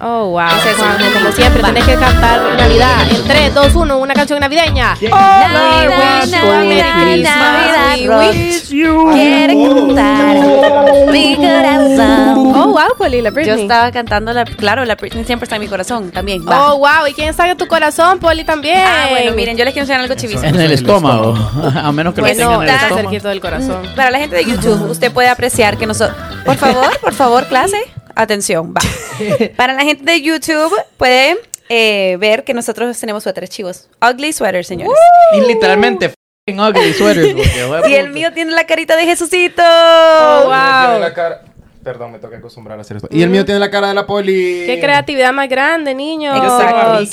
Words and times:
Oh, 0.00 0.30
wow. 0.30 0.40
Es 0.68 0.76
Juanjo, 0.76 1.06
un- 1.06 1.12
como 1.12 1.30
siempre, 1.30 1.62
Va. 1.62 1.68
tenés 1.68 1.84
que 1.84 1.94
cantar 1.94 2.40
Navidad. 2.58 3.08
En 3.12 3.22
3, 3.28 3.54
2, 3.54 3.74
1, 3.76 3.98
una 3.98 4.12
canción 4.12 4.40
navideña. 4.40 4.96
Navidad, 5.00 5.88
we 5.88 5.94
wish 5.94 6.32
you 6.32 6.50
a 6.50 6.58
Merry 6.58 6.82
Navidad, 6.82 7.02
Christmas. 7.04 7.36
Navidad, 7.38 7.96
We 8.00 8.06
rock. 8.08 8.34
wish 8.34 8.68
you- 8.70 9.10
Quiere 9.12 9.54
cantar 9.54 11.06
mi 11.12 11.36
corazón. 11.36 12.52
Oh, 12.56 12.66
wow, 12.72 12.96
Poli, 12.98 13.22
la 13.22 13.28
Yo 13.30 13.34
Britney. 13.36 13.62
estaba 13.62 13.92
cantando 13.92 14.32
la, 14.32 14.44
claro, 14.44 14.84
la 14.84 14.96
Britney 14.96 15.24
siempre 15.24 15.44
está 15.44 15.54
en 15.56 15.62
mi 15.62 15.68
corazón 15.68 16.10
también. 16.10 16.44
Va. 16.44 16.72
Oh, 16.74 16.78
wow. 16.78 17.06
¿Y 17.08 17.12
quién 17.14 17.28
está 17.28 17.48
en 17.48 17.56
tu 17.56 17.68
corazón, 17.68 18.18
Poli, 18.18 18.42
también? 18.42 18.78
Ah, 18.84 19.06
bueno, 19.10 19.30
miren, 19.36 19.56
yo 19.56 19.64
les 19.64 19.72
quiero 19.74 19.84
enseñar 19.84 20.00
algo 20.00 20.14
chivísimo. 20.16 20.44
En 20.44 20.60
el 20.60 20.72
estómago. 20.72 21.34
A 21.76 21.92
menos 21.92 22.14
que 22.14 22.20
lo 22.20 22.26
tengan 22.26 22.46
Bueno, 22.48 22.62
en 22.64 22.68
el 22.68 22.74
está 22.74 22.86
estómago. 22.88 23.10
cerquito 23.10 23.28
del 23.28 23.40
corazón. 23.40 23.82
Para 23.94 24.10
la 24.10 24.18
gente 24.18 24.34
de 24.34 24.44
YouTube, 24.44 24.90
usted 24.90 25.12
puede 25.12 25.28
apreciar 25.28 25.76
que 25.78 25.86
nosotros... 25.86 26.18
Por 26.44 26.56
favor, 26.56 26.98
por 26.98 27.14
favor, 27.14 27.46
clase. 27.46 27.78
Atención, 28.14 28.74
va. 28.74 28.80
Para 29.56 29.74
la 29.74 29.82
gente 29.82 30.04
de 30.04 30.20
YouTube, 30.22 30.74
puede 30.96 31.36
eh, 31.68 32.16
ver 32.20 32.44
que 32.44 32.54
nosotros 32.54 32.98
tenemos 32.98 33.22
suéteres 33.22 33.50
chivos. 33.50 33.88
Ugly 34.02 34.32
sweaters, 34.32 34.66
señores. 34.66 34.94
Y 35.32 35.40
literalmente 35.40 36.12
ugly 36.46 36.92
sweaters. 36.92 37.34
y 37.88 37.94
el 37.94 38.10
mío 38.10 38.32
tiene 38.32 38.52
la 38.52 38.64
carita 38.64 38.96
de 38.96 39.04
Jesucito. 39.04 39.62
Oh, 39.62 40.40
Tiene 40.42 40.92
wow. 40.92 41.00
la 41.00 41.12
cara- 41.14 41.42
Perdón, 41.82 42.12
me 42.12 42.18
toca 42.18 42.38
acostumbrar 42.38 42.78
a 42.78 42.80
hacer 42.80 42.96
esto. 42.96 43.08
Y 43.10 43.22
el 43.22 43.28
mío 43.28 43.44
tiene 43.44 43.60
la 43.60 43.70
cara 43.70 43.88
de 43.88 43.94
la 43.94 44.06
poli. 44.06 44.62
Qué 44.64 44.80
creatividad 44.80 45.34
más 45.34 45.50
grande, 45.50 45.94
niños. 45.94 46.34
Exacto. 46.38 47.04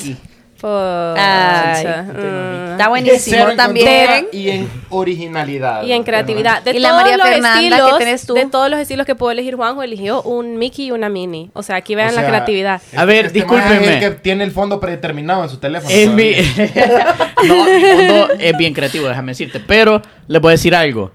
Ay. 0.63 1.85
Mm. 1.85 2.71
Está 2.71 2.89
buenísimo 2.89 3.38
Cero 3.38 3.51
en 3.51 3.57
también. 3.57 4.27
Y 4.31 4.49
en 4.49 4.70
originalidad. 4.89 5.84
Y 5.84 5.91
en 5.91 6.03
creatividad. 6.03 6.61
De 6.61 6.71
Y 6.71 6.79
la 6.79 6.89
todos 6.89 7.01
María 7.01 7.17
los 7.17 7.27
Fernanda 7.27 7.59
que 7.59 7.67
estilos, 7.67 7.97
tenés 7.97 8.25
tú. 8.25 8.34
De 8.34 8.45
todos 8.45 8.70
los 8.70 8.79
estilos 8.79 9.05
que 9.05 9.15
puedo 9.15 9.31
elegir, 9.31 9.55
Juanjo 9.55 9.84
eligió 9.84 10.21
un 10.23 10.57
Mickey 10.57 10.87
y 10.87 10.91
una 10.91 11.09
Mini. 11.09 11.49
O 11.53 11.63
sea, 11.63 11.77
aquí 11.77 11.95
vean 11.95 12.13
O 12.13 12.15
la 12.15 12.27
creatividad. 12.27 12.81
A 12.95 13.05
ver, 13.05 13.27
este 13.27 13.39
discúlpeme. 13.39 13.84
es 13.84 13.87
el 13.91 13.99
que 13.99 14.11
tiene 14.11 14.43
el 14.43 14.51
fondo 14.51 14.79
predeterminado 14.79 15.43
en 15.43 15.49
su 15.49 15.57
teléfono. 15.57 15.93
Es 15.93 16.09
mi... 16.09 16.31
no, 17.48 17.65
mi 17.65 17.81
fondo 17.81 18.29
es 18.40 18.57
bien 18.57 18.73
creativo, 18.73 19.07
déjame 19.07 19.31
decirte. 19.31 19.59
Pero 19.59 20.01
les 20.27 20.41
voy 20.41 20.49
a 20.49 20.53
decir 20.53 20.75
algo. 20.75 21.12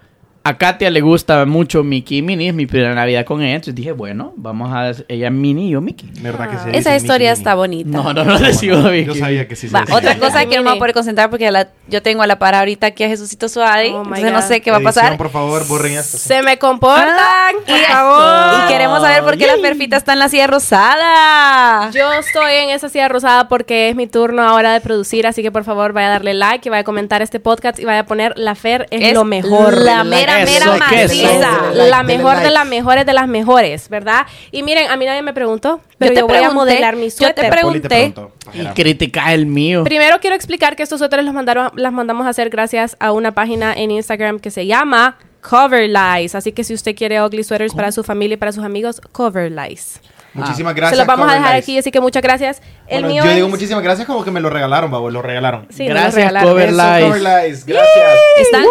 A 0.49 0.57
Katia 0.57 0.91
le 0.91 1.01
gusta 1.01 1.45
mucho 1.45 1.83
Mickey 1.83 2.19
y 2.19 2.23
Minnie. 2.23 2.49
Es 2.51 2.55
mi 2.55 2.67
primera 2.67 2.95
Navidad 2.95 3.25
con 3.25 3.43
ella. 3.43 3.55
Entonces 3.57 3.75
dije, 3.75 3.91
bueno, 3.93 4.33
vamos 4.37 4.71
a... 4.73 4.93
Ella 5.09 5.29
Minnie 5.31 5.67
y 5.67 5.71
yo 5.71 5.81
Mickey. 5.81 6.09
¿Verdad 6.21 6.49
que 6.51 6.59
se 6.71 6.79
Esa 6.79 6.95
historia 6.95 7.31
Mickey, 7.31 7.39
está 7.41 7.55
bonita. 7.57 7.89
No, 7.91 8.13
no, 8.13 8.25
no 8.25 8.39
decimos 8.39 8.85
Mickey. 8.85 9.07
Yo 9.07 9.15
sabía 9.17 9.49
que 9.49 9.57
sí 9.57 9.67
se 9.69 9.75
Va, 9.75 9.81
decía. 9.81 9.97
otra 9.97 10.19
cosa 10.19 10.47
que 10.47 10.57
no 10.57 10.63
me 10.63 10.71
voy 10.71 10.77
a 10.77 10.79
poder 10.79 10.95
concentrar 10.95 11.31
porque 11.31 11.51
la- 11.51 11.69
yo 11.89 12.01
tengo 12.03 12.23
a 12.23 12.27
la 12.29 12.39
par 12.39 12.55
ahorita 12.55 12.87
aquí 12.89 13.03
a 13.05 13.09
Jesucito 13.09 13.49
Suárez. 13.49 13.91
Oh, 13.93 14.03
entonces 14.03 14.33
no 14.33 14.43
sé 14.43 14.61
qué 14.61 14.71
va 14.71 14.77
a 14.77 14.81
pasar. 14.81 15.05
Edición, 15.05 15.19
por 15.19 15.31
favor, 15.31 15.67
borren 15.67 15.93
esto. 15.95 16.17
Se 16.19 16.43
me 16.43 16.59
comportan, 16.59 17.09
Ah, 17.19 17.51
por 17.67 17.77
y, 17.77 17.81
favor. 17.81 18.65
y 18.65 18.73
queremos 18.73 19.01
saber 19.01 19.23
por 19.25 19.37
qué 19.37 19.47
la 19.49 19.57
Ferfita 19.59 19.97
está 19.97 20.13
en 20.13 20.19
la 20.21 20.29
silla 20.29 20.47
rosada. 20.47 21.91
Yo 21.91 22.13
estoy 22.13 22.53
en 22.55 22.71
esa 22.71 22.89
silla 22.89 23.09
rosada 23.09 23.49
porque 23.49 23.89
es 23.89 23.97
mi 23.97 24.07
turno 24.07 24.43
ahora 24.43 24.73
de 24.73 24.81
producir, 24.81 25.27
así 25.27 25.43
que 25.43 25.51
por 25.51 25.65
favor 25.65 25.93
vaya 25.93 26.09
a 26.09 26.11
darle 26.11 26.35
like 26.35 26.69
y 26.69 26.71
vaya 26.71 26.81
a 26.83 26.85
comentar 26.85 27.23
este 27.23 27.41
podcast 27.41 27.79
y 27.79 27.85
vaya 27.85 28.01
a 28.01 28.07
poner 28.07 28.33
La 28.37 28.55
Fer 28.55 28.87
es, 28.91 29.03
Es 29.03 29.15
lo 29.15 29.25
mejor. 29.25 29.77
la 29.79 30.05
mera, 30.05 30.36
Eso, 30.43 30.73
mera 30.73 30.87
¿qué 30.89 31.03
es 31.05 31.09
maciza. 31.11 31.73
la 31.73 32.03
mejor 32.03 32.39
de 32.39 32.51
las 32.51 32.67
mejores 32.67 33.07
de 33.07 33.13
las 33.13 33.29
mejores, 33.29 33.89
¿verdad? 33.89 34.27
Y 34.51 34.63
miren, 34.63 34.91
a 34.91 34.97
mí 34.97 35.05
nadie 35.07 35.23
me 35.23 35.33
preguntó, 35.33 35.81
pero 35.99 36.13
yo, 36.15 36.27
te 36.27 36.33
voy 36.35 36.43
a 36.45 36.51
modelar 36.51 36.97
mi 36.97 37.09
yo 37.11 37.33
te 37.35 37.43
suéter. 37.43 37.61
Poli 37.61 37.81
te 37.81 37.89
pregunté. 37.89 38.15
Y 38.55 38.65
critica 38.75 39.33
el 39.33 39.47
mío. 39.47 39.85
Primero 39.85 40.19
quiero 40.21 40.37
explicar 40.37 40.77
que 40.77 40.83
estos 40.83 40.99
suéteres 40.99 41.25
los 41.25 41.35
mandaron, 41.35 41.71
las 41.77 41.93
mandamos 41.93 42.27
a 42.27 42.31
hacer 42.31 42.51
gracias 42.51 42.97
a 43.01 43.13
una 43.13 43.33
página 43.33 43.73
en 43.75 43.91
Instagram 43.91 44.39
que 44.39 44.51
se 44.51 44.67
llama 44.67 45.19
Cover 45.41 45.89
Lies. 45.89 46.35
Así 46.35 46.53
que 46.53 46.65
si 46.65 46.75
usted 46.75 46.95
quiere 46.95 47.23
ugly 47.23 47.45
sweaters 47.45 47.75
para 47.75 47.93
su 47.93 48.03
familia 48.05 48.35
y 48.35 48.37
para 48.37 48.53
sus 48.53 48.65
amigos, 48.65 49.01
Cover 49.13 49.51
Lies. 49.53 50.01
Muchísimas 50.35 50.75
gracias. 50.75 50.91
Se 50.91 50.97
los 50.99 51.07
vamos 51.07 51.31
a 51.31 51.35
dejar 51.35 51.55
Lies. 51.55 51.65
aquí, 51.65 51.79
así 51.79 51.91
que 51.91 51.99
muchas 51.99 52.23
gracias. 52.23 52.61
El 52.87 53.05
Bueno, 53.05 53.09
mío 53.09 53.25
yo 53.25 53.31
es- 53.31 53.37
digo 53.37 53.49
muchísimas 53.49 53.83
gracias 53.83 54.07
como 54.07 54.23
que 54.23 54.31
me 54.31 54.41
lo 54.41 54.51
regalaron, 54.51 54.91
babo, 54.91 55.11
lo 55.11 55.23
regalaron. 55.23 55.67
Sí, 55.71 55.85
me 55.85 55.89
lo 55.89 55.95
Gracias, 55.95 56.15
regalaron. 56.15 56.51
Cover 56.51 56.69
Eso, 56.69 56.77
Lies. 56.77 57.05
Cover 57.07 57.21
Lies, 57.23 57.65
gracias. 57.65 58.05
Están, 58.39 58.65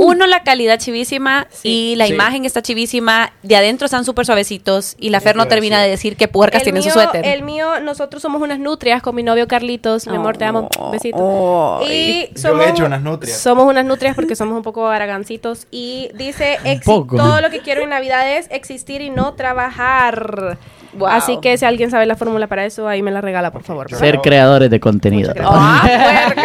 uno, 0.00 0.26
la 0.26 0.42
calidad 0.42 0.78
chivísima 0.78 1.46
y 1.62 1.94
la 1.96 2.06
Sí. 2.06 2.14
imagen 2.14 2.44
está 2.44 2.62
chivísima. 2.62 3.32
De 3.42 3.56
adentro 3.56 3.84
están 3.86 4.04
súper 4.04 4.26
suavecitos 4.26 4.96
y 4.98 5.10
la 5.10 5.20
Fer 5.20 5.36
no 5.36 5.46
termina 5.48 5.80
de 5.82 5.88
decir. 5.90 6.16
qué 6.16 6.28
puercas 6.28 6.60
El 6.60 6.64
tiene 6.64 6.82
su 6.82 6.90
suéter. 6.90 7.24
El 7.26 7.42
mío, 7.42 7.80
nosotros 7.80 8.22
somos 8.22 8.40
unas 8.42 8.58
nutrias 8.58 9.02
con 9.02 9.14
mi 9.14 9.22
novio 9.22 9.48
Carlitos. 9.48 10.06
Mi 10.06 10.16
amor, 10.16 10.36
te 10.36 10.44
amo. 10.44 10.68
Besito. 10.92 11.16
oh, 11.20 11.82
y 11.88 12.28
Yo 12.34 12.40
somos, 12.42 12.64
le 12.66 12.70
echo 12.72 12.84
unas 12.86 13.02
nutrias. 13.02 13.38
Somos 13.38 13.66
unas 13.66 13.84
nutrias 13.84 14.14
porque 14.14 14.36
somos 14.36 14.56
un 14.56 14.62
poco 14.62 14.86
aragancitos. 14.88 15.66
Y 15.70 16.10
dice, 16.14 16.58
"Exi- 16.64 16.84
poco. 16.84 17.16
todo 17.16 17.40
lo 17.40 17.50
que 17.50 17.60
quiero 17.60 17.82
en 17.82 17.90
Navidad 17.90 18.36
es 18.36 18.46
existir 18.50 19.00
y 19.00 19.10
no 19.10 19.34
trabajar. 19.34 20.58
Wow. 20.98 21.08
Así 21.08 21.38
que 21.40 21.56
si 21.58 21.64
alguien 21.64 21.90
sabe 21.90 22.06
la 22.06 22.16
fórmula 22.16 22.46
para 22.46 22.64
eso, 22.64 22.86
ahí 22.88 23.02
me 23.02 23.10
la 23.10 23.20
regala, 23.20 23.50
por 23.52 23.62
favor. 23.62 23.88
Ser 23.94 24.18
creadores 24.20 24.70
de 24.70 24.80
contenido. 24.80 25.32
Ah, 25.40 25.82
puerca. 26.34 26.42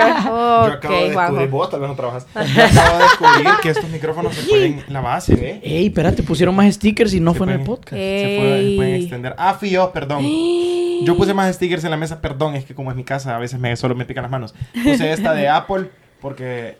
Yo 0.67 0.73
acabo 0.73 0.95
de 0.95 1.09
descubrir, 1.09 1.49
vos 1.49 1.69
tal 1.69 1.79
vez 1.81 1.89
no 1.89 1.95
trabajas. 1.95 2.27
Yo 2.35 2.63
acabo 2.63 2.97
de 2.97 3.03
descubrir 3.03 3.47
que 3.61 3.69
estos 3.69 3.89
micrófonos 3.89 4.35
se 4.35 4.47
pueden, 4.49 4.83
la 4.89 5.01
base, 5.01 5.33
¿eh? 5.33 5.61
Ey, 5.63 5.87
espérate, 5.87 6.23
pusieron 6.23 6.55
más 6.55 6.73
stickers 6.73 7.13
y 7.13 7.19
no 7.19 7.31
Se 7.33 7.37
fue 7.37 7.47
en 7.47 7.53
el 7.53 7.59
pueden- 7.59 7.65
podcast. 7.67 7.95
Se 8.01 8.35
pueden, 8.39 8.69
se 8.71 8.75
pueden 8.75 8.93
Ey. 8.95 9.01
extender. 9.01 9.35
Ah, 9.37 9.53
fui 9.53 9.69
yo, 9.69 9.91
perdón. 9.91 10.23
Yo 11.01 11.15
puse 11.15 11.33
más 11.33 11.55
stickers 11.55 11.85
en 11.85 11.91
la 11.91 11.97
mesa, 11.97 12.19
perdón, 12.19 12.55
es 12.55 12.65
que 12.65 12.75
como 12.75 12.91
es 12.91 12.97
mi 12.97 13.05
casa, 13.05 13.33
a 13.33 13.39
veces 13.39 13.57
me, 13.57 13.73
solo 13.77 13.95
me 13.95 14.03
pican 14.03 14.21
las 14.23 14.29
manos. 14.31 14.53
Puse 14.83 15.13
esta 15.13 15.31
de 15.33 15.47
Apple 15.47 15.89
porque 16.19 16.77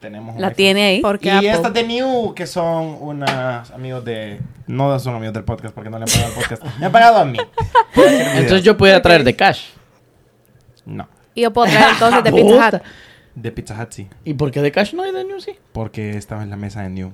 tenemos 0.00 0.34
un 0.34 0.40
La 0.40 0.48
iPhone. 0.48 0.56
tiene 0.56 0.84
ahí. 0.86 1.00
Porque 1.00 1.28
Y 1.28 1.30
Apple. 1.30 1.50
esta 1.50 1.70
de 1.70 1.82
New, 1.84 2.34
que 2.34 2.46
son 2.46 2.96
unos 3.00 3.70
amigos 3.72 4.04
de... 4.04 4.40
No 4.66 4.98
son 4.98 5.14
amigos 5.14 5.34
del 5.34 5.44
podcast 5.44 5.74
porque 5.74 5.90
no 5.90 5.98
le 5.98 6.04
han 6.04 6.08
pagado 6.10 6.28
al 6.28 6.34
podcast. 6.34 6.62
Me 6.78 6.86
han 6.86 6.92
pagado 6.92 7.18
a 7.18 7.24
mí. 7.24 7.38
Entonces 7.96 8.62
yo 8.62 8.76
podía 8.76 9.00
traer 9.02 9.24
de 9.24 9.34
cash. 9.36 9.66
No. 10.84 11.08
Y 11.34 11.42
yo 11.42 11.52
puedo 11.52 11.70
traer 11.70 11.90
entonces 11.92 12.24
de 12.24 12.32
Pizza 12.42 12.68
Hut. 12.68 12.82
De 13.34 13.52
Pizza 13.52 13.82
Hut, 13.82 13.92
sí. 13.92 14.08
¿Y 14.24 14.34
por 14.34 14.50
qué 14.50 14.62
de 14.62 14.72
cash 14.72 14.94
no 14.94 15.02
hay 15.02 15.12
de 15.12 15.24
New 15.24 15.40
sí? 15.40 15.52
Porque 15.72 16.16
estaba 16.16 16.42
en 16.42 16.50
la 16.50 16.56
mesa 16.56 16.82
de 16.82 16.90
New. 16.90 17.12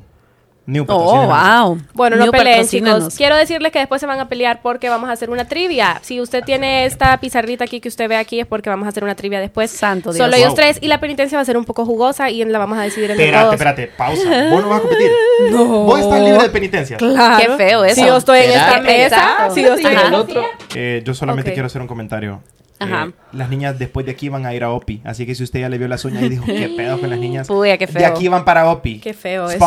New 0.65 0.85
Oh, 0.89 1.27
wow. 1.27 1.79
Bueno, 1.93 2.17
no 2.17 2.31
peleen, 2.31 2.67
chicos. 2.69 3.15
Quiero 3.17 3.35
decirles 3.37 3.73
que 3.73 3.81
después 3.81 4.01
se 4.01 4.07
van 4.07 4.21
a 4.21 4.29
pelear 4.29 4.63
porque 4.63 4.89
vamos 4.89 5.11
a 5.11 5.13
hacer 5.13 5.29
una 5.31 5.47
trivia. 5.47 5.99
Si 6.03 6.21
usted 6.21 6.45
tiene 6.45 6.85
esta 6.87 7.19
pizarrita 7.19 7.65
aquí 7.65 7.81
que 7.81 7.89
usted 7.89 8.09
ve 8.09 8.17
aquí 8.17 8.39
es 8.39 8.47
porque 8.47 8.71
vamos 8.71 8.87
a 8.87 8.91
hacer 8.91 9.03
una 9.03 9.17
trivia 9.17 9.41
después. 9.41 9.71
Santo 9.73 10.13
Dios. 10.13 10.25
Solo 10.25 10.37
ellos 10.37 10.49
Wow. 10.51 10.57
tres 10.57 10.79
y 10.81 10.87
la 10.87 11.01
penitencia 11.01 11.37
va 11.37 11.43
a 11.43 11.45
ser 11.45 11.57
un 11.57 11.65
poco 11.65 11.85
jugosa 11.85 12.31
y 12.31 12.45
la 12.45 12.59
vamos 12.59 12.79
a 12.79 12.83
decidir 12.83 13.11
entre 13.11 13.25
Espérate, 13.27 13.43
todos. 13.45 13.55
espérate, 13.55 13.87
pausa. 13.97 14.51
Vos 14.51 14.63
no 14.63 14.69
vas 14.69 14.79
a 14.79 14.83
competir. 14.83 15.11
No. 15.51 15.65
Vos 15.65 15.99
estás 16.01 16.21
libre 16.21 16.43
de 16.43 16.49
penitencia. 16.51 16.97
Claro. 16.97 17.45
Qué 17.45 17.57
feo 17.57 17.85
eso. 17.85 17.95
Si 18.01 18.07
yo 18.07 18.17
estoy 18.17 18.39
en 18.41 18.51
esta 18.53 18.81
mesa, 18.81 19.49
si 19.53 19.63
yo 19.63 19.75
estoy 19.75 19.93
Ajá. 19.93 20.03
en 20.03 20.07
el 20.09 20.15
otro. 20.15 20.43
Eh, 20.77 21.03
yo 21.05 21.15
solamente 21.15 21.53
quiero 21.53 21.67
hacer 21.67 21.81
un 21.83 21.89
comentario. 21.89 22.41
Ajá. 22.79 23.07
Eh, 23.09 23.13
las 23.33 23.49
niñas 23.51 23.79
después 23.79 24.07
de 24.07 24.13
aquí 24.13 24.29
van 24.29 24.47
a 24.47 24.55
ir 24.55 24.63
a 24.63 24.71
OPI. 24.71 25.03
Así 25.05 25.27
que 25.27 25.35
si 25.35 25.43
usted 25.43 25.61
ya 25.61 25.69
le 25.69 25.79
vio 25.79 25.89
las 25.89 26.05
uñas 26.05 26.23
y 26.23 26.29
dijo, 26.29 26.45
¿qué 26.47 26.69
pedo 26.77 27.01
con 27.01 27.11
las 27.11 27.19
niñas? 27.19 27.49
Puya, 27.49 27.77
qué 27.79 27.87
De 27.87 27.93
feo. 27.93 28.07
aquí 28.07 28.29
van 28.29 28.45
para 28.45 28.69
OPI. 28.71 29.01
Qué 29.01 29.13
feo 29.15 29.49
eso. 29.51 29.59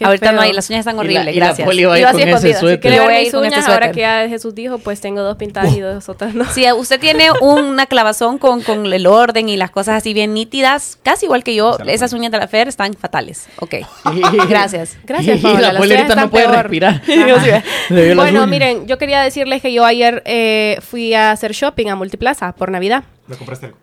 Qué 0.00 0.06
Ahorita 0.06 0.26
feo. 0.28 0.36
no 0.36 0.40
hay, 0.40 0.52
las 0.54 0.70
uñas 0.70 0.78
están 0.80 0.94
Y 0.94 0.96
la- 0.96 1.00
horribles, 1.02 1.36
y 1.36 1.38
la 1.40 1.46
gracias. 1.46 1.66
Poli 1.66 1.84
va 1.84 1.92
a 1.94 1.98
ir 1.98 2.02
Yo 2.04 2.10
con 2.10 2.16
así 2.16 2.22
ese 2.22 2.30
escondida, 2.30 2.56
así 2.56 2.60
suéter. 2.60 2.80
que 2.80 2.88
Quiero 2.88 2.96
yo 2.96 3.04
voy 3.08 3.14
a 3.14 3.22
ir 3.22 3.30
con 3.32 3.40
uñas 3.40 3.58
este 3.58 3.70
ahora 3.70 3.92
que 3.92 4.00
ya 4.00 4.28
Jesús 4.30 4.54
dijo, 4.54 4.78
pues 4.78 5.00
tengo 5.02 5.20
dos 5.20 5.36
pintadas 5.36 5.76
y 5.76 5.80
dos 5.80 6.08
otras 6.08 6.34
no. 6.34 6.46
Si 6.52 6.64
usted 6.72 6.98
tiene 6.98 7.28
una 7.42 7.84
clavazón 7.84 8.38
con, 8.38 8.62
con 8.62 8.90
el 8.90 9.06
orden 9.06 9.48
y 9.50 9.56
las 9.58 9.70
cosas 9.70 9.96
así 9.96 10.14
bien 10.14 10.32
nítidas, 10.32 10.98
casi 11.02 11.26
igual 11.26 11.44
que 11.44 11.54
yo, 11.54 11.76
la 11.84 11.92
esas 11.92 12.12
uñas 12.14 12.32
de 12.32 12.38
la 12.38 12.48
Fer 12.48 12.66
están 12.68 12.94
fatales. 12.94 13.46
Ok. 13.58 13.74
Gracias. 14.48 14.96
Gracias, 15.04 15.38
Y 15.38 15.42
Paola, 15.42 15.72
la 15.74 15.78
Poli 15.78 15.90
tuyas 15.90 15.98
ahorita 16.10 16.14
no 16.14 16.20
están 16.22 16.30
puede 16.30 16.44
peor. 16.46 16.62
respirar. 16.62 17.02
Bueno, 18.16 18.46
miren, 18.46 18.86
yo 18.86 18.96
quería 18.98 19.20
decirles 19.22 19.60
que 19.62 19.72
yo 19.72 19.84
ayer 19.84 20.22
eh, 20.24 20.78
fui 20.80 21.12
a 21.14 21.30
hacer 21.32 21.52
shopping 21.52 21.88
a 21.88 21.94
Multiplaza 21.96 22.52
por 22.52 22.70
Navidad. 22.70 23.04
¿Me 23.26 23.36
compraste 23.36 23.66
algo? 23.66 23.78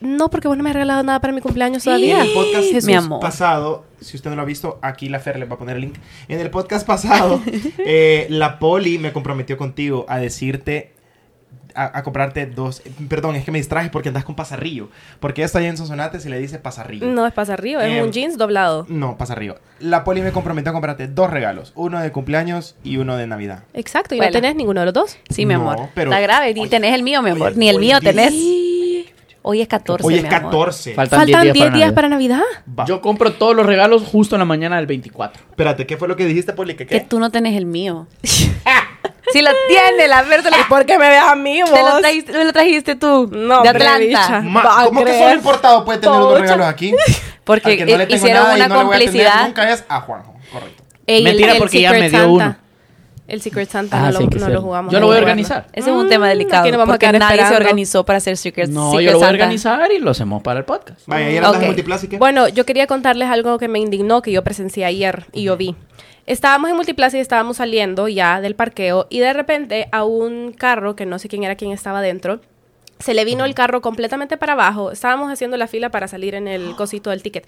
No, 0.00 0.30
porque 0.30 0.48
vos 0.48 0.56
no 0.56 0.62
me 0.62 0.70
has 0.70 0.74
regalado 0.74 1.02
nada 1.02 1.20
para 1.20 1.32
mi 1.32 1.40
cumpleaños 1.40 1.86
En 1.86 1.92
todavía. 1.92 2.22
el 2.22 2.32
podcast 2.32 2.64
Jesús. 2.70 2.84
Mi 2.86 2.94
amor. 2.94 3.20
pasado, 3.20 3.84
si 4.00 4.16
usted 4.16 4.30
no 4.30 4.36
lo 4.36 4.42
ha 4.42 4.46
visto, 4.46 4.78
aquí 4.82 5.08
la 5.08 5.20
Fer 5.20 5.38
le 5.38 5.44
va 5.44 5.56
a 5.56 5.58
poner 5.58 5.76
el 5.76 5.82
link. 5.82 5.96
En 6.28 6.40
el 6.40 6.50
podcast 6.50 6.86
pasado, 6.86 7.40
eh, 7.78 8.26
la 8.30 8.58
Poli 8.58 8.98
me 8.98 9.12
comprometió 9.12 9.56
contigo 9.58 10.06
a 10.08 10.18
decirte, 10.18 10.92
a, 11.74 11.98
a 11.98 12.02
comprarte 12.02 12.46
dos. 12.46 12.82
Perdón, 13.08 13.36
es 13.36 13.44
que 13.44 13.52
me 13.52 13.58
distraje 13.58 13.90
porque 13.90 14.08
andas 14.08 14.24
con 14.24 14.34
pasarrillo. 14.34 14.88
Porque 15.20 15.42
esta 15.44 15.58
allá 15.60 15.68
en 15.68 15.76
Sonsonate 15.76 16.18
se 16.18 16.28
le 16.30 16.38
dice 16.38 16.58
pasarrillo. 16.58 17.06
No 17.06 17.26
es 17.26 17.32
pasarrío, 17.32 17.78
es 17.80 17.92
Eh, 17.92 18.02
un 18.02 18.10
jeans 18.10 18.36
doblado. 18.38 18.86
No, 18.88 19.16
pasarrillo. 19.18 19.58
La 19.78 20.02
Poli 20.02 20.20
me 20.22 20.32
comprometió 20.32 20.70
a 20.70 20.72
comprarte 20.72 21.06
dos 21.08 21.30
regalos: 21.30 21.72
uno 21.76 22.00
de 22.00 22.10
cumpleaños 22.10 22.74
y 22.82 22.96
uno 22.96 23.16
de 23.16 23.26
Navidad. 23.28 23.64
Exacto, 23.74 24.14
y 24.14 24.18
Bueno. 24.18 24.30
no 24.30 24.40
tenés 24.40 24.56
ninguno 24.56 24.80
de 24.80 24.86
los 24.86 24.94
dos. 24.94 25.16
Sí, 25.28 25.46
mi 25.46 25.54
No, 25.54 25.60
amor. 25.70 25.88
pero- 25.94 26.10
Está 26.10 26.20
grave. 26.20 26.52
Ni 26.54 26.62
Oye, 26.62 26.70
tenés 26.70 26.94
el 26.94 27.02
mío, 27.04 27.22
mi 27.22 27.30
amor. 27.30 27.48
oye, 27.50 27.56
Ni 27.58 27.68
el 27.68 27.78
mío 27.78 28.00
tenés. 28.00 28.32
Hoy 29.42 29.62
es 29.62 29.68
14, 29.68 30.06
Hoy 30.06 30.16
es 30.16 30.22
mi 30.22 30.28
amor. 30.28 30.42
14. 30.42 30.94
Faltan 30.94 31.20
Faltan 31.20 31.42
10 31.42 31.54
10 31.54 31.72
días, 31.72 31.92
para, 31.92 32.08
Navidad. 32.08 32.42
Va. 32.78 32.84
Yo 32.84 33.00
compro 33.00 33.32
todos 33.32 33.56
los 33.56 33.64
regalos 33.64 34.02
justo 34.02 34.34
en 34.34 34.40
la 34.40 34.44
mañana 34.44 34.76
del 34.76 34.86
24. 34.86 35.42
Espérate, 35.50 35.86
¿qué 35.86 35.96
fue 35.96 36.08
lo 36.08 36.16
que 36.16 36.26
dijiste, 36.26 36.52
Poli? 36.52 36.74
¿Que 36.74 37.00
tú 37.00 37.18
no 37.18 37.30
tenés 37.30 37.56
el 37.56 37.64
mío. 37.64 38.06
si 39.32 39.42
lo 39.42 39.50
tiene, 39.68 40.08
la 40.08 40.24
te 40.24 40.50
lo, 40.50 40.68
¿Por 40.68 40.84
qué 40.84 40.98
me 40.98 41.08
ves 41.08 41.22
a 41.22 41.34
mí, 41.34 41.60
te 41.64 41.82
lo 41.82 41.98
trajiste, 42.00 42.32
me 42.32 42.44
lo 42.44 42.52
trajiste 42.52 42.96
tú. 42.96 43.30
No, 43.32 43.62
de 43.62 43.68
Atlanta. 43.70 44.40
Ma- 44.42 44.84
¿Cómo 44.84 45.04
que 45.04 45.18
solo 45.18 45.34
importado 45.34 45.84
puede 45.84 45.98
tener 45.98 46.16
unos 46.16 46.40
regalos 46.40 46.66
aquí? 46.66 46.92
Porque 47.44 47.78
no 47.78 47.96
le 47.96 48.06
tengo 48.06 48.16
hicieron 48.16 48.42
nada 48.42 48.58
y 48.58 48.60
una 48.60 48.68
no 48.68 48.74
le 48.78 48.84
voy 48.84 48.94
a 48.94 48.98
tener 48.98 49.12
complicidad. 49.14 49.46
nunca 49.46 49.72
es 49.72 49.84
a 49.88 50.00
Juanjo. 50.02 50.34
Correcto. 50.52 50.84
Ey, 51.06 51.24
Mentira, 51.24 51.52
el 51.52 51.58
porque 51.58 51.80
ya 51.80 51.90
me 51.92 52.08
dio 52.08 52.18
Santa. 52.18 52.26
uno. 52.28 52.56
El 53.30 53.40
Secret 53.42 53.68
Santa 53.70 53.96
Ah, 54.06 54.10
no, 54.10 54.18
sí, 54.18 54.26
lo, 54.38 54.48
no 54.48 54.60
jugamos. 54.62 54.92
Yo 54.92 55.00
lo 55.00 55.06
voy 55.06 55.16
a 55.16 55.20
organizar. 55.20 55.66
Ese 55.72 55.90
es 55.90 55.96
un 55.96 56.06
Mm, 56.06 56.08
tema 56.08 56.28
delicado. 56.28 56.62
aquí 56.62 56.70
nos 56.70 56.78
vamos 56.78 56.94
a 56.94 56.98
quedar 56.98 57.18
nadie 57.18 57.46
se 57.46 57.56
organizó 57.56 58.04
para 58.04 58.16
hacer 58.18 58.36
Secret, 58.36 58.68
No, 58.70 58.90
Secret 58.90 59.06
yo 59.06 59.12
lo 59.12 59.18
voy 59.18 59.24
a 59.24 59.28
Santa. 59.28 59.44
organizar 59.44 59.92
y 59.92 59.98
lo 59.98 60.10
hacemos 60.10 60.42
para 60.42 60.58
el 60.60 60.64
podcast. 60.64 61.00
Vaya, 61.06 61.26
ayer 61.26 61.38
andas 61.44 61.56
Ok. 61.56 61.62
en 61.62 61.66
Multiplaza 61.68 62.06
y 62.06 62.08
qué? 62.08 62.18
Bueno, 62.18 62.48
yo 62.48 62.66
quería 62.66 62.86
contarles 62.86 63.28
algo 63.28 63.58
que 63.58 63.68
me 63.68 63.78
indignó, 63.78 64.22
que 64.22 64.32
yo 64.32 64.42
presencié 64.44 64.84
ayer 64.84 65.26
y 65.32 65.44
yo 65.44 65.56
vi. 65.56 65.74
Estábamos 66.26 66.70
en 66.70 66.76
Multiplaza 66.76 67.16
y 67.16 67.20
estábamos 67.20 67.56
saliendo 67.56 68.06
ya 68.08 68.40
del 68.40 68.54
parqueo 68.54 69.06
y 69.10 69.18
de 69.20 69.32
repente 69.32 69.88
a 69.92 70.04
un 70.04 70.52
carro, 70.52 70.94
que 70.96 71.06
no 71.06 71.18
sé 71.18 71.28
quién 71.28 71.42
era 71.44 71.56
quien 71.56 71.72
estaba 71.72 72.02
dentro, 72.02 72.40
se 72.98 73.14
le 73.14 73.24
vino 73.24 73.44
el 73.46 73.54
carro 73.54 73.80
completamente 73.80 74.36
para 74.36 74.52
abajo. 74.52 74.90
Estábamos 74.92 75.32
haciendo 75.32 75.56
la 75.56 75.66
fila 75.66 75.88
para 75.90 76.06
salir 76.06 76.34
en 76.34 76.46
el 76.46 76.74
cosito 76.76 77.10
del 77.10 77.22
ticket. 77.22 77.46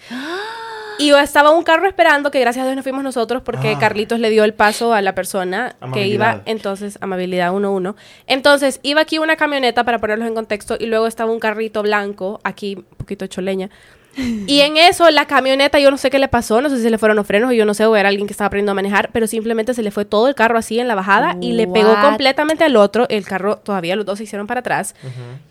Y 0.99 1.11
estaba 1.11 1.51
un 1.51 1.63
carro 1.63 1.87
esperando, 1.87 2.31
que 2.31 2.39
gracias 2.39 2.63
a 2.63 2.67
Dios 2.67 2.75
no 2.75 2.83
fuimos 2.83 3.03
nosotros 3.03 3.41
porque 3.41 3.73
Ah. 3.75 3.79
Carlitos 3.79 4.19
le 4.19 4.29
dio 4.29 4.43
el 4.43 4.53
paso 4.53 4.93
a 4.93 5.01
la 5.01 5.15
persona 5.15 5.75
que 5.93 6.07
iba, 6.07 6.41
entonces, 6.45 6.97
amabilidad 7.01 7.51
1-1. 7.53 7.95
Entonces, 8.27 8.79
iba 8.83 9.01
aquí 9.01 9.17
una 9.17 9.35
camioneta 9.35 9.83
para 9.83 9.99
ponerlos 9.99 10.27
en 10.27 10.35
contexto 10.35 10.77
y 10.79 10.85
luego 10.85 11.07
estaba 11.07 11.31
un 11.31 11.39
carrito 11.39 11.81
blanco, 11.83 12.39
aquí 12.43 12.75
un 12.75 12.97
poquito 12.97 13.27
choleña. 13.27 13.69
Y 14.15 14.59
en 14.61 14.77
eso, 14.77 15.09
la 15.09 15.25
camioneta, 15.25 15.79
yo 15.79 15.89
no 15.89 15.97
sé 15.97 16.11
qué 16.11 16.19
le 16.19 16.27
pasó, 16.27 16.61
no 16.61 16.69
sé 16.69 16.77
si 16.77 16.83
se 16.83 16.91
le 16.91 16.99
fueron 16.99 17.17
los 17.17 17.25
frenos 17.25 17.49
o 17.49 17.53
yo 17.53 17.65
no 17.65 17.73
sé, 17.73 17.87
o 17.87 17.95
era 17.95 18.09
alguien 18.09 18.27
que 18.27 18.33
estaba 18.33 18.45
aprendiendo 18.45 18.71
a 18.73 18.75
manejar, 18.75 19.09
pero 19.11 19.25
simplemente 19.25 19.73
se 19.73 19.81
le 19.81 19.89
fue 19.89 20.05
todo 20.05 20.27
el 20.27 20.35
carro 20.35 20.59
así 20.59 20.79
en 20.79 20.87
la 20.87 20.93
bajada 20.93 21.35
y 21.41 21.53
le 21.53 21.67
pegó 21.67 21.95
completamente 21.99 22.63
al 22.63 22.75
otro. 22.75 23.07
El 23.09 23.25
carro, 23.25 23.57
todavía 23.57 23.95
los 23.95 24.05
dos 24.05 24.19
se 24.19 24.25
hicieron 24.25 24.45
para 24.45 24.59
atrás. 24.59 24.93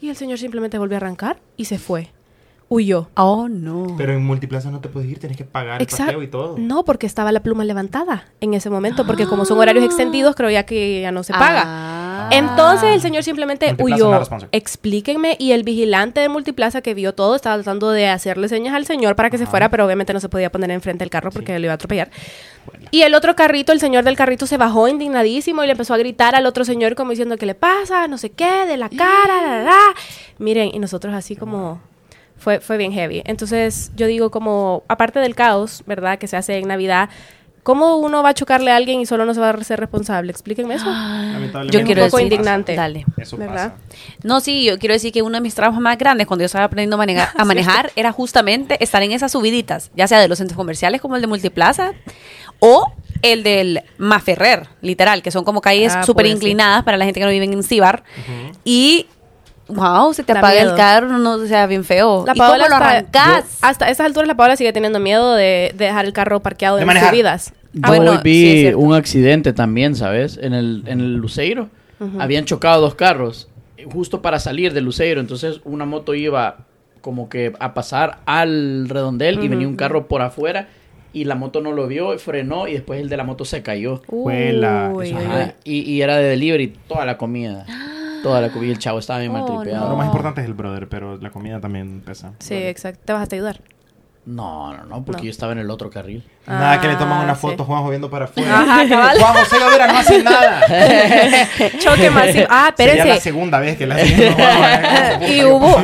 Y 0.01 0.11
el 0.11 0.17
señor 0.17 0.39
simplemente 0.39 0.79
volvió 0.79 0.97
a 0.97 0.99
arrancar 0.99 1.39
y 1.57 1.65
se 1.65 1.79
fue. 1.79 2.11
Huyó. 2.73 3.11
Oh, 3.17 3.49
no. 3.51 3.97
Pero 3.99 4.15
en 4.15 4.25
Multiplaza 4.25 4.71
no 4.71 4.81
te 4.81 4.89
puedes 4.89 5.11
ir, 5.11 5.19
tienes 5.19 5.37
que 5.37 5.45
pagar 5.45 5.83
el 5.83 5.87
parqueo 5.87 6.23
y 6.23 6.27
todo. 6.27 6.57
No, 6.57 6.87
porque 6.87 7.07
estaba 7.07 7.31
la 7.31 7.41
pluma 7.41 7.67
levantada 7.67 8.25
en 8.41 8.55
ese 8.55 8.71
momento, 8.71 9.07
porque 9.07 9.27
como 9.27 9.45
son 9.45 9.59
horarios 9.59 9.85
extendidos, 9.85 10.35
creo 10.35 10.49
ya 10.49 10.65
que 10.65 11.03
ya 11.03 11.13
no 11.13 11.23
se 11.23 11.35
paga. 11.35 11.65
Ah. 11.67 12.29
Entonces 12.33 12.95
el 12.95 13.03
señor 13.03 13.25
simplemente 13.25 13.75
Multiplaza 13.75 14.37
huyó. 14.37 14.49
Explíquenme. 14.53 15.37
Y 15.39 15.53
el 15.53 15.65
vigilante 15.65 16.21
de 16.21 16.31
Multiplaza 16.31 16.81
que 16.81 16.95
vio 16.95 17.15
todo 17.15 17.37
estaba 17.37 17.57
tratando 17.57 17.91
de 17.91 18.09
hacerle 18.09 18.49
señas 18.49 18.75
al 18.75 18.87
señor 18.87 19.17
para 19.17 19.29
que 19.29 19.37
se 19.37 19.45
fuera, 19.45 19.69
pero 19.69 19.85
obviamente 19.85 20.15
no 20.15 20.21
se 20.21 20.31
podía 20.31 20.51
poner 20.51 20.71
enfrente 20.71 21.03
del 21.03 21.11
carro 21.11 21.31
porque 21.31 21.59
lo 21.59 21.67
iba 21.67 21.73
a 21.73 21.75
atropellar. 21.75 22.11
Y 22.91 23.03
el 23.03 23.15
otro 23.15 23.37
carrito, 23.37 23.73
el 23.73 23.81
señor 23.81 24.05
del 24.05 24.17
carrito 24.17 24.47
se 24.47 24.57
bajó 24.57 24.89
indignadísimo 24.89 25.63
y 25.63 25.67
le 25.67 25.73
empezó 25.73 25.93
a 25.93 25.99
gritar 25.99 26.35
al 26.35 26.47
otro 26.47 26.65
señor 26.65 26.95
como 26.95 27.11
diciendo 27.11 27.37
que 27.37 27.45
le 27.45 27.55
pasa, 27.55 28.09
no 28.09 28.17
sé 28.17 28.31
qué, 28.31 28.65
de 28.65 28.79
la 28.79 28.89
cara, 28.97 29.43
la, 29.43 29.59
la, 29.59 29.63
la. 29.63 29.95
Miren, 30.39 30.71
y 30.73 30.79
nosotros 30.79 31.13
así 31.13 31.37
como 31.37 31.92
fue, 32.43 32.61
fue 32.61 32.77
bien 32.77 32.93
heavy. 32.93 33.23
Entonces, 33.25 33.93
yo 33.97 34.07
digo 34.07 34.31
como, 34.31 34.83
aparte 34.89 35.21
del 35.21 35.35
caos, 35.35 35.83
¿verdad? 35.87 36.19
Que 36.19 36.27
se 36.27 36.37
hace 36.37 36.59
en 36.59 36.69
Navidad, 36.69 37.09
¿cómo 37.63 37.97
uno 37.99 38.23
va 38.23 38.31
a 38.31 38.35
chocarle 38.35 38.73
a 38.73 38.77
alguien 38.77 39.01
y 39.01 39.07
solo 39.07 39.25
no 39.25 39.35
se 39.35 39.41
va 39.41 39.51
a 39.51 39.65
ser 39.65 39.79
responsable? 39.79 40.33
Explíquenme 40.33 40.75
eso. 40.75 40.87
Lamentablemente 40.87 41.79
Yo 41.79 41.85
quiero 41.85 42.03
un 42.03 42.09
poco 42.09 42.19
decir- 42.19 42.33
indignante. 42.33 42.75
Dale. 42.75 43.05
Eso 43.17 43.37
¿Verdad? 43.37 43.75
pasa. 43.75 43.97
No, 44.25 44.41
sí, 44.41 44.65
yo 44.65 44.79
quiero 44.79 44.95
decir 44.95 45.13
que 45.13 45.23
uno 45.23 45.37
de 45.37 45.41
mis 45.41 45.55
trabajos 45.55 45.81
más 45.81 45.97
grandes 45.97 46.27
cuando 46.27 46.43
yo 46.43 46.47
estaba 46.47 46.65
aprendiendo 46.65 46.97
a 46.97 46.99
manejar, 46.99 47.29
a 47.37 47.45
manejar 47.45 47.93
era 47.95 48.11
justamente 48.13 48.83
estar 48.83 49.03
en 49.03 49.13
esas 49.13 49.31
subiditas, 49.33 49.91
ya 49.95 50.09
sea 50.09 50.21
de 50.21 50.27
los 50.29 50.39
centros 50.39 50.57
comerciales 50.57 51.01
como 51.01 51.15
el 51.17 51.21
de 51.23 51.29
Multiplaza 51.29 51.93
o 52.59 52.93
el 53.23 53.45
del 53.45 53.83
Maferrer, 53.99 54.67
literal, 54.81 55.23
que 55.23 55.31
son 55.31 55.45
como 55.45 55.61
calles 55.61 55.93
Ah, 55.95 56.03
súper 56.03 56.27
inclinadas 56.27 56.83
para 56.83 56.97
la 56.97 57.05
gente 57.05 57.21
que 57.21 57.27
no 57.27 57.31
vive 57.31 57.45
en 57.45 57.63
Cibar. 57.63 58.03
Y, 58.65 59.07
wow, 59.69 60.13
se 60.13 60.23
te 60.23 60.33
Da 60.33 60.41
apaga 60.41 60.55
miedo. 60.61 60.71
el 60.71 60.77
carro, 60.77 61.19
no 61.19 61.33
o 61.35 61.47
sea 61.47 61.67
bien 61.67 61.85
feo. 61.85 62.25
La 62.27 62.33
¿Y 62.35 62.39
cómo 62.39 62.49
Paola 62.51 62.69
lo 62.69 62.75
hasta- 62.75 62.89
arrancas? 62.91 63.45
yo- 63.61 63.67
hasta 63.67 63.89
esas 63.91 64.07
alturas 64.07 64.29
la 64.29 64.37
Paola 64.37 64.57
sigue 64.57 64.73
teniendo 64.73 65.01
miedo 65.01 65.35
de, 65.35 65.73
de 65.77 65.85
dejar 65.87 66.05
el 66.05 66.13
carro 66.13 66.41
parqueado 66.41 66.77
De 66.77 66.83
en 66.83 66.87
manejar. 66.87 67.11
subidas. 67.11 67.53
Yo 67.73 67.81
Ah, 67.85 67.89
Bueno, 67.89 68.11
hoy 68.13 68.17
sí, 68.19 68.23
vi 68.23 68.75
un 68.75 68.95
accidente 68.95 69.53
también, 69.53 69.95
¿sabes? 69.95 70.39
En 70.43 70.53
el, 70.53 70.83
en 70.87 71.01
el 71.01 71.15
Luceiro. 71.17 71.69
Habían 72.19 72.45
chocado 72.45 72.81
dos 72.81 72.97
carros 72.97 73.49
eh, 73.77 73.87
justo 73.91 74.21
para 74.23 74.41
salir 74.41 74.73
del 74.75 74.85
Luceiro. 74.85 75.21
Entonces 75.21 75.61
una 75.65 75.85
moto 75.87 76.15
iba 76.15 76.57
como 77.01 77.29
que 77.29 77.53
a 77.61 77.75
pasar 77.75 78.19
al 78.27 78.89
redondel 78.89 79.43
y 79.43 79.49
venía 79.49 79.67
un 79.69 79.77
carro 79.77 80.07
por 80.09 80.21
afuera 80.23 80.69
y 81.13 81.25
la 81.25 81.35
moto 81.35 81.61
no 81.61 81.73
lo 81.73 81.87
vio, 81.87 82.19
frenó 82.19 82.67
y 82.69 82.73
después 82.73 83.01
el 83.01 83.09
de 83.09 83.17
la 83.17 83.25
moto 83.25 83.45
se 83.45 83.63
cayó. 83.63 84.03
Uy, 84.09 84.33
uy, 84.95 85.15
y, 85.65 85.81
y 85.81 86.03
era 86.03 86.17
de 86.17 86.25
delivery 86.29 86.75
toda 86.89 87.05
la 87.05 87.17
comida. 87.19 87.67
Toda 88.23 88.41
la 88.41 88.51
comida. 88.51 88.73
El 88.73 88.79
chavo 88.79 88.99
estaba 88.99 89.19
bien 89.21 89.33
Oh, 89.33 89.35
maltripeado. 89.35 89.89
Lo 89.91 89.97
más 89.97 90.07
importante 90.07 90.41
es 90.41 90.47
el 90.47 90.55
brother, 90.55 90.89
pero 90.89 91.17
la 91.17 91.31
comida 91.31 91.61
también 91.61 92.01
pesa. 92.05 92.33
Sí, 92.39 92.55
exacto. 92.55 93.01
Te 93.05 93.13
vas 93.13 93.29
a 93.31 93.35
ayudar. 93.35 93.61
No, 94.25 94.73
no, 94.73 94.85
no, 94.85 95.05
porque 95.05 95.23
No. 95.23 95.25
yo 95.25 95.31
estaba 95.33 95.51
en 95.51 95.59
el 95.59 95.69
otro 95.69 95.91
carril. 95.91 96.23
Nada 96.47 96.81
que 96.81 96.87
le 96.87 96.95
toman 96.95 97.23
Ah, 97.23 97.25
una 97.25 97.35
sí. 97.35 97.41
foto 97.41 97.65
Juanjo 97.65 97.89
viendo 97.91 98.09
para 98.09 98.27
afuera. 98.27 98.61
Ajá, 98.61 98.89
cabal. 98.89 99.19
Juanjo, 99.19 99.39
José 99.41 99.59
Gavera 99.59 99.87
no 99.89 99.99
hace 99.99 100.23
nada. 100.23 100.61
Choque 101.81 102.09
masivo. 102.15 102.47
Ah, 102.49 102.73
Sería 102.77 102.95
la 102.95 103.01
espérense. 103.01 103.21
segunda 103.21 103.59
vez 103.59 103.77
que 103.77 103.87
la 103.87 103.97
hacen. 103.97 104.33
Juanjo, 104.35 105.25
Y. 105.27 105.39
Yo 105.39 105.57
hubo- 105.57 105.77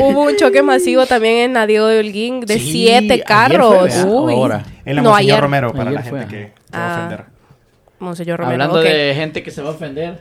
Hubo 0.00 0.22
un 0.24 0.36
choque 0.36 0.62
masivo 0.62 1.06
también 1.06 1.38
en 1.38 1.52
Nadio 1.52 1.86
de 1.86 2.00
Holguín 2.00 2.40
de 2.40 2.58
Sí, 2.58 2.72
siete 2.72 3.22
carros. 3.22 3.92
fue. 3.94 4.04
Uy. 4.04 4.34
Ahora. 4.34 4.64
En 4.84 4.96
la 4.96 5.02
No, 5.02 5.10
Monseñor 5.10 5.32
ayer. 5.34 5.40
Romero, 5.42 5.72
para 5.72 5.90
la 5.90 6.02
fue, 6.02 6.20
gente 6.20 6.36
que 6.36 6.52
se 6.70 6.76
va 6.78 6.84
Ah. 6.86 6.94
a 6.94 6.96
ofender. 6.98 7.24
Monseñor 7.98 8.38
Romero. 8.40 8.52
Hablando 8.64 8.78
ok. 8.80 8.84
de 8.84 9.14
gente 9.14 9.42
que 9.42 9.50
se 9.50 9.62
va 9.62 9.68
a 9.68 9.72
ofender, 9.72 10.20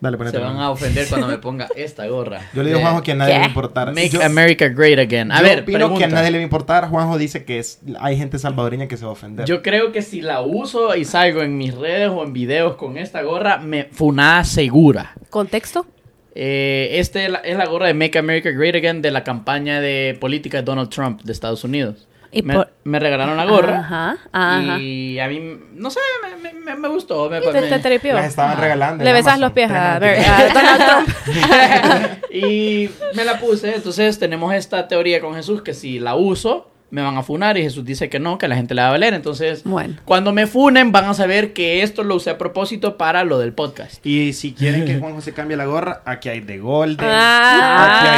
Dale, 0.00 0.16
ponete. 0.16 0.38
se 0.38 0.42
van 0.44 0.56
a 0.58 0.70
ofender 0.70 1.06
cuando 1.08 1.26
me 1.26 1.38
ponga 1.38 1.68
esta 1.74 2.06
gorra. 2.06 2.40
Yo 2.54 2.62
le 2.62 2.68
digo 2.70 2.78
a 2.78 2.82
Juanjo 2.82 3.02
que 3.02 3.12
a 3.12 3.14
nadie 3.16 3.32
¿Qué? 3.32 3.34
le 3.34 3.40
va 3.40 3.44
a 3.46 3.48
importar. 3.48 3.88
Make 3.88 4.08
yo, 4.10 4.22
America 4.22 4.68
Great 4.68 4.98
Again. 4.98 5.32
A 5.32 5.38
yo 5.38 5.42
ver, 5.44 5.60
opino 5.62 5.78
pregunta. 5.78 5.98
que 5.98 6.04
a 6.04 6.08
nadie 6.14 6.30
le 6.30 6.38
va 6.38 6.42
a 6.42 6.44
importar. 6.44 6.88
Juanjo 6.88 7.18
dice 7.18 7.44
que 7.44 7.58
es, 7.58 7.80
hay 8.00 8.16
gente 8.16 8.38
salvadoreña 8.38 8.86
que 8.86 8.96
se 8.96 9.04
va 9.04 9.10
a 9.10 9.12
ofender. 9.12 9.46
Yo 9.46 9.62
creo 9.62 9.90
que 9.92 10.02
si 10.02 10.20
la 10.20 10.40
uso 10.42 10.94
y 10.94 11.04
salgo 11.04 11.42
en 11.42 11.56
mis 11.58 11.74
redes 11.74 12.10
o 12.10 12.22
en 12.24 12.32
videos 12.32 12.76
con 12.76 12.96
esta 12.96 13.22
gorra, 13.22 13.58
me 13.58 13.84
funada 13.90 14.44
segura. 14.44 15.14
¿Contexto? 15.30 15.86
Eh, 16.34 16.90
este 17.00 17.24
es 17.24 17.30
la, 17.32 17.38
es 17.38 17.56
la 17.56 17.66
gorra 17.66 17.88
de 17.88 17.94
Make 17.94 18.16
America 18.18 18.50
Great 18.50 18.76
Again 18.76 19.02
de 19.02 19.10
la 19.10 19.24
campaña 19.24 19.80
de 19.80 20.16
política 20.20 20.58
de 20.58 20.62
Donald 20.62 20.88
Trump 20.90 21.22
de 21.22 21.32
Estados 21.32 21.64
Unidos. 21.64 22.06
Y 22.30 22.42
me, 22.42 22.54
por- 22.54 22.70
me 22.84 22.98
regalaron 22.98 23.36
la 23.36 23.46
gorra 23.46 23.78
Ajá, 23.80 24.18
ajá. 24.32 24.78
y 24.78 25.18
a 25.18 25.28
mí, 25.28 25.40
no 25.74 25.90
sé, 25.90 26.00
me, 26.42 26.52
me- 26.52 26.74
me- 26.76 26.88
gustó. 26.88 27.30
Me, 27.30 27.40
Te, 27.40 27.52
te 27.52 27.60
me- 27.70 27.78
tripió. 27.78 28.14
Las 28.14 28.26
estaban 28.26 28.58
regalando. 28.58 29.02
Le 29.02 29.12
besas 29.12 29.34
Amazon. 29.34 29.40
los 29.40 29.52
pies 29.52 29.70
a, 29.70 29.98
Donald 30.52 30.84
Trump. 30.84 32.22
y 32.32 32.90
me 33.14 33.24
la 33.24 33.38
puse. 33.38 33.74
Entonces 33.74 34.18
tenemos 34.18 34.52
esta 34.54 34.88
teoría 34.88 35.20
con 35.20 35.34
Jesús 35.34 35.62
que 35.62 35.74
si 35.74 35.98
la 35.98 36.14
uso, 36.16 36.70
me 36.90 37.02
van 37.02 37.16
a 37.16 37.22
funar. 37.22 37.56
Y 37.58 37.62
Jesús 37.62 37.84
dice 37.84 38.08
que 38.08 38.18
no, 38.18 38.38
que 38.38 38.48
la 38.48 38.56
gente 38.56 38.74
la 38.74 38.82
va 38.82 38.88
a 38.88 38.92
valer. 38.92 39.14
Entonces, 39.14 39.64
Bueno. 39.64 39.96
cuando 40.04 40.32
me 40.32 40.46
funen, 40.46 40.92
van 40.92 41.04
a 41.06 41.14
saber 41.14 41.52
que 41.52 41.82
esto 41.82 42.02
lo 42.04 42.16
usé 42.16 42.30
a 42.30 42.38
propósito 42.38 42.96
para 42.96 43.24
lo 43.24 43.38
del 43.38 43.52
podcast. 43.52 44.04
Y 44.06 44.32
si 44.32 44.52
quieren 44.52 44.84
que 44.84 44.98
Juanjo 44.98 45.20
se 45.20 45.32
cambie 45.32 45.56
la 45.56 45.66
gorra, 45.66 46.02
aquí 46.04 46.28
hay 46.28 46.40
de 46.40 46.58
Golden. 46.58 47.06
Ah, 47.10 48.00
aquí 48.00 48.08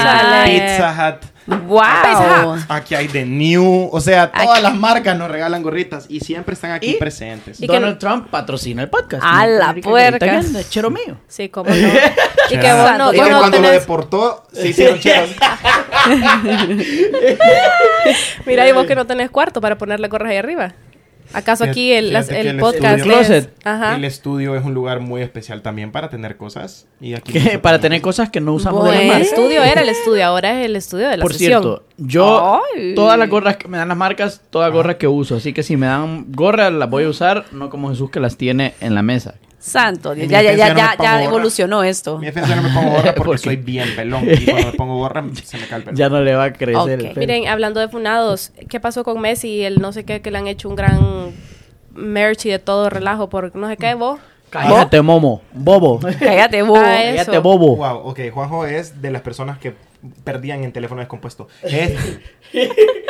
hay 0.49 0.55
de 0.61 0.61
Pizza 0.67 1.19
Hut. 1.21 1.31
Wow. 1.47 2.57
Aquí 2.69 2.95
hay 2.95 3.09
de 3.09 3.25
New. 3.25 3.89
O 3.93 4.01
sea, 4.01 4.31
todas 4.31 4.63
las 4.63 4.75
marcas 4.75 5.17
nos 5.19 5.31
regalan 5.31 5.63
gorritas 5.63 6.07
y 6.09 6.21
siempre 6.21 6.55
están 6.55 6.73
aquí 6.73 6.91
Y- 6.91 6.95
presentes. 6.95 7.61
Y 7.61 7.67
que- 7.67 7.73
Donald 7.73 7.99
Trump 7.99 8.29
patrocina 8.29 8.83
el 8.83 8.89
podcast. 8.89 9.23
A 9.25 9.47
la 9.47 9.71
American 9.71 9.93
Great 9.93 10.19
puerca. 10.21 10.69
Chero 10.69 10.91
mío. 10.91 11.17
Sí, 11.29 11.49
cómo 11.49 11.71
no. 11.71 11.77
y 12.51 12.59
que 12.59 12.73
vos 12.73 12.99
no, 12.99 13.13
y 13.13 13.17
que 13.21 13.31
no 13.31 13.39
cuando 13.39 13.59
lo 13.61 13.71
deportó, 13.71 14.47
se 14.53 14.69
hicieron 14.69 14.99
cheros. 15.01 15.31
Mira, 18.47 18.69
y 18.69 18.73
vos 18.73 18.87
que 18.87 18.95
no 18.95 19.07
tenés 19.07 19.31
cuarto 19.31 19.61
para 19.61 19.77
ponerle 19.79 20.09
gorras 20.09 20.31
ahí 20.31 20.37
arriba. 20.37 20.73
¿Acaso 21.33 21.65
aquí 21.65 21.93
el, 21.93 22.13
las- 22.13 22.29
el 22.29 22.47
el 22.47 22.59
podcast 22.59 22.99
estudio- 22.99 23.21
es... 23.21 23.27
Closet. 23.29 23.55
Ajá. 23.65 23.95
El 23.97 24.05
estudio 24.05 24.57
es 24.57 24.65
un 24.65 24.75
lugar 24.75 25.01
muy 25.01 25.23
especial 25.23 25.63
también 25.63 25.93
para 25.93 26.11
tener 26.11 26.37
cosas. 26.37 26.87
Y 27.01 27.15
aquí 27.15 27.39
para 27.63 27.79
tener 27.81 28.01
cosas 28.01 28.31
que 28.31 28.41
no 28.41 28.53
usamos 28.53 28.85
de 28.85 28.91
Bueno, 28.91 28.99
la 28.99 29.03
el 29.03 29.09
marca. 29.09 29.25
estudio 29.25 29.63
era 29.63 29.83
el 29.83 29.89
estudio, 29.89 30.25
ahora 30.27 30.61
es 30.61 30.67
el 30.67 30.77
estudio 30.77 31.09
de 31.09 31.17
la 31.17 31.23
Por 31.23 31.33
sesión. 31.33 31.63
cierto, 31.63 31.85
yo 31.99 32.61
Ay. 32.77 32.95
todas 32.95 33.19
las 33.19 33.29
gorras 33.29 33.57
que 33.57 33.69
me 33.69 33.79
dan 33.79 33.89
las 33.89 33.97
marcas, 33.97 34.41
todas 34.51 34.73
gorras 34.73 34.97
que 34.97 35.07
uso. 35.07 35.37
Así 35.37 35.53
que 35.53 35.63
si 35.63 35.77
me 35.77 35.87
dan 35.87 36.27
gorras, 36.33 36.73
las 36.73 36.91
voy 36.91 37.05
a 37.05 37.09
usar, 37.09 37.45
no 37.53 37.71
como 37.71 37.91
Jesús 37.91 38.11
que 38.11 38.21
las 38.21 38.37
tiene 38.37 38.75
en 38.81 38.95
la 38.95 39.03
mesa. 39.03 39.35
Santo 39.61 40.15
Dios. 40.15 40.29
Ya, 40.29 40.43
ya, 40.43 40.53
ya, 40.55 40.69
ya, 40.69 40.75
ya 40.75 40.97
gorra. 40.97 41.23
evolucionó 41.25 41.85
esto. 41.85 42.19
Mi 42.19 42.27
defensa 42.27 42.57
no 42.57 42.63
me 42.63 42.71
pongo 42.71 42.91
gorra 42.93 43.15
porque 43.17 43.39
soy 43.39 43.57
bien 43.57 43.95
pelón. 43.95 44.27
Y 44.29 44.45
cuando 44.47 44.67
me 44.69 44.73
pongo 44.73 44.97
gorra, 44.97 45.25
se 45.45 45.59
me 45.59 45.67
cae 45.67 45.79
el 45.79 45.85
pelo. 45.85 45.97
Ya 45.97 46.09
no 46.09 46.21
le 46.23 46.35
va 46.35 46.45
a 46.45 46.53
crecer 46.53 46.81
Ok. 46.81 46.89
el 46.89 46.99
pelo. 47.09 47.15
Miren, 47.21 47.47
hablando 47.47 47.79
de 47.79 47.89
funados, 47.89 48.53
¿qué 48.69 48.81
pasó 48.81 49.05
con 49.05 49.21
Messi 49.21 49.49
y 49.49 49.63
el 49.63 49.81
no 49.81 49.93
sé 49.93 50.05
qué, 50.05 50.23
que 50.23 50.31
le 50.31 50.39
han 50.39 50.47
hecho 50.49 50.69
un 50.69 50.77
gran 50.77 51.33
merch 51.95 52.47
y 52.47 52.51
de 52.51 52.59
todo 52.59 52.89
relajo 52.89 53.29
por 53.29 53.55
no 53.55 53.69
sé 53.69 53.77
qué, 53.77 53.95
vos? 53.95 54.19
Cállate, 54.49 55.01
momo. 55.03 55.43
Bobo. 55.53 56.01
Cállate, 56.19 56.63
bobo. 56.63 56.81
Ah, 56.83 57.05
eso. 57.05 57.17
Cállate, 57.27 57.39
bobo. 57.39 57.77
Wow, 57.77 57.99
ok. 58.09 58.21
Juanjo 58.33 58.67
es 58.67 59.01
de 59.01 59.11
las 59.13 59.23
personas 59.23 59.59
que 59.59 59.75
perdían 60.25 60.65
en 60.65 60.73
teléfono 60.73 61.01
descompuesto. 61.01 61.47
Es, 61.63 61.93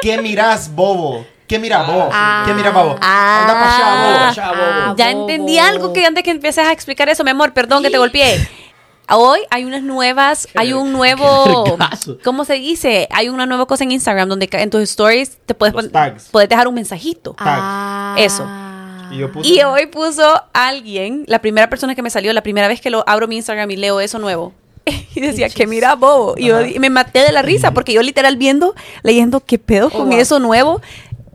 ¿Qué 0.03 0.21
mirás, 0.21 0.75
bobo? 0.75 1.25
¿Qué 1.59 1.59
bobo? 1.87 2.09
Ah. 2.13 2.45
¿Qué 2.47 2.55
mirás, 2.55 2.73
bobo? 2.73 2.97
Ah. 3.01 3.41
Anda 3.43 3.55
pa' 3.55 3.77
allá, 3.77 4.03
bobo. 4.07 4.25
Allá, 4.31 4.49
bobo. 4.53 4.71
Ah, 4.73 4.95
Ya 4.97 5.13
bobo. 5.13 5.21
entendí 5.29 5.59
algo 5.59 5.93
que 5.93 6.07
antes 6.07 6.23
que 6.23 6.31
empieces 6.31 6.67
a 6.67 6.73
explicar 6.73 7.09
eso, 7.09 7.25
mi 7.25 7.31
amor, 7.31 7.53
perdón 7.53 7.83
que 7.83 7.91
te 7.91 7.99
golpeé. 7.99 8.49
Hoy 9.13 9.41
hay 9.51 9.65
unas 9.65 9.83
nuevas, 9.83 10.47
hay 10.55 10.73
un 10.73 10.93
nuevo. 10.93 11.77
¿cómo 12.23 12.45
se 12.45 12.55
dice? 12.55 13.09
Hay 13.11 13.29
una 13.29 13.45
nueva 13.47 13.67
cosa 13.67 13.83
en 13.83 13.91
Instagram 13.91 14.29
donde 14.29 14.49
en 14.53 14.71
tus 14.71 14.83
stories 14.83 15.39
te 15.45 15.55
puedes, 15.55 15.91
tags. 15.91 16.29
puedes 16.31 16.49
dejar 16.49 16.69
un 16.69 16.75
mensajito. 16.75 17.35
Ah. 17.39 18.15
Eso. 18.17 18.47
Y 19.11 19.19
yo 19.19 19.33
puse- 19.33 19.49
Y 19.49 19.61
hoy 19.63 19.87
puso 19.87 20.45
alguien, 20.53 21.25
la 21.27 21.41
primera 21.41 21.69
persona 21.69 21.97
que 21.97 22.03
me 22.03 22.11
salió, 22.11 22.33
la 22.33 22.43
primera 22.45 22.69
vez 22.69 22.81
que 22.81 22.91
lo 22.91 23.03
abro 23.09 23.27
mi 23.27 23.35
Instagram 23.37 23.69
y 23.73 23.77
leo 23.77 23.99
eso 24.01 24.21
nuevo. 24.21 24.53
Y 25.17 25.21
decía, 25.21 25.49
que 25.49 25.67
mira, 25.67 25.97
bobo. 25.97 26.35
Y 26.39 26.47
yo 26.47 26.59
me 26.79 26.89
maté 26.91 27.19
de 27.25 27.33
la 27.33 27.43
risa 27.43 27.73
porque 27.73 27.93
yo 27.93 28.03
literal 28.03 28.37
viendo, 28.37 28.77
leyendo 29.03 29.41
qué 29.41 29.59
pedo 29.59 29.89
Oh, 29.89 29.91
con 29.91 30.09
wow. 30.11 30.19
eso 30.19 30.39
nuevo. 30.39 30.81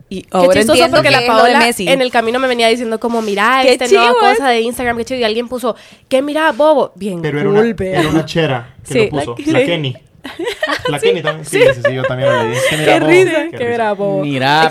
Y 0.08 0.22
Qué 0.22 0.28
ahora 0.30 0.52
chistoso 0.54 0.72
entiendo 0.74 0.96
porque 0.98 1.08
que 1.08 1.20
la 1.20 1.26
Paola 1.26 1.58
Messi. 1.58 1.88
en 1.88 2.00
el 2.00 2.10
camino 2.12 2.38
me 2.38 2.46
venía 2.46 2.68
diciendo 2.68 3.00
como, 3.00 3.22
mira, 3.22 3.60
Qué 3.62 3.72
este 3.72 3.88
nueva 3.88 4.08
chivo, 4.12 4.18
¿eh? 4.28 4.34
cosa 4.36 4.48
de 4.50 4.60
Instagram, 4.60 4.96
que 4.98 5.04
chido. 5.04 5.20
Y 5.20 5.24
alguien 5.24 5.48
puso, 5.48 5.74
¿qué 6.08 6.22
mira, 6.22 6.52
bobo? 6.52 6.92
Bien, 6.94 7.20
Pero 7.22 7.40
era 7.40 7.48
una, 7.50 7.60
cool, 7.60 7.74
vea. 7.74 8.00
era 8.00 8.08
una 8.10 8.24
chera 8.24 8.74
que 8.86 8.92
Sí. 8.92 8.98
lo 9.12 9.34
puso. 9.34 9.36
La-. 9.46 9.64
Kenny. 9.64 9.96
La 10.88 10.98
Kenny 10.98 11.22
también. 11.22 11.44
Sí, 11.44 11.60
sí, 11.74 11.80
sí, 11.84 11.94
yo 11.94 12.02
también 12.04 12.28
lo 12.32 12.42
leí. 12.44 12.56
Qué 12.68 12.98
bobo, 13.00 13.06
risa, 13.10 13.48
qué 13.50 13.56
qué 13.58 13.68
mira, 14.22 14.68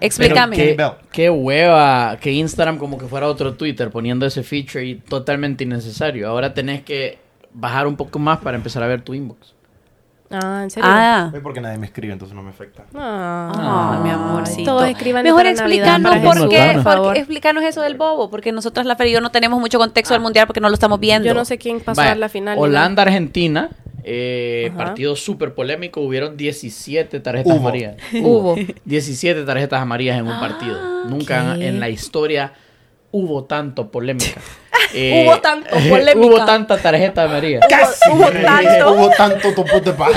Explícame, 0.00 0.56
pero, 0.56 0.76
pero 0.76 0.96
qué, 1.00 1.06
qué 1.12 1.30
hueva 1.30 2.18
que 2.20 2.30
Instagram 2.32 2.78
como 2.78 2.98
que 2.98 3.06
fuera 3.06 3.26
otro 3.26 3.54
Twitter 3.54 3.90
poniendo 3.90 4.26
ese 4.26 4.42
feature 4.42 4.84
y 4.84 4.94
totalmente 4.96 5.64
innecesario. 5.64 6.28
Ahora 6.28 6.52
tenés 6.52 6.82
que 6.82 7.18
bajar 7.54 7.86
un 7.86 7.96
poco 7.96 8.18
más 8.18 8.38
para 8.40 8.56
empezar 8.56 8.82
a 8.82 8.86
ver 8.86 9.02
tu 9.02 9.14
inbox. 9.14 9.54
Ah, 10.32 10.60
¿en 10.62 10.70
serio? 10.70 10.88
Ah. 10.90 11.30
Es 11.34 11.40
porque 11.40 11.60
nadie 11.60 11.78
me 11.78 11.86
escribe, 11.86 12.12
entonces 12.12 12.34
no 12.34 12.42
me 12.42 12.50
afecta. 12.50 12.84
Ah, 12.94 13.94
Ay, 13.96 14.02
mi 14.04 14.10
amorcito. 14.10 14.64
Todos 14.64 14.88
escriban 14.88 15.22
Mejor 15.22 15.42
para 15.44 16.22
por 16.22 16.48
qué, 16.48 16.80
Por 16.82 17.16
explícanos 17.16 17.64
eso 17.64 17.82
del 17.82 17.96
bobo, 17.96 18.30
porque 18.30 18.52
nosotros 18.52 18.86
la 18.86 18.96
Fer 18.96 19.08
y 19.08 19.12
yo 19.12 19.20
no 19.20 19.30
tenemos 19.30 19.60
mucho 19.60 19.78
contexto 19.78 20.14
del 20.14 20.22
mundial 20.22 20.46
porque 20.46 20.60
no 20.60 20.68
lo 20.68 20.74
estamos 20.74 20.98
viendo. 21.00 21.26
Yo 21.26 21.34
no 21.34 21.44
sé 21.44 21.58
quién 21.58 21.80
pasó 21.80 22.00
Vaya, 22.00 22.12
a 22.12 22.16
la 22.16 22.28
final. 22.28 22.56
ni 22.56 22.62
Holanda-Argentina, 22.62 23.70
eh, 24.04 24.72
partido 24.76 25.16
súper 25.16 25.54
polémico. 25.54 26.00
Hubieron 26.00 26.36
17 26.36 27.20
tarjetas 27.20 27.52
Hubo. 27.52 27.60
amarillas. 27.60 27.96
Hubo. 28.22 28.56
17 28.84 29.44
tarjetas 29.44 29.80
amarillas 29.80 30.18
en 30.18 30.26
un 30.26 30.40
partido. 30.40 31.04
Nunca 31.06 31.56
¿qué? 31.56 31.68
en 31.68 31.80
la 31.80 31.88
historia 31.88 32.52
hubo 33.12 33.44
tanto 33.44 33.90
polémica. 33.90 34.40
Eh, 34.94 35.24
Hubo 35.24 35.40
tanto 35.40 35.70
polémica. 35.88 36.18
hubo 36.18 36.44
tanta 36.44 36.76
tarjeta 36.76 37.22
amarilla. 37.24 37.60
Casi. 37.60 38.10
hubo 38.10 38.30
me 38.30 38.40
tanto. 38.42 38.60
dije, 38.68 38.84
Hubo 38.84 39.08
tanto 39.16 39.54
topo 39.54 39.80
de. 39.80 40.12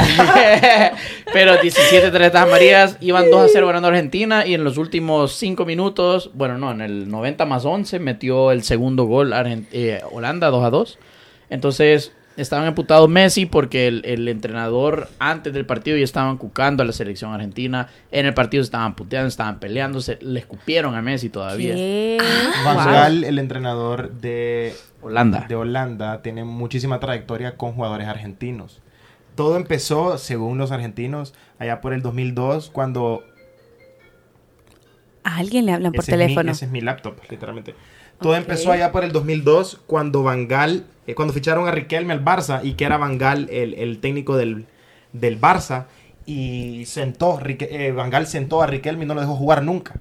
Pero 1.33 1.55
17 1.61 2.11
tarjetas 2.11 2.41
amarillas, 2.43 2.97
iban 2.99 3.31
2 3.31 3.41
a 3.45 3.47
0 3.47 3.67
ganando 3.67 3.87
Argentina 3.87 4.45
y 4.45 4.53
en 4.53 4.65
los 4.65 4.77
últimos 4.77 5.33
5 5.37 5.63
minutos, 5.63 6.29
bueno, 6.33 6.57
no, 6.57 6.71
en 6.71 6.81
el 6.81 7.07
90 7.09 7.45
más 7.45 7.63
11 7.63 7.99
metió 7.99 8.51
el 8.51 8.63
segundo 8.63 9.05
gol 9.05 9.31
eh, 9.71 10.01
Holanda 10.11 10.49
2 10.49 10.65
a 10.65 10.69
2. 10.69 10.99
Entonces 11.49 12.11
estaban 12.37 12.67
emputados 12.67 13.07
Messi 13.09 13.45
porque 13.45 13.87
el, 13.87 14.01
el 14.05 14.27
entrenador 14.27 15.09
antes 15.19 15.53
del 15.53 15.65
partido 15.65 15.97
ya 15.97 16.03
estaban 16.03 16.37
cucando 16.37 16.83
a 16.83 16.85
la 16.85 16.91
selección 16.91 17.33
argentina. 17.33 17.87
En 18.11 18.25
el 18.25 18.33
partido 18.33 18.63
se 18.63 18.67
estaban 18.67 18.95
puteando, 18.95 19.27
estaban 19.27 19.59
peleándose, 19.59 20.17
le 20.21 20.39
escupieron 20.39 20.95
a 20.95 21.01
Messi 21.01 21.29
todavía. 21.29 21.73
Van 22.65 22.75
Wow. 22.77 22.85
Gaal, 22.85 23.23
el 23.23 23.39
entrenador 23.39 24.11
de 24.11 24.73
Holanda. 25.01 25.45
de 25.47 25.55
Holanda, 25.55 26.21
tiene 26.21 26.43
muchísima 26.43 26.99
trayectoria 26.99 27.55
con 27.57 27.73
jugadores 27.73 28.07
argentinos. 28.07 28.81
Todo 29.35 29.57
empezó, 29.57 30.17
según 30.17 30.57
los 30.57 30.71
argentinos, 30.71 31.33
allá 31.59 31.81
por 31.81 31.93
el 31.93 32.01
2002, 32.01 32.69
cuando... 32.69 33.23
A 35.23 35.37
alguien 35.37 35.65
le 35.65 35.71
hablan 35.73 35.91
por 35.91 36.03
ese 36.03 36.11
es 36.11 36.17
mi- 36.17 36.23
teléfono. 36.23 36.51
ese 36.51 36.65
es 36.65 36.71
mi 36.71 36.81
laptop, 36.81 37.15
literalmente. 37.29 37.73
Todo 38.21 38.35
empezó 38.35 38.71
allá 38.71 38.91
por 38.91 39.03
el 39.03 39.11
2002, 39.11 39.81
cuando 39.87 40.23
Van 40.23 40.47
Gaal, 40.47 40.85
eh, 41.07 41.15
cuando 41.15 41.33
ficharon 41.33 41.67
a 41.67 41.71
Riquelme 41.71 42.13
al 42.13 42.23
Barça, 42.23 42.61
y 42.63 42.73
que 42.73 42.85
era 42.85 42.97
Van 42.97 43.17
Gaal 43.17 43.49
el, 43.51 43.73
el 43.75 43.99
técnico 43.99 44.37
del, 44.37 44.65
del 45.13 45.39
Barça, 45.39 45.85
y 46.25 46.85
sentó, 46.85 47.39
Rique- 47.39 47.67
eh, 47.69 47.91
Van 47.91 48.09
Gaal 48.09 48.25
sentó 48.27 48.61
a 48.63 48.67
Riquelme 48.67 49.03
y 49.03 49.07
no 49.07 49.13
lo 49.13 49.21
dejó 49.21 49.35
jugar 49.35 49.63
nunca. 49.63 49.95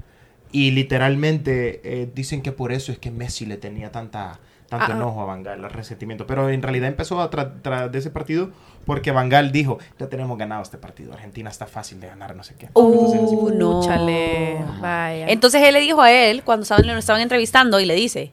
Y 0.52 0.70
literalmente 0.70 1.80
eh, 1.84 2.08
dicen 2.14 2.40
que 2.40 2.52
por 2.52 2.72
eso 2.72 2.92
es 2.92 2.98
que 2.98 3.10
Messi 3.10 3.44
le 3.44 3.56
tenía 3.56 3.90
tanta, 3.90 4.38
tanto 4.68 4.92
Ah. 4.92 4.96
enojo 4.96 5.20
a 5.22 5.24
Van 5.24 5.42
Gaal, 5.42 5.64
el 5.64 5.70
resentimiento. 5.70 6.26
Pero 6.26 6.48
en 6.48 6.62
realidad 6.62 6.88
empezó 6.88 7.20
a 7.20 7.30
tra- 7.30 7.52
tras 7.62 7.90
de 7.92 7.98
ese 7.98 8.10
partido 8.10 8.50
porque 8.86 9.10
Van 9.12 9.28
Gaal 9.28 9.52
dijo, 9.52 9.78
ya 9.98 10.08
tenemos 10.08 10.36
ganado 10.38 10.62
este 10.62 10.78
partido, 10.78 11.12
Argentina 11.12 11.50
está 11.50 11.66
fácil 11.66 12.00
de 12.00 12.08
ganar, 12.08 12.34
no 12.36 12.42
sé 12.42 12.54
qué. 12.58 12.66
Entonces, 12.66 13.20
así 13.22 13.36
fue. 13.36 13.52
Uh, 13.52 13.56
no. 13.58 13.82
Chale, 13.82 14.58
vaya. 14.80 15.26
Entonces 15.28 15.62
él 15.62 15.74
le 15.74 15.80
dijo 15.80 16.02
a 16.02 16.10
él, 16.12 16.42
cuando 16.44 16.62
estaban, 16.64 16.86
lo 16.86 16.94
estaban 16.96 17.22
entrevistando, 17.22 17.80
y 17.80 17.86
le 17.86 17.94
dice... 17.94 18.32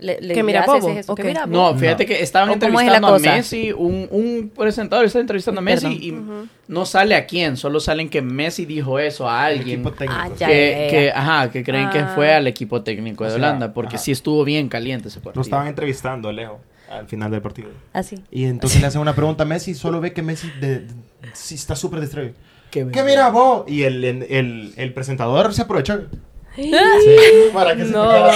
Le, 0.00 0.20
le- 0.20 0.34
Que 0.34 0.42
mira, 0.42 0.64
bobo, 0.64 0.90
eso, 0.90 1.14
que 1.14 1.22
ok. 1.22 1.28
mira, 1.28 1.46
No, 1.46 1.74
fíjate 1.76 2.06
que 2.06 2.22
estaban 2.22 2.50
¿O 2.50 2.52
cómo 2.58 2.80
es 2.80 2.86
la 2.86 2.96
entrevistando 2.98 3.30
a? 3.30 3.36
Messi, 3.36 3.72
un, 3.72 4.06
un 4.10 4.52
presentador 4.56 5.04
está 5.06 5.18
entrevistando 5.18 5.60
a 5.60 5.62
Messi 5.64 5.86
Perdón. 5.86 6.48
y 6.68 6.72
no 6.72 6.86
sale 6.86 7.14
a 7.16 7.26
quién, 7.26 7.56
solo 7.56 7.80
salen 7.80 8.08
que 8.08 8.22
Messi 8.22 8.64
dijo 8.64 8.98
eso 8.98 9.28
a 9.28 9.44
alguien 9.46 9.80
equipo 9.80 9.92
técnico. 9.92 10.20
Ah, 10.22 10.28
ya. 10.38 10.46
que, 10.46 10.86
que, 10.90 11.10
ajá, 11.14 11.50
que 11.50 11.64
creen 11.64 11.90
que 11.90 11.98
Ah. 11.98 12.12
fue 12.14 12.32
al 12.32 12.46
equipo 12.46 12.82
técnico 12.82 13.24
de 13.24 13.30
O 13.30 13.32
sea, 13.32 13.38
Holanda, 13.38 13.72
porque 13.74 13.96
ajá. 13.96 14.04
sí 14.04 14.12
estuvo 14.12 14.44
bien 14.44 14.68
caliente 14.68 15.08
ese 15.08 15.18
Lo 15.18 15.24
partido. 15.24 15.42
estaban 15.42 15.66
entrevistando, 15.66 16.30
Leo, 16.30 16.60
al 16.90 17.06
final 17.08 17.30
del 17.32 17.42
partido. 17.42 17.70
Así. 17.92 18.22
Y 18.30 18.44
entonces 18.44 18.80
le 18.80 18.86
hacen 18.86 19.00
una 19.00 19.14
pregunta 19.16 19.42
a 19.42 19.46
Messi, 19.46 19.74
solo 19.74 20.00
ve 20.00 20.12
que 20.12 20.22
Messi 20.22 20.48
de- 20.60 20.80
de- 20.80 20.94
sí 21.34 21.56
está 21.56 21.74
súper 21.74 22.00
distraído. 22.00 22.34
Qué 22.70 22.86
¿Qué 22.92 23.02
mira 23.02 23.30
vos? 23.30 23.64
Y 23.66 23.82
el, 23.82 24.04
el, 24.04 24.22
el- 24.30 24.74
el 24.76 24.92
presentador 24.94 25.52
se 25.54 25.62
aprovechó. 25.62 26.02
Sí, 26.54 26.70
para 27.54 27.76
que 27.76 27.84
se 27.84 27.90
No. 27.92 28.04
todo. 28.04 28.30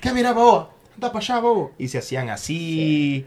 ¿Qué 0.00 0.12
mira 0.12 0.32
vos? 0.32 0.66
Anda 0.96 1.12
para 1.12 1.18
allá 1.18 1.38
vos. 1.40 1.70
Y 1.78 1.88
se 1.88 1.98
hacían 1.98 2.30
así. 2.30 3.24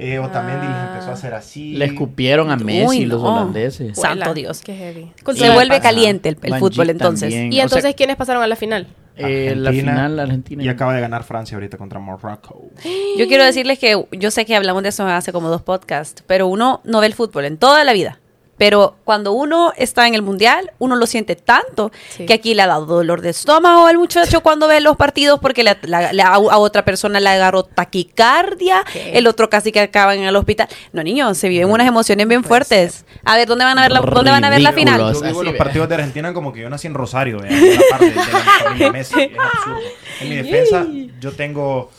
Eh, 0.00 0.20
Otamendi 0.20 0.66
les 0.68 0.76
empezó 0.76 1.10
a 1.10 1.14
hacer 1.14 1.34
así. 1.34 1.74
Le 1.74 1.86
escupieron 1.86 2.52
a 2.52 2.56
Messi 2.56 2.86
Uy, 2.86 3.04
los 3.06 3.20
holandeses. 3.20 3.98
Santo 3.98 4.32
Dios. 4.32 4.60
Qué 4.60 4.74
heavy. 4.74 5.12
Se 5.34 5.50
vuelve 5.50 5.80
caliente 5.80 6.28
el, 6.28 6.36
fútbol 6.36 6.90
entonces. 6.90 7.30
también. 7.30 7.52
Y 7.52 7.56
O 7.56 7.58
sea, 7.58 7.64
entonces, 7.64 7.94
¿quiénes 7.96 8.16
pasaron 8.16 8.42
a 8.42 8.46
la 8.46 8.54
final? 8.54 8.86
Eh, 9.16 9.54
la 9.56 9.70
Argentina, 9.70 9.92
final, 9.94 10.20
Argentina. 10.20 10.62
Y 10.62 10.68
acaba 10.68 10.94
de 10.94 11.00
ganar 11.00 11.24
Francia 11.24 11.56
ahorita 11.56 11.76
contra 11.76 11.98
Morocco. 11.98 12.70
Yo 13.18 13.26
quiero 13.26 13.44
decirles 13.44 13.80
que 13.80 14.00
yo 14.12 14.30
sé 14.30 14.46
que 14.46 14.54
hablamos 14.54 14.84
de 14.84 14.90
eso 14.90 15.04
hace 15.04 15.32
como 15.32 15.48
dos 15.48 15.62
podcasts, 15.62 16.22
pero 16.28 16.46
uno 16.46 16.80
no 16.84 17.00
ve 17.00 17.08
el 17.08 17.14
fútbol 17.14 17.44
en 17.44 17.58
toda 17.58 17.82
la 17.82 17.92
vida. 17.92 18.20
Pero 18.58 18.96
cuando 19.04 19.32
uno 19.32 19.72
está 19.76 20.06
en 20.08 20.14
el 20.14 20.22
mundial, 20.22 20.72
uno 20.78 20.96
lo 20.96 21.06
siente 21.06 21.36
tanto 21.36 21.90
Sí. 22.10 22.26
que 22.26 22.34
aquí 22.34 22.54
le 22.54 22.62
ha 22.62 22.66
dado 22.66 22.86
dolor 22.86 23.20
de 23.20 23.30
estómago 23.30 23.86
al 23.86 23.96
muchacho 23.98 24.40
cuando 24.42 24.66
ve 24.68 24.80
los 24.80 24.96
partidos 24.96 25.38
porque 25.40 25.62
le- 25.62 25.78
la- 25.82 26.12
la- 26.12 26.26
a 26.34 26.58
otra 26.58 26.84
persona 26.84 27.20
le 27.20 27.28
agarró 27.28 27.62
taquicardia, 27.62 28.84
¿Qué? 28.92 29.16
el 29.18 29.26
otro 29.26 29.48
casi 29.48 29.72
que 29.72 29.80
acaba 29.80 30.14
en 30.14 30.22
el 30.24 30.34
hospital. 30.36 30.68
No, 30.92 31.02
niños, 31.02 31.38
se 31.38 31.48
viven 31.48 31.70
unas 31.70 31.86
emociones 31.86 32.26
bien 32.28 32.44
fuertes. 32.44 33.04
A 33.24 33.36
ver, 33.36 33.46
¿dónde 33.48 33.64
van 33.64 33.78
a 33.78 33.82
ver 33.82 33.92
la, 33.92 34.00
¿dónde 34.00 34.30
van 34.30 34.44
a 34.44 34.50
ver 34.50 34.60
la 34.60 34.72
final? 34.72 35.12
Yo 35.14 35.20
vivo 35.22 35.42
los 35.42 35.54
partidos 35.54 35.88
de 35.88 35.94
Argentina 35.96 36.32
como 36.34 36.52
que 36.52 36.60
yo 36.60 36.70
nací 36.70 36.86
en 36.86 36.94
Rosario, 36.94 37.42
en 37.44 37.52
una 37.54 37.80
parte 37.90 38.10
de 38.10 38.14
la 38.16 38.22
familia 38.64 38.92
Messi. 38.92 39.20
Es 39.20 39.30
absurdo. 39.38 39.78
En 40.20 40.28
mi 40.28 40.36
defensa, 40.36 40.86
yo 41.20 41.32
tengo 41.32 41.90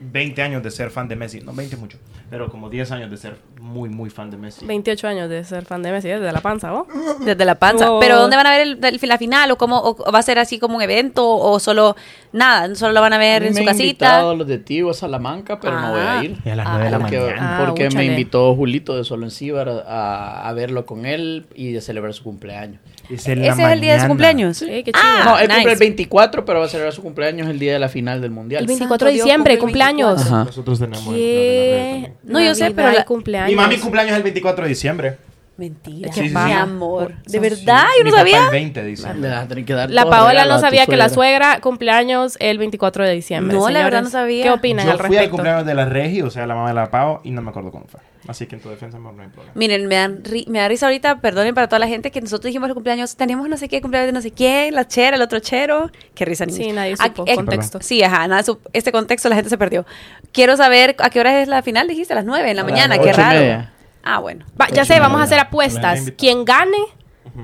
20 0.00 0.42
años 0.42 0.62
de 0.62 0.70
ser 0.70 0.90
fan 0.90 1.08
de 1.08 1.16
Messi. 1.16 1.40
No 1.40 1.52
20 1.54 1.76
mucho, 1.76 1.98
pero 2.34 2.50
como 2.50 2.68
10 2.68 2.90
años 2.90 3.12
de 3.12 3.16
ser 3.16 3.36
muy, 3.60 3.88
muy 3.88 4.10
fan 4.10 4.28
de 4.28 4.36
Messi. 4.36 4.66
28 4.66 5.06
años 5.06 5.30
de 5.30 5.44
ser 5.44 5.64
fan 5.64 5.84
de 5.84 5.92
Messi, 5.92 6.08
desde 6.08 6.32
la 6.32 6.40
panza, 6.40 6.66
¿no? 6.68 6.84
Desde 7.24 7.44
la 7.44 7.54
panza. 7.54 7.92
Oh. 7.92 8.00
Pero 8.00 8.18
¿dónde 8.18 8.34
van 8.36 8.48
a 8.48 8.50
ver 8.50 8.62
el- 8.62 8.84
el- 8.84 8.98
la 9.08 9.18
final? 9.18 9.52
¿O 9.52 9.56
cómo 9.56 9.78
o 9.80 10.10
va 10.12 10.18
a 10.18 10.22
ser 10.22 10.40
así 10.40 10.58
como 10.58 10.74
un 10.74 10.82
evento? 10.82 11.24
¿O 11.28 11.60
solo 11.60 11.94
nada? 12.32 12.74
¿Solo 12.74 12.92
lo 12.92 13.00
van 13.00 13.12
a 13.12 13.18
ver 13.18 13.44
en 13.44 13.54
su 13.54 13.64
casita? 13.64 13.84
invitado 13.84 14.30
a 14.30 14.34
los 14.34 14.48
de 14.48 14.58
Tigo 14.58 14.90
a 14.90 14.94
Salamanca, 14.94 15.60
pero 15.60 15.80
no 15.80 15.92
voy 15.92 16.00
Ah. 16.00 16.18
a 16.18 16.24
ir. 16.24 16.36
Y 16.44 16.48
a 16.48 16.56
las 16.56 16.66
Ah, 16.66 16.70
9 16.72 16.84
de 16.86 16.90
la 16.90 16.98
Porque, 16.98 17.20
mañana. 17.20 17.56
Ah, 17.58 17.64
porque 17.66 17.88
me 17.90 18.04
invitó 18.04 18.56
Julito 18.56 18.96
de 18.96 19.04
Solo 19.04 19.26
Encíbar 19.26 19.68
a, 19.68 20.48
a 20.48 20.52
verlo 20.54 20.86
con 20.86 21.06
él 21.06 21.46
y 21.54 21.70
de 21.70 21.80
celebrar 21.80 22.12
su 22.14 22.24
cumpleaños. 22.24 22.80
Es 23.08 23.28
en 23.28 23.44
¿Ese 23.44 23.62
es 23.62 23.68
el 23.68 23.80
día 23.80 23.94
de 23.94 24.00
su 24.00 24.06
cumpleaños? 24.08 24.56
Sí, 24.56 24.66
qué 24.66 24.90
chido. 24.90 24.98
Ah, 25.00 25.22
no, 25.26 25.38
él 25.38 25.46
nice. 25.46 25.54
cumple 25.58 25.72
el 25.74 25.78
24, 25.78 26.44
pero 26.44 26.58
va 26.60 26.64
a 26.64 26.68
celebrar 26.68 26.92
su 26.94 27.02
cumpleaños 27.02 27.48
el 27.48 27.58
día 27.60 27.74
de 27.74 27.78
la 27.78 27.88
final 27.90 28.20
del 28.20 28.30
mundial. 28.32 28.62
El 28.62 28.66
24 28.66 29.06
de 29.06 29.12
diciembre, 29.12 29.58
cumpleaños. 29.58 30.14
24. 30.16 30.34
Ajá. 30.36 30.44
Nosotros 30.46 30.78
tenemos 30.80 31.06
el- 31.08 31.14
¿Qué? 31.14 32.12
No, 32.24 32.40
yo 32.40 32.54
sé, 32.54 32.70
pero 32.70 32.90
la- 32.92 33.04
cumpleaños. 33.04 33.50
Mi 33.50 33.56
mami 33.56 33.78
cumpleaños 33.78 34.12
es 34.12 34.16
el 34.18 34.22
24 34.22 34.64
de 34.64 34.68
diciembre. 34.68 35.16
Mentira. 35.56 36.12
Sí, 36.12 36.28
sí, 36.28 36.34
Mi 36.34 36.46
sí. 36.46 36.52
amor. 36.52 37.14
¿De 37.22 37.30
Sí, 37.30 37.38
verdad? 37.38 37.84
sí. 37.92 37.98
Yo 37.98 38.04
Mi 38.04 38.10
no 38.10 38.16
papá 38.16 38.18
sabía. 38.30 38.44
el 38.46 38.50
20 38.50 38.82
de 38.82 38.86
diciembre. 38.88 39.20
Le 39.20 39.28
vas 39.34 39.44
a 39.44 39.48
tener 39.48 39.64
que 39.64 39.72
dar 39.72 39.88
La 39.90 40.02
todos 40.02 40.14
Paola 40.16 40.44
no 40.46 40.58
sabía 40.58 40.86
que 40.86 40.96
la 40.96 41.08
suegra. 41.08 41.60
cumpleaños 41.60 42.36
el 42.40 42.58
24 42.58 43.04
de 43.04 43.12
diciembre. 43.12 43.56
No, 43.56 43.68
la 43.68 43.84
verdad 43.84 43.98
señores. 44.00 44.02
no 44.04 44.10
sabía. 44.10 44.42
¿Qué 44.42 44.50
opinan 44.50 44.86
Yo 44.86 44.92
al 44.92 44.98
fui 44.98 45.04
al 45.06 45.10
respecto? 45.12 45.30
cumpleaños 45.36 45.66
de 45.66 45.74
la 45.74 45.84
Regi, 45.84 46.22
o 46.22 46.30
sea, 46.30 46.46
la 46.48 46.56
mamá 46.56 46.68
de 46.68 46.74
la 46.74 46.90
Pau, 46.90 47.20
y 47.22 47.30
no 47.30 47.40
me 47.40 47.50
acuerdo 47.50 47.70
cómo 47.70 47.84
fue. 47.86 48.00
Así 48.26 48.46
que 48.46 48.56
en 48.56 48.62
tu 48.62 48.70
defensa 48.70 48.96
amor, 48.96 49.12
no 49.14 49.22
hay 49.22 49.28
problema. 49.28 49.52
Miren, 49.54 49.86
me, 49.86 49.94
dan 49.96 50.22
ri- 50.24 50.46
me 50.48 50.58
da 50.58 50.66
risa 50.66 50.86
ahorita, 50.86 51.20
perdonen 51.20 51.54
para 51.54 51.68
toda 51.68 51.78
la 51.78 51.86
gente, 51.88 52.10
que 52.10 52.20
nosotros 52.22 52.46
dijimos 52.46 52.68
el 52.68 52.74
cumpleaños, 52.74 53.14
tenemos 53.16 53.48
no 53.48 53.56
sé 53.58 53.68
qué, 53.68 53.80
cumpleaños 53.80 54.06
de 54.08 54.12
no 54.12 54.22
sé 54.22 54.32
quién, 54.32 54.74
la 54.74 54.88
chera, 54.88 55.14
el 55.16 55.22
otro 55.22 55.38
chero. 55.40 55.90
Qué 56.14 56.24
risa, 56.24 56.46
niños. 56.46 56.64
Sí, 56.64 56.72
nadie 56.72 56.94
Aquí- 56.98 57.16
supo 57.18 57.24
eh, 57.30 57.34
contexto. 57.36 57.78
Sí, 57.82 58.02
ajá, 58.02 58.26
nada, 58.26 58.42
este 58.72 58.90
contexto 58.92 59.28
la 59.28 59.36
gente 59.36 59.50
se 59.50 59.58
perdió. 59.58 59.84
Quiero 60.32 60.56
saber 60.56 60.96
a 60.98 61.10
qué 61.10 61.20
hora 61.20 61.42
es 61.42 61.48
la 61.48 61.62
final, 61.62 61.86
dijiste, 61.86 62.12
a 62.14 62.16
las 62.16 62.24
9 62.24 62.50
en 62.50 62.56
la 62.56 62.62
A 62.62 62.64
mañana, 62.64 62.96
las 62.96 63.04
qué 63.06 63.12
raro. 63.12 63.68
Ah, 64.04 64.18
bueno. 64.18 64.44
Va, 64.60 64.68
ya 64.68 64.84
sé, 64.84 65.00
vamos 65.00 65.20
a 65.20 65.24
hacer 65.24 65.38
apuestas. 65.38 66.00
Quien 66.16 66.44
gane 66.44 66.76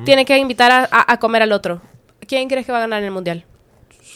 tiene 0.05 0.25
que 0.25 0.37
invitar 0.38 0.71
a, 0.71 0.88
a- 0.90 1.12
a 1.12 1.17
comer 1.19 1.43
al 1.43 1.52
otro. 1.52 1.81
¿Quién 2.29 2.49
crees 2.49 2.67
que 2.67 2.73
va 2.73 2.79
a 2.79 2.83
ganar 2.83 2.99
en 3.00 3.07
el 3.07 3.11
mundial? 3.11 3.45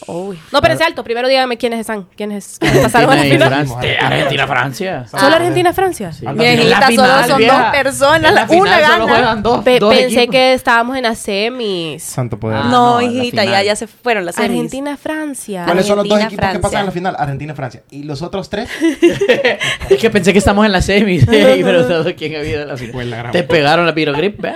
Uy. 0.07 0.39
No, 0.53 0.61
pero 0.61 0.75
es 0.75 0.81
alto. 0.81 1.03
Primero 1.05 1.29
dígame 1.29 1.57
quiénes 1.57 1.81
están. 1.81 2.05
¿Quiénes, 2.17 2.59
pasaron 2.83 3.11
a 3.13 3.17
la 3.17 3.23
final? 3.23 3.49
Francia. 3.49 3.99
Argentina, 4.07 4.47
Francia. 4.47 5.07
¿Solo 5.11 5.37
Argentina-Francia? 5.37 6.13
Sí. 6.13 6.25
Ah, 6.27 6.33
Viejita, 6.33 6.63
En 6.89 6.97
la 6.97 7.07
solo 7.25 7.27
son 7.29 7.47
dos 7.47 7.63
personas, 7.73 8.35
la 8.35 8.47
una 8.51 8.81
gana. 8.81 8.95
solo 8.95 9.09
juegan 9.09 9.43
dos, 9.43 9.65
Pe- 9.65 9.79
dos 9.79 9.95
pensé 9.95 10.17
equipos. 10.19 10.33
que 10.33 10.53
estábamos 10.55 10.97
en 10.97 11.03
las 11.05 11.19
semis. 11.19 12.03
Santo 12.03 12.39
poder. 12.39 12.59
Ah, 12.65 12.69
no, 12.71 13.01
hijita, 13.01 13.45
ya, 13.45 13.77
se 13.77 13.87
fueron 13.87 14.27
las 14.27 14.35
semis. 14.35 14.51
Argentina-Francia. 14.51 15.65
¿Cuáles 15.65 15.87
son 15.87 15.97
los 15.97 16.09
dos 16.09 16.21
equipos 16.21 16.49
que 16.51 16.59
pasan 16.59 16.81
en 16.81 16.87
la 16.87 16.93
final? 16.93 17.17
Argentina 17.19 17.53
y 17.53 17.57
Francia. 17.57 17.83
¿Y 17.91 18.03
los 18.03 18.23
otros 18.23 18.51
tres? 18.51 18.69
Es 19.89 19.99
que 20.01 20.11
pensé 20.11 20.33
que 20.33 20.39
estamos 20.39 20.65
en 20.67 20.73
la 20.73 20.83
semis, 20.83 21.25
pero 21.27 22.15
quién 22.17 22.37
había 22.37 22.63
en 22.63 22.69
la 22.69 22.77
final. 22.77 23.31
Te 23.33 23.43
pegaron 23.43 23.87
la 23.87 23.95
pirogrip, 23.95 24.41
¿ve? 24.41 24.55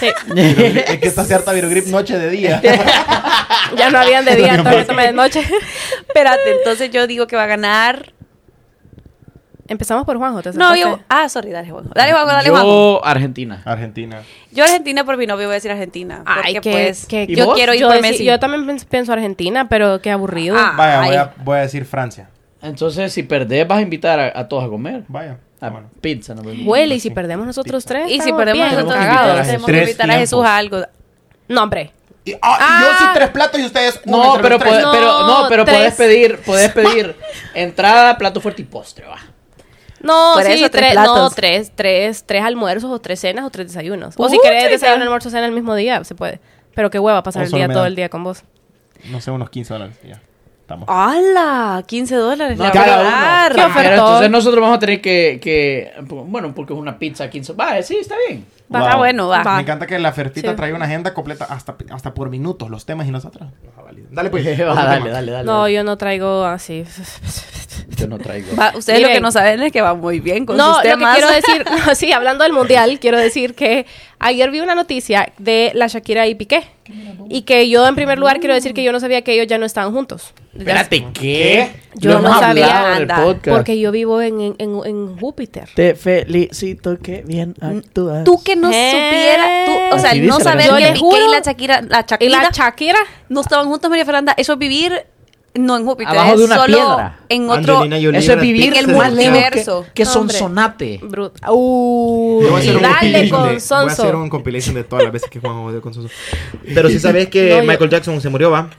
Sí. 0.00 0.06
es 0.36 0.98
que 0.98 1.08
está 1.08 1.24
cierta 1.24 1.52
Virogrip 1.52 1.86
noche 1.86 2.18
de 2.18 2.30
día. 2.30 2.60
Ya 3.76 3.90
no 3.90 3.98
habían 4.00 4.24
de 4.26 4.36
día, 4.36 4.56
de 4.70 5.12
noche. 5.12 5.40
Espérate, 6.08 6.56
entonces 6.58 6.90
yo 6.90 7.06
digo 7.06 7.26
que 7.26 7.36
va 7.36 7.44
a 7.44 7.46
ganar. 7.46 8.12
Empezamos 9.68 10.04
por 10.04 10.18
Juanjo. 10.18 10.42
¿te 10.42 10.52
No, 10.52 10.74
yo. 10.76 10.98
Ah, 11.08 11.28
sorry, 11.28 11.50
dale, 11.50 11.70
Juanjo. 11.70 11.90
Dale, 11.94 12.12
Juanjo, 12.12 12.28
dale, 12.28 12.50
Juanjo. 12.50 12.66
Yo, 12.68 13.04
Argentina. 13.04 13.62
Argentina. 13.64 14.22
Yo 14.50 14.64
Argentina 14.64 15.04
por 15.04 15.16
mi 15.16 15.26
novio 15.26 15.46
voy 15.46 15.52
a 15.52 15.54
decir 15.54 15.70
Argentina. 15.70 16.22
Porque 16.24 16.40
Ay, 16.44 16.54
que, 16.60 16.70
pues. 16.72 17.06
que- 17.06 17.24
¿Y 17.28 17.36
yo 17.36 17.46
vos? 17.46 17.54
quiero 17.54 17.72
ir 17.72 17.80
yo, 17.80 17.88
por 17.88 18.00
Messi. 18.02 18.24
yo 18.24 18.38
también 18.38 18.78
pienso 18.90 19.12
Argentina, 19.12 19.68
pero 19.68 20.00
qué 20.02 20.10
aburrido. 20.10 20.56
Ah. 20.58 20.74
Vaya, 20.76 21.00
voy 21.06 21.14
a, 21.16 21.34
voy 21.44 21.58
a 21.58 21.60
decir 21.62 21.84
Francia. 21.84 22.28
Entonces, 22.60 23.12
si 23.12 23.22
perdés, 23.22 23.66
vas 23.66 23.78
a 23.78 23.82
invitar 23.82 24.20
a, 24.20 24.38
a 24.38 24.48
todos 24.48 24.64
a 24.64 24.68
comer. 24.68 25.04
Vaya. 25.08 25.38
A 25.60 25.70
bueno. 25.70 25.88
pizza, 26.00 26.34
¿no? 26.34 26.42
Huele, 26.42 26.96
y 26.96 27.00
si 27.00 27.10
perdemos 27.10 27.46
nosotros 27.46 27.84
tres. 27.84 28.10
y 28.10 28.20
si 28.20 28.32
perdemos 28.32 28.72
nosotros, 28.72 28.94
tenemos 28.94 29.06
que 29.06 29.12
invitar 29.12 29.38
a 29.38 29.42
tenemos 29.42 29.46
Jesús. 29.46 29.66
que 29.66 29.72
Tres 29.72 29.88
invitar 29.88 30.10
a 30.10 30.14
Jesús 30.14 30.44
a 30.44 30.56
algo. 30.56 30.78
No, 31.48 31.62
hombre. 31.62 31.92
Y, 32.24 32.34
ah, 32.40 32.78
y 32.80 32.84
yo 32.84 32.98
sí 32.98 33.04
tres 33.14 33.30
platos 33.30 33.60
y 33.60 33.64
ustedes 33.64 34.00
uno 34.04 34.36
No, 34.36 34.40
pero, 34.40 34.58
puede- 34.58 34.76
pero, 34.92 34.92
no, 34.92 35.42
No, 35.42 35.48
pero 35.48 35.64
tres. 35.64 35.76
podés 35.76 35.94
pedir, 35.94 36.38
podés 36.38 36.72
pedir 36.72 37.16
entrada, 37.54 38.16
plato 38.16 38.40
fuerte 38.40 38.62
y 38.62 38.64
postre, 38.64 39.06
va. 39.06 39.18
No, 40.00 40.32
Por 40.34 40.42
sí, 40.44 40.52
eso, 40.52 40.70
tres 40.70 40.92
tres, 40.92 40.94
no, 41.04 41.30
tres, 41.30 41.72
tres, 41.74 42.24
tres 42.26 42.42
almuerzos 42.44 42.90
o 42.90 43.00
tres 43.00 43.20
cenas 43.20 43.44
o 43.44 43.50
tres 43.50 43.68
desayunos. 43.68 44.14
o 44.16 44.28
si 44.28 44.38
querés 44.40 44.70
desayuno, 44.70 45.02
almuerzo, 45.04 45.30
cena 45.30 45.46
el 45.46 45.52
mismo 45.52 45.74
día, 45.74 46.02
se 46.04 46.14
puede. 46.14 46.40
Pero 46.74 46.90
qué 46.90 46.98
hueva 46.98 47.22
pasar 47.22 47.42
O 47.42 47.44
el 47.46 47.52
día 47.52 47.68
todo 47.68 47.86
el 47.86 47.94
día 47.94 48.08
con 48.08 48.24
vos. 48.24 48.42
No 49.10 49.20
sé, 49.20 49.30
unos 49.30 49.50
15 49.50 49.74
dólares. 49.74 49.96
Ya. 50.04 50.20
Estamos. 50.60 50.88
¡Hala! 50.88 51.82
15 51.86 52.14
dólares. 52.16 52.56
No, 52.56 52.70
cada 52.72 53.00
uno. 53.00 53.54
Qué 53.54 53.62
Pero 53.74 53.90
entonces 53.94 54.30
nosotros 54.30 54.60
vamos 54.60 54.76
a 54.76 54.80
tener 54.80 55.00
que, 55.00 55.38
que, 55.42 55.92
bueno, 56.02 56.54
porque 56.54 56.72
es 56.72 56.78
una 56.78 56.98
pizza 56.98 57.28
15. 57.28 57.52
Va, 57.54 57.82
sí, 57.82 57.96
está 58.00 58.14
bien. 58.28 58.46
Va, 58.74 58.80
está 58.80 58.96
bueno, 58.96 59.28
va. 59.28 59.42
Me 59.56 59.60
encanta 59.62 59.86
que 59.86 59.98
la 59.98 60.12
Fertita 60.12 60.50
Sí. 60.50 60.56
trae 60.56 60.72
una 60.72 60.84
agenda 60.86 61.12
completa 61.14 61.44
hasta, 61.44 61.76
hasta 61.90 62.14
por 62.14 62.30
minutos, 62.30 62.70
los 62.70 62.86
temas 62.86 63.06
y 63.06 63.10
nosotros. 63.10 63.48
Ah. 63.76 63.82
Dale 64.10 64.30
pues. 64.30 64.46
Va, 64.60 64.74
dale, 64.74 65.10
dale, 65.10 65.32
dale. 65.32 65.44
No, 65.44 65.68
yo 65.68 65.84
no 65.84 65.96
traigo 65.98 66.44
así. 66.44 66.84
Yo 67.96 68.06
no 68.08 68.18
traigo. 68.18 68.54
Va, 68.56 68.72
ustedes 68.76 69.00
lo 69.00 69.08
que 69.08 69.20
no 69.20 69.30
saben 69.32 69.62
es 69.62 69.72
que 69.72 69.80
va 69.80 69.94
muy 69.94 70.20
bien 70.20 70.44
con 70.46 70.56
No, 70.56 70.68
sus 70.68 70.76
lo 70.78 70.82
que 70.82 70.88
temas. 70.90 71.16
quiero 71.16 71.30
decir, 71.34 71.64
no, 71.86 71.94
sí, 71.94 72.12
hablando 72.12 72.44
del 72.44 72.52
mundial, 72.52 72.98
quiero 73.00 73.18
decir 73.18 73.54
que 73.54 73.86
ayer 74.18 74.50
vi 74.50 74.60
una 74.60 74.74
noticia 74.74 75.32
de 75.38 75.72
la 75.74 75.86
Shakira 75.88 76.26
y 76.26 76.34
Piqué. 76.34 76.64
Y 77.28 77.42
que 77.42 77.68
yo, 77.68 77.86
en 77.86 77.94
primer 77.94 78.18
lugar, 78.18 78.40
quiero 78.40 78.54
decir 78.54 78.74
que 78.74 78.82
yo 78.82 78.92
no 78.92 79.00
sabía 79.00 79.22
que 79.22 79.32
ellos 79.34 79.46
ya 79.46 79.58
no 79.58 79.66
estaban 79.66 79.92
juntos. 79.92 80.32
Espérate, 80.56 81.06
¿qué? 81.14 81.70
Yo 81.94 82.12
no 82.12 82.18
hemos 82.18 82.38
sabía, 82.38 82.66
hablado 82.66 82.86
en 82.88 82.96
el 82.96 83.02
anda, 83.10 83.24
podcast. 83.24 83.56
Porque 83.56 83.78
yo 83.80 83.90
vivo 83.90 84.20
en, 84.20 84.40
en, 84.40 84.54
en, 84.58 84.80
en 84.84 85.16
Júpiter. 85.18 85.68
Te 85.74 85.94
felicito 85.94 86.98
que 86.98 87.22
bien 87.26 87.54
actúas. 87.60 88.24
Tú 88.24 88.42
que 88.42 88.54
no 88.56 88.70
Eh. 88.70 88.90
supiera, 88.90 89.64
tú, 89.90 89.96
o 89.96 89.98
sea, 89.98 90.14
no 90.14 90.40
saber 90.40 90.70
que 90.70 90.80
Yo 90.82 90.92
Piqué 90.92 90.98
juro- 90.98 91.26
y 91.28 91.30
la 91.30 91.40
Shakira, 91.40 91.80
la 91.82 92.00
¿Y 92.00 92.04
Shakira 92.10 92.42
la 92.42 92.50
Shakira? 92.50 92.98
no 93.30 93.40
estaban 93.40 93.66
juntos, 93.68 93.88
María 93.88 94.04
Fernanda, 94.04 94.34
eso 94.36 94.52
es 94.54 94.58
vivir 94.58 94.92
no 95.54 95.76
en 95.76 95.84
Júpiter, 95.84 96.12
Abajo 96.16 96.32
es 96.32 96.38
de 96.38 96.44
una 96.46 96.56
solo 96.56 96.66
piedra. 96.78 97.18
en 97.28 97.50
otro 97.50 97.84
Eso 97.84 98.32
es 98.32 98.40
vivir 98.40 98.72
en 98.72 98.78
el 98.78 98.86
que, 98.86 98.92
multiverso. 98.92 99.86
que 99.94 100.02
Hombre. 100.04 100.34
Sonsonate. 100.34 101.00
Brut. 101.02 101.34
Uh, 101.46 102.42
Yo 102.42 102.58
y 102.62 102.68
un 102.70 102.80
dale 102.82 103.28
con 103.28 103.42
de- 103.42 103.48
Voy 103.48 103.50
a 103.54 103.56
hacer 103.56 103.60
Sonso. 103.60 104.18
un 104.18 104.30
compilation 104.30 104.74
de 104.74 104.84
todas 104.84 105.04
las 105.04 105.12
veces 105.12 105.28
que 105.28 105.40
Juan 105.40 105.62
jodió 105.62 105.82
con 105.82 105.92
Sonso. 105.92 106.08
Pero 106.74 106.88
si 106.88 106.98
sabes 106.98 107.28
que 107.28 107.50
No, 107.50 107.56
yo- 107.60 107.62
Michael 107.68 107.90
Jackson 107.90 108.18
se 108.22 108.30
murió, 108.30 108.50
¿va? 108.50 108.70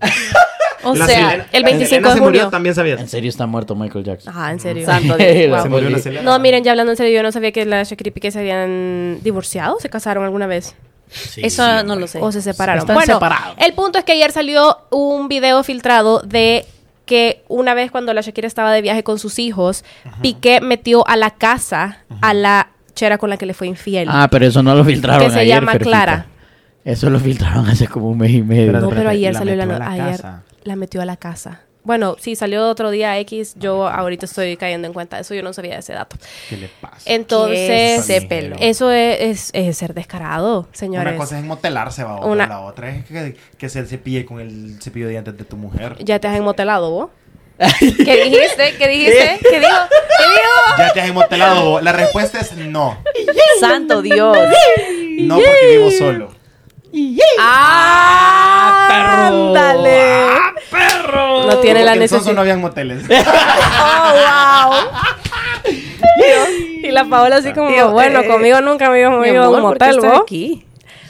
O 0.90 0.94
La 0.94 1.06
sea, 1.06 1.30
Selena- 1.30 1.46
el 1.52 1.62
la 1.62 1.68
25 1.68 1.88
Selena 1.88 2.08
de 2.08 2.14
se 2.14 2.20
murió, 2.20 2.40
junio. 2.40 2.50
también 2.50 2.74
sabías. 2.74 3.00
En 3.00 3.08
serio 3.08 3.28
está 3.30 3.46
muerto 3.46 3.74
Michael 3.74 4.04
Jackson. 4.04 4.32
Ajá, 4.34 4.52
en 4.52 4.60
serio. 4.60 4.86
Santo 4.86 5.16
Dios. 5.18 5.34
Dios. 5.34 5.50
La 5.50 5.62
Se 5.62 5.68
murió 5.68 5.84
Poli. 5.86 5.96
la 5.96 6.02
Selena. 6.02 6.22
No, 6.22 6.38
miren, 6.38 6.64
ya 6.64 6.70
hablando 6.72 6.92
en 6.92 6.96
serio, 6.96 7.14
yo 7.16 7.22
no 7.22 7.32
sabía 7.32 7.52
que 7.52 7.64
la 7.64 7.82
Shakira 7.82 8.08
y 8.08 8.12
Piqué 8.12 8.30
se 8.30 8.38
habían 8.40 9.18
divorciado, 9.22 9.78
se 9.80 9.88
casaron 9.90 10.24
alguna 10.24 10.46
vez. 10.46 10.74
Sí, 11.08 11.40
Eso 11.44 11.64
sí, 11.64 11.86
no 11.86 11.94
lo 11.96 12.06
sé. 12.08 12.18
O 12.20 12.32
se 12.32 12.42
separaron. 12.42 12.80
Están 12.80 12.94
bueno, 12.96 13.14
separados. 13.14 13.54
el 13.58 13.72
punto 13.74 13.98
es 13.98 14.04
que 14.04 14.12
ayer 14.12 14.32
salió 14.32 14.78
un 14.90 15.28
video 15.28 15.62
filtrado 15.62 16.20
de 16.20 16.66
que 17.04 17.44
una 17.46 17.74
vez 17.74 17.92
cuando 17.92 18.12
la 18.12 18.22
Shakira 18.22 18.48
estaba 18.48 18.72
de 18.72 18.82
viaje 18.82 19.04
con 19.04 19.20
sus 19.20 19.38
hijos, 19.38 19.84
Piqué 20.20 20.60
metió 20.60 21.06
a 21.06 21.16
la 21.16 21.30
casa 21.30 21.98
a 22.20 22.34
la 22.34 22.70
chera 22.96 23.18
con 23.18 23.30
la 23.30 23.36
que 23.36 23.46
le 23.46 23.54
fue 23.54 23.68
infiel. 23.68 24.08
Ah, 24.10 24.26
pero 24.28 24.46
eso 24.46 24.62
no 24.64 24.74
lo 24.74 24.84
filtraron 24.84 25.28
Que 25.28 25.32
se 25.32 25.38
ayer, 25.40 25.54
llama 25.56 25.72
Ferfita. 25.72 25.90
Clara. 25.90 26.26
Eso 26.84 27.10
lo 27.10 27.20
filtraron 27.20 27.68
hace 27.68 27.86
como 27.86 28.08
un 28.10 28.18
mes 28.18 28.30
y 28.32 28.42
medio. 28.42 28.72
No, 28.72 28.88
pero 28.90 29.08
ayer 29.10 29.32
la 29.32 29.38
salió 29.38 29.54
la, 29.54 29.66
metió 29.66 29.78
no- 29.78 29.84
a 29.84 29.88
la 29.96 30.04
ayer 30.04 30.16
casa. 30.22 30.42
La 30.66 30.76
metió 30.76 31.00
a 31.00 31.04
la 31.04 31.16
casa. 31.16 31.62
Bueno, 31.84 32.16
sí, 32.18 32.34
salió 32.34 32.68
otro 32.68 32.90
día 32.90 33.16
X. 33.20 33.54
Yo 33.56 33.86
ahorita 33.86 34.26
estoy 34.26 34.56
cayendo 34.56 34.88
en 34.88 34.92
cuenta 34.92 35.16
de 35.16 35.22
eso. 35.22 35.34
Yo 35.34 35.42
no 35.44 35.52
sabía 35.52 35.78
ese 35.78 35.92
dato. 35.92 36.16
¿Qué 36.48 36.56
le 36.56 36.68
pasa? 36.80 36.96
Entonces, 37.04 38.00
ese 38.10 38.22
pelo? 38.22 38.56
eso 38.58 38.90
es, 38.90 39.20
es- 39.20 39.50
es 39.52 39.78
ser 39.78 39.94
descarado, 39.94 40.66
señores. 40.72 41.12
Una 41.12 41.16
cosa 41.16 41.38
es 41.38 41.44
motelarse, 41.44 42.02
va, 42.02 42.24
Una- 42.26 42.48
la 42.48 42.60
otra 42.60 42.90
es 42.90 43.04
que, 43.06 43.36
que 43.56 43.68
se 43.68 43.86
cepille 43.86 44.24
con 44.26 44.40
el 44.40 44.78
cepillo 44.82 45.06
de 45.06 45.12
dientes 45.12 45.36
de 45.38 45.44
tu 45.44 45.56
mujer. 45.56 45.96
Ya 46.04 46.18
te 46.18 46.26
has 46.26 46.36
enmotelado, 46.36 46.90
vos. 46.90 47.10
¿Qué 47.78 48.24
dijiste? 48.24 48.74
¿Qué 48.76 48.88
dijiste? 48.88 49.38
¿Qué 49.42 49.60
dijo? 49.60 49.76
¿Qué 50.18 50.24
dijo? 50.28 50.78
¿Ya 50.78 50.92
te 50.92 51.00
has 51.00 51.12
motelado 51.14 51.70
vos? 51.70 51.82
La 51.84 51.92
respuesta 51.92 52.40
es 52.40 52.52
no. 52.56 52.98
Santo 53.60 54.02
Dios. 54.02 54.36
No 55.20 55.36
porque 55.36 55.66
vivo 55.76 55.90
solo. 55.92 56.34
¡Ah! 57.38 58.86
perro! 58.88 59.48
¡Ándale! 59.48 59.95
No 61.56 61.60
tiene 61.62 61.84
la 61.84 61.94
en 61.94 62.08
Sonso 62.08 62.32
no 62.32 62.34
necesidad. 62.34 62.40
habían 62.40 62.60
moteles. 62.60 63.04
¡Oh, 63.82 64.72
wow! 64.72 65.72
y 66.82 66.90
la 66.90 67.04
Paola 67.04 67.36
así 67.36 67.52
como, 67.52 67.68
Tío, 67.68 67.90
bueno, 67.90 68.20
eh, 68.20 68.26
conmigo 68.28 68.60
nunca 68.60 68.90
me 68.90 69.00
ido 69.00 69.08
a 69.08 69.18
un 69.18 69.24
amor, 69.56 69.78
¿por 69.78 69.78
qué 69.78 69.86
motel, 69.94 70.00
vos. 70.10 70.20
aquí? 70.22 70.62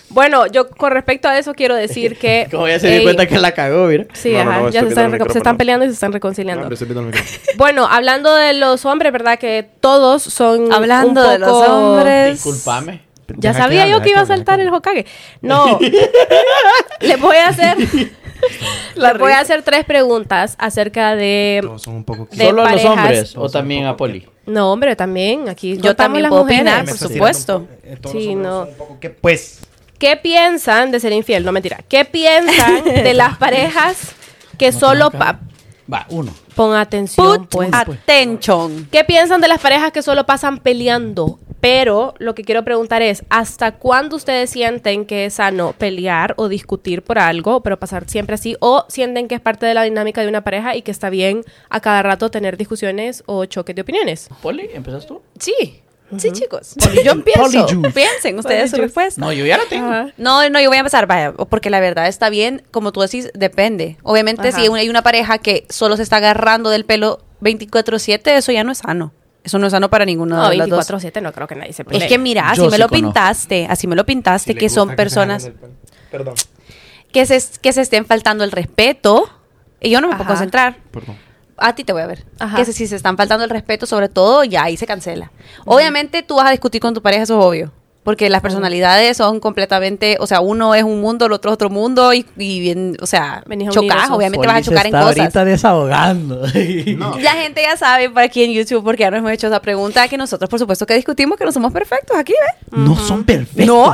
Bueno, 0.09 0.47
yo 0.47 0.69
con 0.71 0.93
respecto 0.93 1.29
a 1.29 1.37
eso 1.39 1.53
quiero 1.53 1.75
decir 1.75 2.17
que... 2.19 2.47
Como 2.51 2.67
ya 2.69 2.79
se 2.81 2.89
dio 2.89 2.99
ey, 2.99 3.03
cuenta 3.05 3.27
que 3.27 3.39
la 3.39 3.53
cagó, 3.53 3.87
mira. 3.87 4.07
Sí, 4.15 4.33
No, 4.33 4.41
ajá, 4.41 4.61
no, 4.61 4.69
ya 4.71 4.81
se 4.83 4.89
están, 4.89 5.19
se 5.31 5.39
están 5.39 5.57
peleando 5.59 5.85
y 5.85 5.89
se 5.89 5.95
están 5.95 6.13
reconciliando. 6.13 6.69
Bueno, 7.57 7.87
hablando 7.91 8.35
de 8.35 8.53
los 8.55 8.85
hombres, 8.87 9.13
¿verdad? 9.13 9.39
Que 9.39 9.69
todos 9.81 10.23
son 10.23 10.73
Hablando 10.73 11.23
un 11.25 11.31
de 11.33 11.39
los 11.39 11.51
poco- 11.51 11.73
hombres. 11.73 12.33
Disculpame. 12.35 13.03
Ya 13.29 13.51
Deja 13.53 13.65
sabía 13.65 13.87
yo 13.89 14.01
que 14.03 14.11
iba 14.11 14.21
a 14.21 14.27
saltar 14.27 14.61
el. 14.61 14.69
Hokage. 14.73 15.05
No. 15.41 15.79
Les 17.01 17.21
voy 17.21 17.37
a 17.37 17.49
hacer... 17.49 17.77
Les 18.95 19.19
voy 19.19 19.33
a 19.33 19.41
hacer 19.41 19.63
tres 19.63 19.85
preguntas 19.85 20.55
acerca 20.59 21.15
de... 21.17 21.61
Todos 21.63 21.83
son 21.83 21.97
un 21.97 22.05
poco... 22.05 22.29
De 22.31 22.47
¿Solo 22.47 22.65
a 22.65 22.73
los 22.73 22.85
hombres 22.85 23.37
o 23.37 23.49
también 23.49 23.87
a 23.87 23.97
Poli? 23.97 24.27
No, 24.47 24.73
hombre, 24.73 24.97
también. 24.97 25.49
Aquí 25.49 25.77
Yo 25.79 25.95
también 25.97 26.23
las 26.23 26.31
puedo 26.31 26.45
mujeres. 26.45 26.63
opinar, 26.63 26.85
por 26.87 26.97
supuesto. 26.99 27.67
eh, 27.83 27.97
todos 28.01 28.17
Sí, 28.17 28.35
no. 28.35 28.61
son 28.61 28.69
un 28.69 28.75
poco 28.77 29.01
que, 29.01 29.11
pues... 29.11 29.61
¿Qué 29.99 30.17
piensan 30.17 30.91
de 30.91 31.01
ser 31.01 31.13
infiel? 31.13 31.45
No, 31.45 31.53
mentira. 31.53 31.79
¿Qué 31.89 32.05
piensan 32.05 32.85
de 32.85 33.15
las 33.15 33.37
parejas 33.39 34.13
que 34.59 34.73
solo... 34.73 35.11
pa- 35.11 35.41
Va, 35.93 36.07
uno. 36.11 36.33
Pon 36.55 36.75
atención, 36.75 37.43
Put 37.43 37.51
pues. 37.51 37.71
attention. 37.73 38.89
¿Qué 38.91 39.05
piensan 39.05 39.41
de 39.41 39.49
las 39.49 39.61
parejas 39.61 39.93
que 39.93 40.03
solo 40.03 40.27
pasan 40.27 40.59
peleando? 40.59 41.39
Pero 41.61 42.15
lo 42.19 42.35
que 42.35 42.45
quiero 42.45 42.65
preguntar 42.65 43.03
es, 43.03 43.25
¿hasta 43.29 43.73
cuándo 43.73 44.17
ustedes 44.17 44.51
sienten 44.51 45.07
que 45.07 45.27
es 45.27 45.35
sano 45.35 45.75
pelear 45.77 46.35
o 46.37 46.49
discutir 46.49 47.03
por 47.03 47.19
algo, 47.19 47.63
pero 47.63 47.79
pasar 47.79 48.09
siempre 48.09 48.35
así? 48.35 48.57
¿O 48.61 48.85
sienten 48.89 49.27
que 49.27 49.37
es 49.37 49.41
parte 49.41 49.67
de 49.67 49.75
la 49.75 49.83
dinámica 49.83 50.21
de 50.23 50.29
una 50.29 50.45
pareja 50.45 50.77
y 50.77 50.83
que 50.83 50.91
está 50.91 51.11
bien 51.11 51.43
a 51.69 51.81
cada 51.81 52.03
rato 52.03 52.31
tener 52.31 52.57
discusiones 52.57 53.23
o 53.27 53.45
choques 53.47 53.75
de 53.75 53.83
opiniones? 53.83 54.29
¿Poli? 54.43 54.69
¿Empezas 54.75 55.07
tú? 55.07 55.23
Sí. 55.39 55.83
Sí, 56.19 56.31
chicos. 56.33 56.75
Yo 57.05 57.13
empiezo. 57.13 57.67
Piensen 57.93 58.39
ustedes 58.39 58.71
su 58.71 58.77
respuesta. 58.77 59.21
No, 59.21 59.33
yo 59.33 59.45
ya 59.45 59.59
la 59.59 59.65
tengo. 59.69 59.91
No, 60.17 60.49
no, 60.49 60.61
yo 60.61 60.69
voy 60.69 60.77
a 60.77 60.81
empezar, 60.81 61.07
vaya, 61.07 61.33
porque 61.33 61.69
la 61.71 61.81
verdad 61.81 62.07
está 62.07 62.31
bien, 62.31 62.63
como 62.71 62.93
tú 62.93 63.01
decís, 63.01 63.31
depende. 63.35 63.97
Obviamente, 64.03 64.49
Ajá. 64.49 64.59
si 64.61 64.67
hay 64.73 64.89
una 64.89 65.03
pareja 65.03 65.39
que 65.39 65.67
solo 65.69 65.97
se 65.97 66.03
está 66.05 66.17
agarrando 66.19 66.71
del 66.71 66.85
pelo 66.85 67.25
24-7, 67.43 68.21
eso 68.37 68.53
ya 68.53 68.63
no 68.65 68.73
es 68.73 68.79
sano. 68.79 69.13
Eso 69.43 69.59
no 69.59 69.67
es 69.67 69.73
sano 69.73 69.91
para 69.91 70.05
ninguno 70.05 70.37
No, 70.37 70.49
de 70.49 70.57
los 70.57 70.69
dos. 70.69 70.89
24-7 70.91 71.23
no 71.23 71.33
creo 71.33 71.47
que 71.47 71.55
nadie 71.55 71.73
se 71.73 71.85
pelee. 71.85 72.03
Es 72.05 72.09
que 72.09 72.19
mira, 72.19 72.43
Yo 72.55 72.63
así 72.65 72.71
me 72.71 72.77
sí 72.77 72.79
lo 72.83 72.89
conozco. 72.89 72.95
pintaste, 73.07 73.67
así 73.71 73.87
me 73.87 73.95
lo 73.97 74.05
pintaste, 74.07 74.55
que 74.57 74.69
son 74.69 74.97
personas 74.97 75.45
pelo. 75.45 75.57
Perdón. 76.11 76.35
que 77.13 77.27
se, 77.27 77.41
que 77.61 77.73
se 77.73 77.81
estén 77.81 78.07
faltando 78.07 78.43
el 78.45 78.51
respeto. 78.53 79.29
Y 79.81 79.91
yo 79.91 80.01
no 80.01 80.09
me 80.09 80.17
puedo 80.17 80.29
concentrar. 80.29 80.79
Perdón. 80.91 81.17
A 81.57 81.75
ti 81.75 81.85
te 81.85 81.93
voy 81.93 82.03
a 82.03 82.07
ver. 82.07 82.25
Ajá. 82.39 82.57
Que 82.57 82.65
si 82.65 82.87
se 82.87 82.97
están 82.97 83.17
faltando 83.17 83.45
el 83.45 83.51
respeto, 83.51 83.87
sobre 83.87 84.09
todo, 84.09 84.45
ya 84.45 84.65
ahí 84.65 84.77
se 84.77 84.87
cancela. 84.87 85.31
Obviamente 85.65 86.23
tú 86.23 86.37
vas 86.37 86.47
a 86.47 86.51
discutir 86.51 86.81
con 86.81 86.95
tu 86.95 87.03
pareja, 87.03 87.23
eso 87.23 87.39
es 87.39 87.45
obvio. 87.45 87.73
Porque 88.07 88.31
las 88.31 88.41
personalidades 88.41 89.17
son 89.17 89.41
completamente, 89.41 90.17
o 90.21 90.29
sea, 90.29 90.41
uno 90.41 90.77
es 90.77 90.85
un 90.85 91.01
mundo, 91.01 91.27
el 91.27 91.33
otro 91.33 91.51
es 91.51 91.55
otro 91.55 91.71
mundo 91.71 92.15
y, 92.15 92.25
y 92.37 92.61
bien, 92.61 92.97
o 93.03 93.07
sea, 93.07 93.43
chocas, 93.71 94.11
obviamente 94.11 94.47
vas 94.47 94.59
a 94.59 94.63
chocar 94.63 94.87
en 94.87 94.95
está 94.95 95.01
cosas. 95.01 95.19
ahorita 95.19 95.45
desahogando. 95.45 96.43
No. 96.97 97.19
La 97.19 97.33
gente 97.33 97.63
ya 97.63 97.77
sabe 97.77 98.09
por 98.09 98.23
aquí 98.23 98.45
en 98.45 98.53
YouTube, 98.53 98.85
porque 98.85 99.01
ya 99.03 99.11
nos 99.11 99.19
hemos 99.19 99.33
hecho 99.33 99.49
esa 99.49 99.61
pregunta, 99.61 100.07
que 100.07 100.17
nosotros 100.17 100.49
por 100.49 100.61
supuesto 100.61 100.87
que 100.87 100.95
discutimos 100.95 101.37
que 101.37 101.45
no 101.45 101.51
somos 101.51 101.73
perfectos 101.73 102.17
aquí, 102.17 102.33
¿ves? 102.33 102.79
No 102.79 102.95
son 102.97 103.25
perfectos. 103.25 103.67
No, 103.67 103.93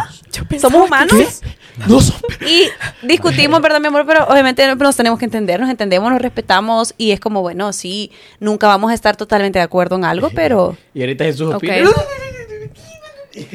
somos 0.61 0.87
humanos. 0.87 1.40
No 1.88 2.01
son. 2.03 2.16
Y 2.46 2.68
discutimos, 3.07 3.62
¿verdad, 3.62 3.81
mi 3.81 3.87
amor? 3.87 4.05
Pero 4.07 4.27
obviamente 4.27 4.66
nos 4.77 4.96
tenemos 4.96 5.18
que 5.18 5.25
entender, 5.25 5.59
nos 5.59 5.70
entendemos, 5.70 6.12
nos 6.12 6.20
respetamos 6.20 6.92
y 6.98 7.12
es 7.12 7.18
como, 7.18 7.40
bueno, 7.40 7.72
sí, 7.72 8.12
nunca 8.40 8.66
vamos 8.66 8.90
a 8.90 8.94
estar 8.94 9.16
totalmente 9.16 9.59
de 9.59 9.64
acuerdo 9.64 9.96
en 9.96 10.05
algo, 10.05 10.29
pero 10.35 10.77
Y 10.92 11.01
ahorita 11.01 11.25
Jesús 11.25 11.48
Ok. 11.48 11.55
opina. 11.57 11.90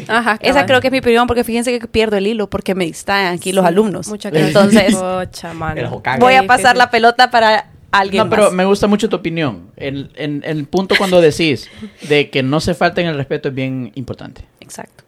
Ajá, 0.08 0.34
esa 0.42 0.54
cabal. 0.54 0.66
creo 0.66 0.82
que 0.82 0.88
es 0.88 0.92
mi 0.92 1.00
opinión 1.00 1.28
porque 1.28 1.44
fíjense 1.44 1.80
que 1.80 1.88
pierdo 1.88 2.18
el 2.18 2.28
hilo 2.28 2.50
porque 2.50 2.76
me 2.76 2.86
distraen 2.86 3.34
aquí 3.34 3.52
los 3.52 3.66
alumnos. 3.66 4.08
Muchas 4.08 4.32
gracias. 4.32 4.56
Entonces. 4.56 4.94
El 5.76 6.20
voy 6.20 6.34
a 6.34 6.42
Sí, 6.42 6.48
pasar 6.48 6.74
sí, 6.74 6.78
la 6.80 6.86
sí. 6.86 6.90
pelota 6.92 7.30
para 7.32 7.72
alguien 7.92 8.24
No, 8.26 8.30
pero 8.30 8.44
más. 8.44 8.54
me 8.54 8.66
gusta 8.66 8.88
mucho 8.88 9.08
tu 9.10 9.16
opinión. 9.16 9.72
El, 9.78 10.12
en, 10.16 10.44
el 10.46 10.66
punto 10.66 10.96
cuando 10.98 11.22
decís 11.22 11.70
de 12.10 12.30
que 12.30 12.44
no 12.44 12.60
se 12.60 12.74
falten 12.74 13.08
el 13.08 13.16
respeto 13.16 13.50
es 13.50 13.56
bien 13.56 13.92
importante. 13.96 14.44
Exacto. 14.60 15.04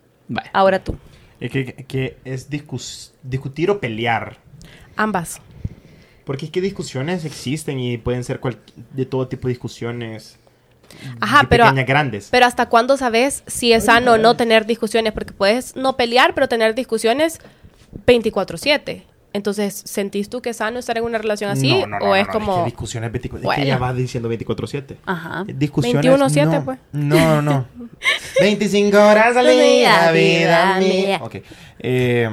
Ahora 0.53 0.83
tú. 0.83 0.97
Es 1.39 1.51
que, 1.51 1.65
que 1.87 2.17
es 2.25 2.49
discus- 2.49 3.11
discutir 3.23 3.69
o 3.71 3.79
pelear. 3.79 4.37
Ambas. 4.95 5.41
Porque 6.25 6.45
es 6.45 6.51
que 6.51 6.61
discusiones 6.61 7.25
existen 7.25 7.79
y 7.79 7.97
pueden 7.97 8.23
ser 8.23 8.39
cual- 8.39 8.59
de 8.93 9.05
todo 9.05 9.27
tipo 9.27 9.47
de 9.47 9.53
discusiones. 9.53 10.37
Ajá, 11.19 11.47
pero- 11.49 11.65
pequeñas, 11.65 11.85
grandes. 11.87 12.27
Pero 12.31 12.45
¿hasta 12.45 12.67
cuándo 12.67 12.97
sabes 12.97 13.43
si 13.47 13.73
es 13.73 13.85
sano 13.85 14.13
o 14.13 14.17
no 14.17 14.35
tener 14.35 14.65
discusiones? 14.65 15.13
Porque 15.13 15.33
puedes 15.33 15.75
no 15.75 15.95
pelear, 15.97 16.33
pero 16.33 16.47
tener 16.47 16.75
discusiones 16.75 17.39
24/7. 18.05 19.03
Entonces, 19.31 19.83
¿sentís 19.85 20.27
tú 20.27 20.41
que 20.41 20.49
es 20.49 20.57
sano 20.57 20.79
estar 20.79 20.97
en 20.97 21.03
una 21.03 21.19
relación 21.19 21.51
así? 21.51 21.69
No, 21.69 21.85
no, 21.85 21.99
no, 21.99 22.05
¿O 22.05 22.07
no, 22.09 22.15
es 22.15 22.25
no, 22.27 22.33
como... 22.33 22.57
que 22.63 22.65
discusiones 22.71 23.11
24 23.11 23.41
Es 23.41 23.45
Bueno. 23.45 23.61
que 23.61 23.67
ya 23.67 23.77
vas 23.77 23.95
diciendo 23.95 24.27
24-7. 24.31 24.97
Ajá. 25.05 25.43
Discusiones. 25.45 26.03
21-7, 26.03 26.45
no, 26.51 26.65
pues. 26.65 26.79
No, 26.93 27.41
no. 27.43 27.67
25 28.41 28.97
horas 28.97 29.37
al 29.37 29.47
día, 29.51 30.11
vida 30.11 30.79
mía. 30.79 31.19
Ok. 31.21 31.35
Eh, 31.77 32.27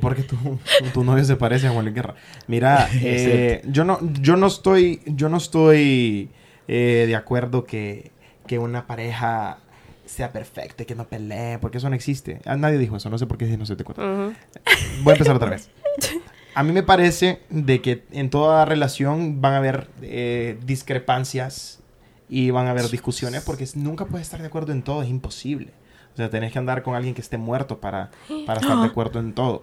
porque 0.00 0.22
tu, 0.22 0.36
tu 0.92 1.04
novio 1.04 1.24
se 1.24 1.36
parece 1.36 1.68
a 1.68 1.70
Juan 1.70 1.84
Luis 1.84 1.94
Guerra. 1.94 2.14
Mira, 2.48 2.88
eh, 2.94 3.62
yo 3.66 3.84
no, 3.84 3.98
yo 4.20 4.36
no 4.36 4.48
estoy, 4.48 5.02
yo 5.06 5.28
no 5.28 5.36
estoy 5.36 6.30
eh, 6.68 7.04
de 7.06 7.16
acuerdo 7.16 7.64
que, 7.64 8.10
que 8.46 8.58
una 8.58 8.86
pareja 8.86 9.58
sea 10.06 10.32
perfecta 10.32 10.84
y 10.84 10.86
que 10.86 10.94
no 10.94 11.06
pelee, 11.08 11.58
porque 11.58 11.78
eso 11.78 11.88
no 11.90 11.94
existe. 11.96 12.40
Ah, 12.46 12.56
Nadie 12.56 12.78
dijo 12.78 12.96
eso, 12.96 13.10
no 13.10 13.18
sé 13.18 13.26
por 13.26 13.36
qué 13.38 13.44
no 13.56 13.66
se 13.66 13.76
te 13.76 13.84
cuenta. 13.84 14.02
Ujú. 14.02 14.32
Voy 15.02 15.12
a 15.12 15.14
empezar 15.14 15.36
otra 15.36 15.50
vez. 15.50 15.68
A 16.54 16.62
mí 16.64 16.72
me 16.72 16.82
parece 16.82 17.40
de 17.50 17.80
que 17.82 18.02
en 18.10 18.30
toda 18.30 18.64
relación 18.64 19.40
van 19.40 19.52
a 19.52 19.56
haber 19.58 19.86
eh, 20.02 20.58
discrepancias 20.64 21.78
y 22.28 22.50
van 22.50 22.66
a 22.66 22.70
haber 22.70 22.88
discusiones 22.88 23.42
porque 23.44 23.66
nunca 23.74 24.06
puedes 24.06 24.26
estar 24.26 24.40
de 24.40 24.46
acuerdo 24.48 24.72
en 24.72 24.82
todo, 24.82 25.02
es 25.02 25.08
imposible. 25.08 25.68
O 26.14 26.16
sea, 26.16 26.30
tenés 26.30 26.50
que 26.52 26.58
andar 26.58 26.82
con 26.82 26.96
alguien 26.96 27.14
que 27.14 27.20
esté 27.20 27.38
muerto 27.38 27.78
para, 27.78 28.10
para 28.44 28.60
estar 28.60 28.76
de 28.80 28.86
acuerdo 28.86 29.20
en 29.20 29.34
todo. 29.34 29.62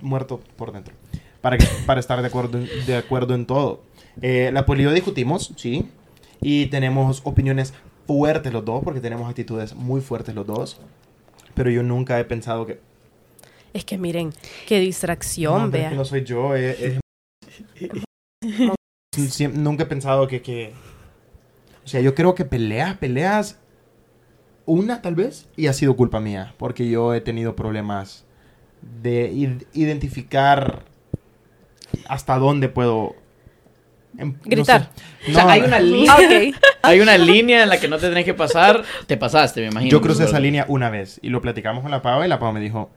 Muerto 0.00 0.40
por 0.56 0.72
dentro. 0.72 0.94
Para, 1.40 1.58
que- 1.58 1.66
para 1.86 2.00
estar 2.00 2.20
de 2.20 2.26
acuerdo 2.26 2.58
en, 2.58 2.68
de 2.86 2.96
acuerdo 2.96 3.34
en 3.34 3.46
todo. 3.46 3.82
Eh, 4.20 4.50
la 4.52 4.66
polio 4.66 4.90
discutimos, 4.90 5.52
sí. 5.56 5.88
Y 6.40 6.66
tenemos 6.66 7.22
opiniones 7.24 7.74
fuertes 8.06 8.52
los 8.52 8.64
dos 8.64 8.82
porque 8.84 9.00
tenemos 9.00 9.28
actitudes 9.28 9.74
muy 9.74 10.00
fuertes 10.00 10.34
los 10.34 10.46
dos. 10.46 10.80
Pero 11.54 11.70
yo 11.70 11.82
nunca 11.82 12.18
he 12.20 12.24
pensado 12.24 12.66
que 12.66 12.80
Es 13.72 13.84
que 13.84 13.98
miren, 13.98 14.32
qué 14.66 14.78
distracción, 14.80 15.64
no, 15.64 15.70
pero 15.70 15.76
es 15.76 15.82
vea. 15.82 15.90
que 15.90 15.96
no 15.96 16.04
soy 16.04 16.24
yo. 16.24 16.54
eh, 16.56 16.98
es- 19.16 19.50
nunca 19.54 19.84
he 19.84 19.86
pensado 19.86 20.26
que, 20.28 20.42
que... 20.42 20.72
O 21.84 21.88
sea, 21.88 22.00
yo 22.00 22.14
creo 22.14 22.34
que 22.34 22.44
peleas, 22.44 22.96
peleas... 22.98 23.58
Una, 24.66 25.00
tal 25.00 25.14
vez. 25.14 25.48
Y 25.56 25.68
ha 25.68 25.72
sido 25.72 25.94
culpa 25.96 26.18
mía. 26.20 26.54
Porque 26.58 26.88
yo 26.88 27.14
he 27.14 27.20
tenido 27.20 27.54
problemas 27.54 28.24
de 28.82 29.32
id- 29.32 29.66
identificar 29.72 30.84
hasta 32.08 32.36
dónde 32.38 32.68
puedo... 32.68 33.14
em- 34.18 34.32
no 34.32 34.38
Gritar. 34.44 34.90
sé. 35.24 35.30
O 35.30 35.34
sea, 35.34 35.44
No, 35.44 35.50
hay 35.50 35.60
una 35.62 35.78
línea. 35.80 36.14
Ok. 36.14 36.56
Hay 36.82 37.00
una 37.00 37.18
línea 37.18 37.62
en 37.64 37.68
la 37.68 37.78
que 37.78 37.88
no 37.88 37.98
te 37.98 38.08
tenés 38.08 38.24
que 38.24 38.34
pasar. 38.34 38.82
Te 39.06 39.16
pasaste, 39.16 39.60
me 39.62 39.66
imagino. 39.68 39.90
Yo 39.90 40.00
crucé 40.00 40.24
esa 40.24 40.38
línea 40.40 40.64
una 40.68 40.90
vez 40.90 41.18
y 41.22 41.28
lo 41.30 41.40
platicamos 41.40 41.82
con 41.82 41.90
la 41.90 42.02
Pau 42.02 42.22
y 42.24 42.28
la 42.28 42.38
Pau 42.38 42.52
me 42.52 42.60
dijo, 42.60 42.90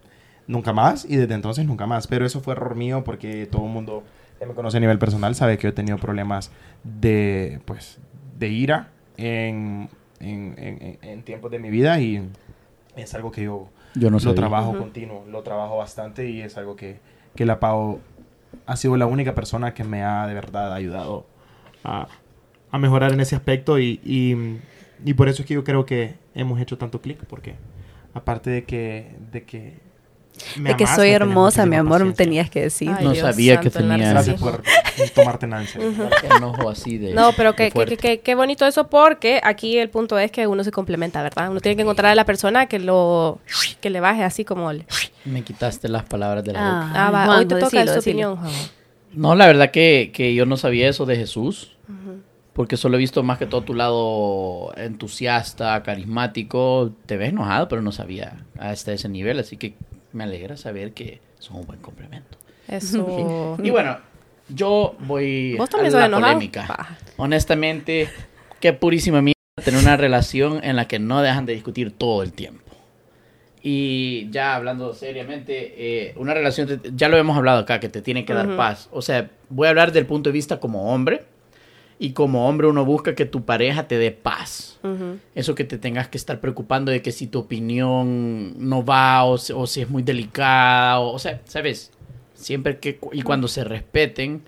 nunca 0.47 0.73
más 0.73 1.05
y 1.05 1.15
desde 1.15 1.33
entonces 1.33 1.65
nunca 1.65 1.85
más. 1.87 2.07
Pero 2.07 2.25
eso 2.25 2.39
fue 2.41 2.53
error 2.53 2.75
mío 2.75 3.03
porque 3.03 3.45
todo 3.47 3.65
el 3.65 3.71
mundo 3.71 4.03
que 4.39 4.45
me 4.45 4.53
conoce 4.53 4.77
a 4.77 4.79
nivel 4.79 4.99
personal 4.99 5.35
sabe 5.35 5.57
que 5.57 5.63
yo 5.63 5.69
he 5.69 5.73
tenido 5.73 5.97
problemas 5.97 6.51
de, 6.83 7.59
pues, 7.65 7.99
de 8.37 8.47
ira 8.47 8.89
en, 9.17 9.89
en, 10.19 10.55
en- 10.57 10.81
en- 10.81 10.99
en 11.01 11.23
tiempos 11.23 11.51
de 11.51 11.59
mi 11.59 11.69
vida 11.69 11.99
y 11.99 12.21
es 12.95 13.13
algo 13.15 13.31
que 13.31 13.43
yo 13.43 13.69
Yo 13.95 14.09
no 14.09 14.15
lo 14.15 14.19
sabía. 14.19 14.35
trabajo 14.35 14.69
Ujú. 14.69 14.79
continuo, 14.79 15.25
lo 15.29 15.41
trabajo 15.41 15.77
bastante 15.77 16.29
y 16.29 16.41
es 16.41 16.57
algo 16.57 16.75
que, 16.75 16.99
que 17.35 17.45
la 17.45 17.59
Pau 17.59 17.99
ha 18.69 18.75
sido 18.75 18.95
la 18.97 19.07
única 19.07 19.33
persona 19.33 19.73
que 19.73 19.83
me 19.83 20.03
ha 20.03 20.27
de 20.27 20.35
verdad 20.35 20.71
ayudado 20.73 21.25
a, 21.83 22.07
a 22.69 22.77
mejorar 22.77 23.11
en 23.11 23.19
ese 23.19 23.35
aspecto 23.35 23.79
y, 23.79 23.99
y, 24.03 24.59
y 25.03 25.15
por 25.15 25.27
eso 25.27 25.41
es 25.41 25.47
que 25.47 25.55
yo 25.55 25.63
creo 25.63 25.87
que 25.87 26.15
hemos 26.35 26.61
hecho 26.61 26.77
tanto 26.77 27.01
clic 27.01 27.25
porque 27.25 27.55
aparte 28.13 28.51
de 28.51 28.65
que 28.65 29.15
de 29.31 29.43
que 29.43 29.79
me 30.57 30.69
De 30.71 30.77
que 30.77 30.87
soy 30.87 31.09
hermosa, 31.09 31.65
mi 31.65 31.75
amor, 31.75 31.99
paciencia. 31.99 32.23
tenías 32.25 32.49
que 32.49 32.61
decir. 32.61 32.89
Ay, 32.97 33.05
No 33.05 33.11
Dios 33.11 33.25
sabía 33.27 33.59
que 33.59 33.69
santo, 33.69 33.79
el 33.87 33.89
tenía- 33.97 34.09
gracias 34.11 34.39
por 34.39 34.63
tomarte 35.13 35.45
en 35.45 35.53
enojo 36.37 36.69
así 36.69 36.97
de. 36.97 37.13
No, 37.13 37.31
pero 37.33 37.55
qué, 37.55 37.65
qué, 37.65 37.71
fuerte. 37.71 37.97
qué- 37.97 38.19
qué 38.21 38.35
bonito 38.35 38.65
eso 38.65 38.87
porque 38.87 39.39
aquí 39.43 39.77
el 39.77 39.89
punto 39.89 40.17
es 40.19 40.31
que 40.31 40.47
uno 40.47 40.63
se 40.63 40.71
complementa, 40.71 41.21
¿verdad? 41.23 41.49
Uno 41.51 41.59
tiene 41.59 41.75
que 41.75 41.81
encontrar 41.83 42.11
a 42.11 42.15
la 42.15 42.25
persona 42.25 42.65
que 42.67 42.79
lo 42.79 43.39
que 43.81 43.89
le 43.89 43.99
baje 43.99 44.23
así 44.23 44.43
como 44.45 44.71
el... 44.71 44.85
Me 45.25 45.41
quitaste 45.43 45.87
las 45.89 46.03
palabras 46.03 46.43
de 46.43 46.53
la 46.53 46.59
Ah. 46.59 46.87
boca. 46.87 47.05
Ah, 47.07 47.11
va, 47.11 47.25
Juanjo, 47.25 47.39
hoy 47.39 47.45
te 47.45 47.55
toca 47.55 47.65
decilo, 47.65 47.85
su 47.87 47.95
decilo. 47.95 48.31
opinión, 48.33 48.37
Juan. 48.37 48.69
No, 49.13 49.35
la 49.35 49.47
verdad 49.47 49.71
que, 49.71 50.11
que 50.13 50.33
yo 50.35 50.45
no 50.45 50.55
sabía 50.57 50.87
eso 50.89 51.05
de 51.05 51.15
Jesús. 51.15 51.75
Porque 52.53 52.75
solo 52.75 52.95
he 52.97 52.99
visto 52.99 53.23
más 53.23 53.37
que 53.37 53.45
todo 53.45 53.61
tu 53.61 53.73
lado 53.73 54.73
entusiasta, 54.75 55.81
carismático. 55.81 56.91
Te 57.05 57.15
ves 57.15 57.29
enojado, 57.29 57.69
pero 57.69 57.81
no 57.81 57.93
sabía 57.93 58.33
hasta 58.59 58.91
ese 58.91 59.07
nivel. 59.07 59.39
Así 59.39 59.55
que 59.55 59.75
me 60.13 60.23
alegra 60.23 60.57
saber 60.57 60.93
que 60.93 61.21
son 61.39 61.57
un 61.57 61.65
buen 61.65 61.79
complemento. 61.79 62.37
Eso... 62.67 63.57
Y 63.63 63.69
bueno, 63.69 63.97
yo 64.49 64.95
voy 64.99 65.55
¿Vos 65.57 65.69
a 65.73 66.07
la 66.07 66.19
polémica. 66.19 66.97
Honestamente, 67.17 68.09
qué 68.59 68.73
purísima 68.73 69.21
mierda 69.21 69.39
tener 69.63 69.81
una 69.81 69.97
relación 69.97 70.63
en 70.63 70.75
la 70.75 70.87
que 70.87 70.99
no 70.99 71.21
dejan 71.21 71.45
de 71.45 71.53
discutir 71.53 71.91
todo 71.91 72.23
el 72.23 72.33
tiempo. 72.33 72.69
Y 73.61 74.29
ya 74.31 74.55
hablando 74.55 74.93
seriamente, 74.93 75.73
eh, 75.77 76.13
una 76.15 76.33
relación, 76.33 76.81
ya 76.95 77.09
lo 77.09 77.17
hemos 77.17 77.37
hablado 77.37 77.59
acá, 77.59 77.79
que 77.79 77.89
te 77.89 78.01
tiene 78.01 78.23
que 78.23 78.33
dar 78.33 78.55
paz. 78.55 78.87
O 78.91 79.01
sea, 79.01 79.29
voy 79.49 79.67
a 79.67 79.69
hablar 79.69 79.91
del 79.91 80.05
punto 80.05 80.29
de 80.29 80.33
vista 80.33 80.59
como 80.59 80.93
hombre. 80.93 81.25
Y 82.01 82.13
como 82.13 82.47
hombre 82.47 82.67
uno 82.67 82.85
busca 82.85 83.13
que 83.13 83.25
tu 83.25 83.43
pareja 83.43 83.87
te 83.87 83.97
dé 83.97 84.11
paz. 84.11 84.79
Eso 85.35 85.53
que 85.53 85.65
te 85.65 85.77
tengas 85.77 86.07
que 86.07 86.17
estar 86.17 86.39
preocupando 86.39 86.91
de 86.91 87.01
que 87.01 87.11
si 87.11 87.27
tu 87.27 87.39
opinión 87.39 88.53
no 88.57 88.85
va 88.85 89.25
o, 89.25 89.33
o 89.33 89.67
si 89.67 89.81
es 89.81 89.89
muy 89.89 90.01
delicada. 90.01 91.01
O, 91.01 91.13
o 91.13 91.19
sea, 91.19 91.41
¿sabes? 91.43 91.91
Siempre 92.33 92.79
que... 92.79 92.99
Y 93.11 93.21
cuando 93.23 93.49
se 93.49 93.65
respeten 93.65 94.43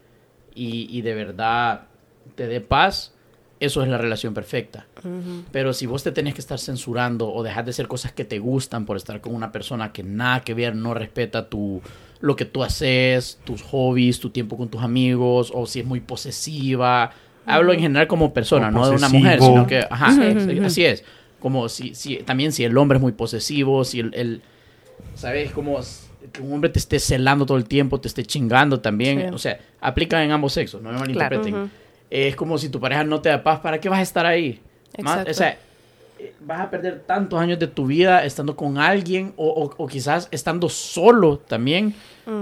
y, 0.56 0.88
y 0.90 1.02
de 1.02 1.14
verdad 1.14 1.88
te 2.36 2.48
dé 2.48 2.62
paz, 2.62 3.14
eso 3.60 3.84
es 3.84 3.90
la 3.90 3.98
relación 3.98 4.34
perfecta. 4.34 4.88
Ujú. 5.00 5.44
Pero 5.52 5.74
si 5.74 5.86
vos 5.86 6.04
te 6.04 6.12
tenés 6.12 6.34
que 6.34 6.42
estar 6.42 6.58
censurando 6.58 7.32
o 7.32 7.44
dejar 7.44 7.66
de 7.66 7.72
hacer 7.72 7.88
cosas 7.88 8.12
que 8.12 8.26
te 8.26 8.40
gustan 8.40 8.86
por 8.86 8.98
estar 8.98 9.22
con 9.22 9.36
una 9.36 9.52
persona 9.52 9.92
que 9.92 10.04
nada 10.04 10.42
que 10.42 10.54
ver, 10.54 10.76
no 10.76 10.94
respeta 10.94 11.48
tu, 11.48 11.82
lo 12.22 12.36
que 12.36 12.46
tú 12.46 12.64
haces, 12.64 13.40
tus 13.44 13.62
hobbies, 13.62 14.20
tu 14.20 14.30
tiempo 14.30 14.58
con 14.58 14.70
tus 14.70 14.82
amigos, 14.82 15.52
o 15.54 15.68
si 15.68 15.82
es 15.82 15.86
muy 15.86 16.00
posesiva. 16.00 17.12
Hablo 17.54 17.74
en 17.74 17.80
general 17.80 18.08
como 18.08 18.34
persona, 18.34 18.68
O 18.68 18.72
no 18.72 18.90
de 18.90 18.96
una 18.96 19.10
mujer, 19.10 19.40
sino 19.42 19.68
que, 19.68 19.86
ajá, 19.90 20.12
Sí. 20.14 20.40
sí, 20.50 20.60
así 20.60 20.86
es. 20.86 21.04
Como 21.40 21.70
si, 21.70 21.96
si, 21.96 22.18
también 22.18 22.52
si 22.52 22.64
el 22.64 22.78
hombre 22.78 22.98
es 22.98 23.02
muy 23.02 23.12
posesivo, 23.14 23.84
si 23.84 24.00
el, 24.02 24.14
el- 24.14 24.42
¿sabes? 25.16 25.52
Como 25.52 25.80
que 26.32 26.42
un 26.42 26.54
hombre 26.54 26.70
te 26.70 26.80
esté 26.80 27.00
celando 27.00 27.46
todo 27.46 27.58
el 27.58 27.66
tiempo, 27.66 28.00
te 28.00 28.08
esté 28.08 28.24
chingando 28.24 28.80
también. 28.80 29.20
Sí. 29.22 29.26
O 29.34 29.38
sea, 29.38 29.60
aplica 29.80 30.24
en 30.24 30.32
ambos 30.32 30.54
sexos, 30.54 30.82
no 30.82 30.92
me 30.92 31.00
malinterpreten. 31.00 31.54
Ujú. 31.56 31.70
Es 32.10 32.36
como 32.36 32.58
si 32.58 32.70
tu 32.70 32.80
pareja 32.80 33.04
no 33.04 33.22
te 33.22 33.30
da 33.30 33.42
paz, 33.42 33.60
¿para 33.62 33.80
qué 33.80 33.90
vas 33.90 34.00
a 34.00 34.04
estar 34.04 34.26
ahí? 34.26 34.60
Más- 35.02 35.14
Exacto. 35.28 35.32
o 35.32 35.34
sea, 35.34 35.58
vas 36.40 36.62
a 36.62 36.70
perder 36.70 37.02
tantos 37.02 37.40
años 37.40 37.60
de 37.60 37.68
tu 37.68 37.86
vida 37.88 38.24
estando 38.26 38.56
con 38.56 38.78
alguien 38.78 39.34
o, 39.38 39.48
o- 39.48 39.74
o 39.84 39.88
quizás 39.88 40.28
estando 40.32 40.70
solo 40.70 41.38
también. 41.38 41.94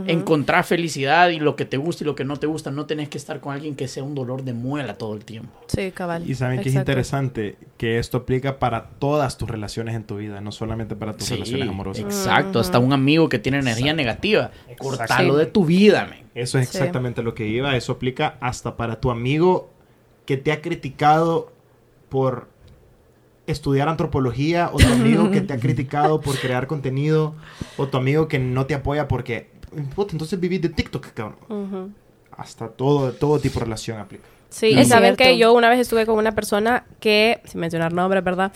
Encontrar 0.07 0.65
felicidad 0.65 1.29
y 1.29 1.39
lo 1.39 1.55
que 1.55 1.65
te 1.65 1.77
gusta 1.77 2.03
y 2.03 2.05
lo 2.05 2.13
que 2.13 2.23
no 2.25 2.37
te 2.37 2.45
gusta. 2.47 2.69
No 2.69 2.85
tenés 2.85 3.09
que 3.09 3.17
estar 3.17 3.39
con 3.39 3.53
alguien 3.53 3.75
que 3.75 3.87
sea 3.87 4.03
un 4.03 4.13
dolor 4.13 4.43
de 4.43 4.53
muela 4.53 4.97
todo 4.97 5.13
el 5.15 5.23
tiempo. 5.25 5.49
Sí, 5.67 5.91
cabal. 5.91 6.29
Y 6.29 6.35
saben 6.35 6.57
que 6.57 6.69
es 6.69 6.75
Exacto. 6.75 6.91
interesante 6.91 7.55
que 7.77 7.97
esto 7.97 8.17
aplica 8.17 8.59
para 8.59 8.89
todas 8.99 9.37
tus 9.37 9.49
relaciones 9.49 9.95
en 9.95 10.03
tu 10.03 10.17
vida, 10.17 10.41
no 10.41 10.51
solamente 10.51 10.95
para 10.95 11.13
tus 11.13 11.27
Sí, 11.27 11.33
relaciones 11.35 11.69
amorosas. 11.69 12.03
exacto. 12.03 12.59
Hasta 12.59 12.77
un 12.77 12.93
amigo 12.93 13.29
que 13.29 13.39
tiene 13.39 13.59
energía 13.59 13.93
negativa. 13.93 14.51
Cortalo 14.77 15.33
Sí. 15.33 15.39
de 15.39 15.45
tu 15.47 15.65
vida, 15.65 16.05
men. 16.09 16.25
Eso 16.35 16.59
es 16.59 16.69
Sí. 16.69 16.77
exactamente 16.77 17.23
lo 17.23 17.33
que 17.33 17.47
iba. 17.47 17.75
Eso 17.75 17.93
aplica 17.93 18.35
hasta 18.41 18.75
para 18.77 18.99
tu 18.99 19.09
amigo 19.11 19.69
que 20.25 20.37
te 20.37 20.51
ha 20.51 20.61
criticado 20.61 21.51
por 22.09 22.47
estudiar 23.51 23.89
antropología, 23.89 24.69
o 24.73 24.77
tu 24.77 24.87
amigo 24.93 25.31
que 25.31 25.41
te 25.41 25.53
ha 25.53 25.59
criticado 25.59 26.21
por 26.21 26.37
crear 26.37 26.67
contenido, 26.67 27.35
o 27.77 27.87
tu 27.87 27.97
amigo 27.97 28.27
que 28.27 28.39
no 28.39 28.65
te 28.65 28.73
apoya 28.73 29.07
porque, 29.07 29.49
puta, 29.95 30.11
entonces 30.13 30.39
vivís 30.39 30.61
de 30.61 30.69
TikTok, 30.69 31.13
cabrón. 31.13 31.37
Ujú. 31.49 31.91
Hasta 32.31 32.69
todo, 32.69 33.11
todo 33.11 33.39
tipo 33.39 33.59
de 33.59 33.65
relación 33.65 33.99
aplica. 33.99 34.25
Sí, 34.49 34.67
y 34.67 34.85
saben 34.85 35.15
que 35.15 35.37
yo 35.37 35.53
una 35.53 35.69
vez 35.69 35.79
estuve 35.79 36.07
con 36.07 36.17
una 36.17 36.31
persona 36.31 36.83
que, 36.99 37.39
sin 37.45 37.61
mencionar 37.61 37.93
nombres, 37.93 38.23
¿verdad? 38.23 38.51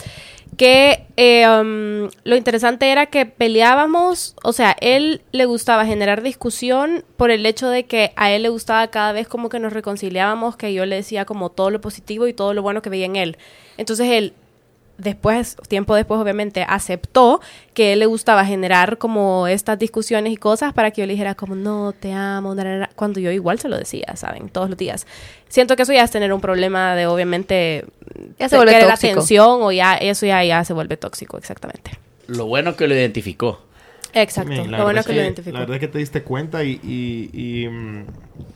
Que 0.58 1.06
eh, 1.18 1.48
um, 1.48 2.10
lo 2.24 2.36
interesante 2.36 2.92
era 2.92 3.08
que 3.08 3.28
peleábamos, 3.28 4.36
o 4.44 4.54
sea, 4.54 4.76
él 4.82 5.22
le 5.32 5.46
gustaba 5.46 5.86
generar 5.86 6.24
discusión 6.24 7.06
por 7.16 7.30
el 7.30 7.46
hecho 7.46 7.70
de 7.70 7.86
que 7.86 8.12
a 8.16 8.32
él 8.32 8.42
le 8.42 8.50
gustaba 8.50 8.88
cada 8.88 9.12
vez 9.12 9.28
como 9.28 9.50
que 9.50 9.60
nos 9.60 9.72
reconciliábamos, 9.72 10.58
que 10.58 10.74
yo 10.74 10.86
le 10.88 10.96
decía 10.96 11.26
como 11.26 11.50
todo 11.50 11.70
lo 11.70 11.80
positivo 11.80 12.28
y 12.28 12.34
todo 12.34 12.56
lo 12.56 12.64
bueno 12.64 12.82
que 12.82 12.90
veía 12.90 13.06
en 13.06 13.16
él. 13.16 13.38
Entonces 13.78 14.08
él 14.10 14.34
después, 14.98 15.58
tiempo 15.68 15.96
después, 15.96 16.20
obviamente, 16.20 16.66
aceptó 16.68 17.42
que 17.74 17.90
a 17.90 17.94
él 17.94 18.00
le 18.00 18.06
gustaba 18.06 18.46
generar 18.46 18.98
como 18.98 19.48
estas 19.48 19.80
discusiones 19.80 20.32
y 20.34 20.38
cosas 20.38 20.74
para 20.74 20.92
que 20.92 21.02
yo 21.02 21.08
le 21.08 21.14
dijera 21.14 21.36
como, 21.36 21.56
no, 21.56 21.94
te 22.00 22.12
amo, 22.14 22.54
na, 22.56 22.64
na, 22.64 22.78
na", 22.78 22.90
cuando 22.96 23.20
yo 23.20 23.32
igual 23.32 23.60
se 23.60 23.70
lo 23.70 23.78
decía, 23.78 24.16
¿saben? 24.16 24.50
Todos 24.50 24.70
los 24.70 24.78
días. 24.78 25.08
Siento 25.50 25.76
que 25.76 25.84
eso 25.84 25.94
ya 25.94 26.04
es 26.04 26.12
tener 26.12 26.32
un 26.34 26.42
problema 26.42 26.96
de, 26.96 27.06
obviamente, 27.08 27.86
Ya 28.40 28.50
se 28.50 28.56
vuelve 28.56 28.80
tóxico. 28.80 29.12
atención 29.12 29.60
o 29.62 29.72
ya, 29.72 29.96
eso 29.96 30.26
ya, 30.26 30.44
ya 30.44 30.64
se 30.64 30.74
vuelve 30.74 30.98
tóxico, 30.98 31.38
exactamente. 31.38 31.92
Lo 32.28 32.46
bueno 32.46 32.76
que 32.76 32.88
lo 32.88 32.94
identificó. 32.96 33.60
Exacto. 34.16 34.52
La 34.52 34.62
lo 34.64 34.84
bueno 34.84 34.86
verdad 34.88 35.06
que 35.06 35.14
lo 35.14 35.20
es 35.22 35.26
identificó. 35.26 35.54
La 35.54 35.60
verdad 35.62 35.76
es 35.76 35.80
que 35.80 35.88
te 35.88 35.98
diste 35.98 36.22
cuenta 36.22 36.64
y, 36.64 36.80
y- 36.84 37.30
y, 37.34 37.68
mm, 37.68 38.06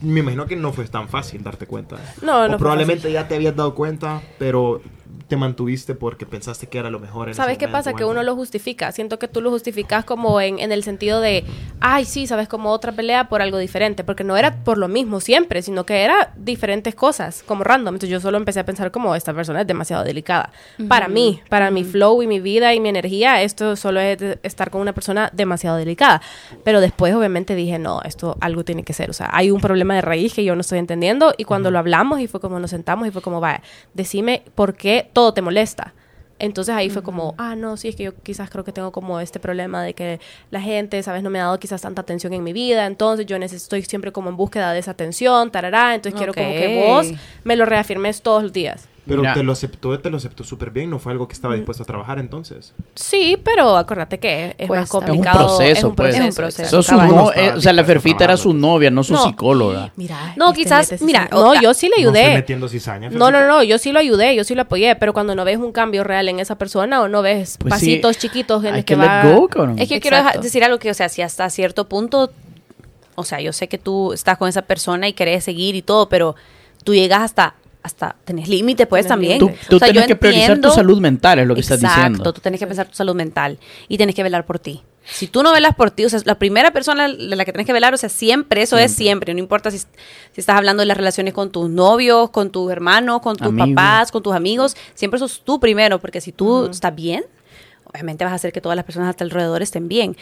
me 0.02 0.20
imagino 0.20 0.46
que 0.46 0.56
no 0.56 0.72
fue 0.72 0.86
tan 0.88 1.10
fácil 1.10 1.44
darte 1.44 1.66
cuenta. 1.66 1.98
No, 2.22 2.38
O 2.38 2.42
no 2.44 2.48
fue 2.50 2.58
probablemente 2.60 3.12
ya 3.12 3.28
te 3.28 3.36
habías 3.36 3.56
dado 3.56 3.74
cuenta, 3.74 4.22
pero 4.38 4.82
te 5.28 5.36
mantuviste 5.36 5.94
porque 5.94 6.26
pensaste 6.26 6.68
que 6.68 6.78
era 6.78 6.90
lo 6.90 7.00
mejor. 7.00 7.28
En 7.28 7.36
¿Sabes 7.36 7.54
ese 7.54 7.60
qué 7.60 7.68
momento, 7.68 7.78
pasa? 7.78 7.90
Que 7.92 8.04
bueno. 8.04 8.22
uno 8.22 8.24
lo 8.24 8.36
justifica. 8.36 8.92
Siento 8.92 9.20
que 9.20 9.28
tú 9.28 9.42
lo 9.42 9.50
justificas 9.50 10.06
como 10.06 10.40
en, 10.40 10.60
en 10.60 10.72
el 10.72 10.84
sentido 10.84 11.20
de, 11.20 11.44
ay, 11.82 12.06
sí, 12.06 12.28
sabes, 12.28 12.48
como 12.48 12.72
otra 12.72 12.94
pelea 12.94 13.28
por 13.28 13.42
algo 13.42 13.58
diferente. 13.58 14.04
Porque 14.04 14.24
no 14.24 14.38
era 14.38 14.64
por 14.64 14.78
lo 14.78 14.88
mismo 14.88 15.20
siempre, 15.20 15.62
sino 15.62 15.86
que 15.86 16.04
era 16.04 16.34
diferentes 16.38 16.96
cosas, 16.96 17.44
como 17.46 17.64
random. 17.64 17.96
Entonces 17.96 18.10
yo 18.10 18.22
solo 18.22 18.38
empecé 18.38 18.62
a 18.62 18.66
pensar 18.66 18.92
como, 18.92 19.16
esta 19.16 19.34
persona 19.34 19.62
es 19.62 19.68
demasiado 19.68 20.04
delicada. 20.06 20.52
Para 20.88 21.10
mí, 21.10 21.42
para 21.50 21.72
mi 21.72 21.84
flow 21.84 22.24
y 22.24 22.28
mi 22.28 22.40
vida 22.40 22.74
y 22.74 22.80
mi 22.80 22.90
energía, 22.90 23.42
esto 23.42 23.76
solo 23.76 24.00
es 24.00 24.18
estar 24.44 24.70
con 24.70 24.80
una 24.80 24.94
persona 24.94 25.30
demasiado 25.34 25.76
delicada. 25.76 26.22
Pero 26.64 26.80
después, 26.80 27.14
obviamente, 27.14 27.54
dije, 27.56 27.80
no, 27.80 28.02
esto 28.04 28.38
algo 28.40 28.64
tiene 28.64 28.84
que 28.84 28.94
ser. 28.94 29.10
O 29.10 29.14
sea, 29.14 29.30
hay 29.34 29.52
un 29.52 29.60
problema 29.60 29.96
de 29.96 30.02
raíz 30.02 30.34
que 30.34 30.46
yo 30.46 30.56
no 30.56 30.62
estoy 30.62 30.80
entendiendo. 30.80 31.34
Y 31.38 31.44
cuando 31.44 31.70
lo 31.70 31.80
hablamos 31.80 32.22
y 32.22 32.28
fue 32.28 32.40
como 32.40 32.60
nos 32.60 32.70
sentamos 32.70 33.08
y 33.08 33.12
fue 33.12 33.22
como, 33.22 33.42
vaya, 33.42 33.62
decime 33.94 34.44
por 34.56 34.76
qué 34.76 35.10
todo 35.18 35.34
te 35.34 35.42
molesta. 35.42 35.96
Entonces 36.38 36.76
ahí 36.76 36.92
fue 36.92 37.02
como, 37.02 37.34
ah, 37.40 37.56
no, 37.56 37.76
sí, 37.76 37.88
es 37.88 37.96
que 37.96 38.04
yo 38.04 38.14
quizás 38.22 38.52
creo 38.52 38.64
que 38.64 38.72
tengo 38.72 38.92
como 38.92 39.20
este 39.20 39.40
problema 39.40 39.82
de 39.82 39.96
que 39.96 40.20
la 40.52 40.62
gente, 40.62 41.02
¿sabes? 41.02 41.24
No 41.24 41.32
me 41.32 41.40
ha 41.40 41.46
dado 41.46 41.60
quizás 41.60 41.82
tanta 41.82 42.04
atención 42.04 42.34
en 42.34 42.44
mi 42.44 42.54
vida, 42.54 42.86
entonces 42.86 43.26
yo 43.26 43.40
necesito, 43.40 43.76
estoy 43.76 43.82
siempre 43.90 44.12
como 44.12 44.30
en 44.30 44.38
búsqueda 44.38 44.74
de 44.74 44.78
esa 44.78 44.92
atención, 44.92 45.50
tarará, 45.52 45.96
entonces 45.96 46.16
quiero 46.16 46.36
como 46.36 46.52
que 46.52 46.86
vos 46.88 47.08
me 47.44 47.56
lo 47.56 47.66
reafirmes 47.66 48.22
todos 48.22 48.44
los 48.44 48.54
días. 48.54 48.88
Pero 49.08 49.22
Mira. 49.22 49.34
te 49.34 49.44
lo 49.44 49.52
aceptó, 49.54 49.98
te 50.00 50.10
lo 50.10 50.18
aceptó 50.18 50.44
súper 50.44 50.72
bien, 50.72 50.90
no 50.90 51.00
fue 51.00 51.12
algo 51.14 51.28
que 51.28 51.34
estaba 51.34 51.56
dispuesto 51.56 51.84
a 51.84 51.86
trabajar 51.86 52.20
entonces. 52.20 52.74
Sí, 52.96 53.38
pero 53.44 53.78
acuérdate 53.78 54.20
que 54.20 54.56
es 54.58 54.68
más. 54.70 54.84
Es 54.84 54.94
un 54.94 55.02
complicado. 55.02 55.38
proceso, 55.58 55.94
pues. 55.96 56.16
Es 56.16 56.22
un 56.22 56.34
proceso. 56.36 56.64
Eso 56.64 56.80
es 56.80 56.86
su 56.86 56.92
cabal. 56.92 57.08
no- 57.10 57.16
No 57.16 57.30
estaba 57.32 57.48
eh, 57.48 57.54
o 57.58 57.62
sea, 57.62 57.74
la 57.74 57.84
Ferfita 57.84 58.24
era 58.26 58.36
su 58.38 58.54
novia, 58.54 58.92
no 58.92 59.04
su 59.04 59.14
No. 59.14 59.24
psicóloga. 59.24 59.92
Mira, 59.96 60.34
No, 60.36 60.50
este 60.52 60.64
quizás, 60.64 61.02
mira, 61.02 61.30
No, 61.32 61.60
yo 61.62 61.74
sí 61.74 61.88
le 61.88 62.04
No 62.04 62.10
ayudé. 62.10 62.34
metiendo 62.34 62.68
cizaña. 62.68 63.10
No, 63.10 63.32
no, 63.32 63.48
no, 63.48 63.64
yo 63.64 63.78
sí 63.78 63.92
lo 63.92 64.00
ayudé, 64.00 64.36
yo 64.36 64.44
sí 64.44 64.56
lo 64.56 64.64
apoyé, 64.64 64.96
pero 64.98 65.14
cuando 65.14 65.36
no 65.36 65.46
ves 65.46 65.58
un 65.58 65.72
cambio 65.72 66.04
real 66.04 66.28
en 66.30 66.40
esa 66.40 66.56
persona 66.56 67.02
o 67.02 67.08
no 67.08 67.22
ves 67.22 67.58
Pues 67.60 67.74
sí, 67.76 67.80
pasitos 67.98 68.18
chiquitos 68.18 68.62
en 68.64 68.68
hay 68.74 68.74
los 68.82 68.86
que, 68.86 68.96
que 68.96 68.96
va... 68.96 69.24
go. 69.24 69.48
Es 69.78 69.88
que 69.88 69.96
yo 69.96 70.02
quiero 70.02 70.18
Exacto. 70.18 70.40
deja- 70.40 70.44
decir 70.44 70.64
algo 70.64 70.80
que, 70.80 70.92
o 70.92 70.94
sea, 70.94 71.08
si 71.10 71.22
hasta 71.22 71.50
cierto 71.50 71.88
punto, 71.88 72.32
o 73.16 73.24
sea, 73.24 73.40
yo 73.42 73.54
sé 73.54 73.68
que 73.68 73.78
tú 73.78 74.14
estás 74.14 74.38
con 74.38 74.48
esa 74.50 74.64
persona 74.64 75.08
y 75.08 75.14
querés 75.14 75.44
seguir 75.44 75.76
y 75.76 75.82
todo, 75.82 76.10
pero 76.10 76.36
tú 76.84 76.94
llegas 76.94 77.22
hasta, 77.22 77.56
hasta, 77.88 78.16
tenés 78.24 78.48
límite 78.48 78.86
pues 78.86 79.04
Tenés 79.06 79.10
también. 79.10 79.40
Tú, 79.40 79.52
tú 79.70 79.78
O 79.78 79.80
sea, 79.80 79.88
tienes 79.88 80.04
yo 80.04 80.08
que 80.10 80.16
priorizar 80.16 80.60
tu 80.60 80.70
salud 80.70 81.00
mental, 81.02 81.40
es 81.40 81.48
lo 81.48 81.56
que 81.56 81.62
estás 81.62 81.80
Exacto, 81.82 82.02
diciendo. 82.10 82.34
tú 82.34 82.42
tienes 82.42 82.60
que 82.60 82.68
pensar 82.68 82.88
tu 82.88 82.94
salud 82.96 83.16
mental 83.16 83.58
y 83.88 83.98
tienes 83.98 84.16
que 84.16 84.24
velar 84.24 84.46
por 84.46 84.60
ti. 84.60 84.84
Si 85.10 85.28
tú 85.28 85.42
no 85.42 85.54
velas 85.54 85.74
por 85.74 85.90
ti, 85.90 86.04
o 86.04 86.10
sea, 86.10 86.20
la 86.26 86.38
primera 86.38 86.72
persona 86.72 87.08
de 87.08 87.36
la 87.36 87.46
que 87.46 87.54
tienes 87.54 87.66
que 87.66 87.72
velar, 87.72 87.94
o 87.94 87.98
sea, 87.98 88.10
siempre, 88.10 88.62
eso 88.62 88.78
es 88.78 88.92
siempre, 88.92 89.34
no 89.34 89.40
importa 89.40 89.72
si, 89.72 89.80
si 89.80 89.86
estás 90.36 90.58
hablando 90.58 90.82
de 90.82 90.86
las 90.86 90.98
relaciones 90.98 91.34
con 91.34 91.50
tus 91.50 91.70
novios, 91.70 92.30
con 92.32 92.52
tus 92.52 92.70
hermanos, 92.70 93.22
con 93.22 93.38
tus 93.38 93.48
Amigos. 93.48 93.70
papás, 93.70 94.12
con 94.12 94.22
tus 94.22 94.36
amigos, 94.36 94.76
siempre 94.96 95.18
sos 95.18 95.42
tú 95.46 95.62
primero, 95.62 96.00
porque 96.00 96.20
si 96.20 96.34
tú 96.34 96.66
estás 96.66 96.94
bien, 96.94 97.24
obviamente 97.86 98.26
vas 98.26 98.34
a 98.34 98.36
hacer 98.36 98.52
que 98.52 98.60
todas 98.60 98.76
las 98.76 98.84
personas 98.84 99.10
a 99.10 99.14
tu 99.14 99.24
alrededor 99.24 99.62
estén 99.62 99.88
bien. 99.88 100.18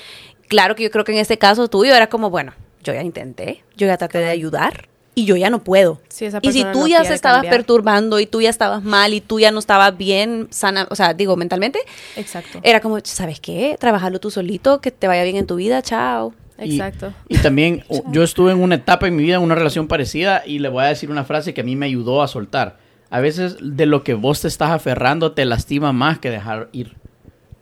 Claro 0.50 0.76
que 0.76 0.84
yo 0.84 0.92
creo 0.92 1.04
que 1.04 1.14
en 1.14 1.18
este 1.18 1.40
caso 1.40 1.68
tuyo 1.68 1.96
era 1.96 2.08
como, 2.08 2.30
bueno, 2.30 2.54
yo 2.84 2.94
ya 2.94 3.02
intenté, 3.02 3.64
yo 3.76 3.88
ya 3.88 3.98
traté 3.98 4.20
de 4.20 4.30
ayudar 4.30 4.88
y 5.16 5.26
yo 5.26 5.38
ya 5.38 5.50
no 5.50 5.64
puedo. 5.64 6.02
Sí, 6.10 6.26
esa 6.26 6.40
y 6.42 6.52
si 6.52 6.64
tú 6.66 6.82
no 6.82 6.88
ya 6.88 7.04
se 7.06 7.14
estabas 7.14 7.38
cambiar. 7.38 7.56
perturbando 7.56 8.20
y 8.20 8.26
tú 8.26 8.42
ya 8.42 8.50
estabas 8.50 8.84
mal 8.84 9.14
y 9.14 9.22
tú 9.22 9.40
ya 9.40 9.52
no 9.52 9.60
estabas 9.60 9.98
bien 9.98 10.48
sana, 10.52 10.88
o 10.92 10.96
sea, 10.96 11.14
digo, 11.14 11.38
mentalmente, 11.38 11.80
Exacto. 12.18 12.60
era 12.62 12.82
como, 12.82 13.00
¿sabes 13.04 13.40
qué? 13.40 13.78
Trabajalo 13.80 14.20
tú 14.20 14.30
solito, 14.30 14.82
que 14.82 14.92
te 14.92 15.08
vaya 15.08 15.24
bien 15.24 15.38
en 15.38 15.48
tu 15.48 15.56
vida, 15.56 15.82
chao. 15.82 16.34
Exacto. 16.58 17.14
Y, 17.28 17.38
también 17.38 17.84
yo 18.12 18.24
estuve 18.24 18.52
en 18.52 18.62
una 18.62 18.76
etapa 18.76 19.08
en 19.08 19.16
mi 19.16 19.24
vida, 19.24 19.38
en 19.38 19.42
una 19.42 19.56
relación 19.56 19.88
parecida, 19.88 20.44
y 20.46 20.60
le 20.60 20.70
voy 20.70 20.84
a 20.84 20.88
decir 20.88 21.10
una 21.10 21.24
frase 21.24 21.54
que 21.54 21.62
a 21.62 21.64
mí 21.64 21.76
me 21.76 21.86
ayudó 21.86 22.22
a 22.22 22.28
soltar. 22.28 22.78
A 23.10 23.20
veces 23.22 23.58
de 23.62 23.86
lo 23.86 24.04
que 24.04 24.14
vos 24.14 24.42
te 24.42 24.48
estás 24.48 24.72
aferrando 24.72 25.32
te 25.32 25.46
lastima 25.46 25.94
más 25.94 26.20
que 26.20 26.30
dejar 26.30 26.70
ir. 26.74 26.96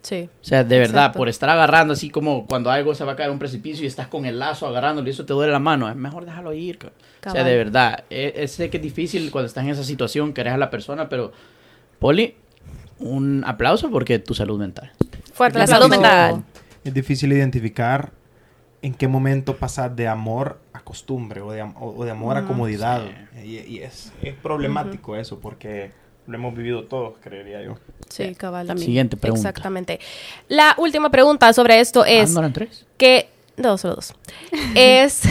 Sí. 0.01 0.29
O 0.41 0.43
sea, 0.43 0.63
de 0.63 0.79
verdad, 0.79 1.03
Exacto. 1.03 1.17
por 1.17 1.29
estar 1.29 1.49
agarrando 1.49 1.93
así 1.93 2.09
como 2.09 2.45
cuando 2.45 2.69
algo 2.71 2.93
se 2.93 3.05
va 3.05 3.13
a 3.13 3.15
caer 3.15 3.29
a 3.29 3.31
un 3.31 3.39
precipicio 3.39 3.83
y 3.83 3.87
estás 3.87 4.07
con 4.07 4.25
el 4.25 4.37
lazo 4.37 4.67
agarrándolo 4.67 5.07
y 5.07 5.11
eso 5.11 5.25
te 5.25 5.33
duele 5.33 5.51
la 5.51 5.59
mano, 5.59 5.89
es 5.89 5.95
mejor 5.95 6.25
dejarlo 6.25 6.53
ir. 6.53 6.79
O 7.29 7.33
sea, 7.33 7.43
de 7.43 7.55
verdad, 7.57 8.03
eh, 8.09 8.47
sé 8.47 8.69
que 8.69 8.77
es 8.77 8.83
difícil 8.83 9.31
cuando 9.31 9.47
estás 9.47 9.63
en 9.63 9.69
esa 9.71 9.83
situación, 9.83 10.33
querés 10.33 10.53
a 10.53 10.57
la 10.57 10.69
persona, 10.69 11.09
pero 11.09 11.31
Poli, 11.99 12.35
un 12.99 13.43
aplauso 13.45 13.89
porque 13.89 14.19
tu 14.19 14.33
salud 14.33 14.59
mental. 14.59 14.91
Fuerte 15.33 15.59
La 15.59 15.67
salud 15.67 15.89
mental. 15.89 16.43
Es 16.83 16.93
difícil 16.93 17.31
identificar 17.33 18.11
en 18.81 18.93
qué 18.93 19.07
momento 19.07 19.55
pasar 19.55 19.95
de 19.95 20.07
amor 20.07 20.59
a 20.73 20.81
costumbre 20.81 21.39
o 21.41 21.51
de, 21.51 21.61
am- 21.61 21.75
o- 21.79 21.93
o 21.97 22.03
de 22.05 22.11
amor 22.11 22.35
a 22.37 22.45
comodidad. 22.45 23.01
Y, 23.43 23.59
y 23.59 23.79
es, 23.79 24.11
es 24.21 24.33
problemático 24.35 25.15
eso 25.15 25.39
porque 25.39 25.91
lo 26.27 26.35
hemos 26.35 26.53
vivido 26.55 26.83
todos, 26.85 27.15
creería 27.21 27.61
yo. 27.61 27.77
Sí, 28.09 28.35
cabal. 28.35 28.77
Siguiente 28.77 29.15
pregunta. 29.17 29.47
Exactamente. 29.49 29.99
La 30.49 30.75
última 30.77 31.09
pregunta 31.09 31.51
sobre 31.53 31.79
esto 31.79 32.03
Ah, 32.03 32.09
es 32.09 32.31
¿no 32.31 32.39
eran 32.39 32.53
tres? 32.53 32.85
que... 32.97 33.29
No, 33.57 33.77
solo 33.77 33.95
dos. 33.95 34.13
es... 34.75 35.21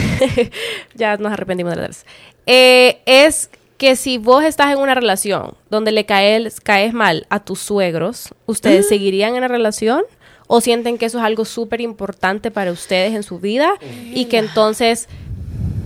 ya 0.95 1.17
nos 1.17 1.33
arrepentimos 1.33 1.75
de 1.75 1.81
las 1.81 2.03
tres. 2.03 2.05
Eh, 2.45 3.01
es 3.05 3.49
que 3.77 3.95
si 3.95 4.17
vos 4.17 4.43
estás 4.43 4.71
en 4.71 4.79
una 4.79 4.95
relación 4.95 5.55
donde 5.69 5.91
le 5.91 6.05
caes, 6.05 6.61
caes 6.61 6.93
mal 6.93 7.25
a 7.29 7.43
tus 7.43 7.59
suegros, 7.59 8.33
¿ustedes 8.45 8.87
seguirían 8.87 9.35
en 9.35 9.41
la 9.41 9.47
relación? 9.47 10.03
¿O 10.47 10.61
sienten 10.61 10.97
que 10.97 11.05
eso 11.05 11.17
es 11.19 11.23
algo 11.23 11.45
súper 11.45 11.81
importante 11.81 12.51
para 12.51 12.71
ustedes 12.71 13.13
en 13.13 13.23
su 13.23 13.39
vida? 13.39 13.73
Y 14.13 14.25
que 14.25 14.37
entonces 14.37 15.07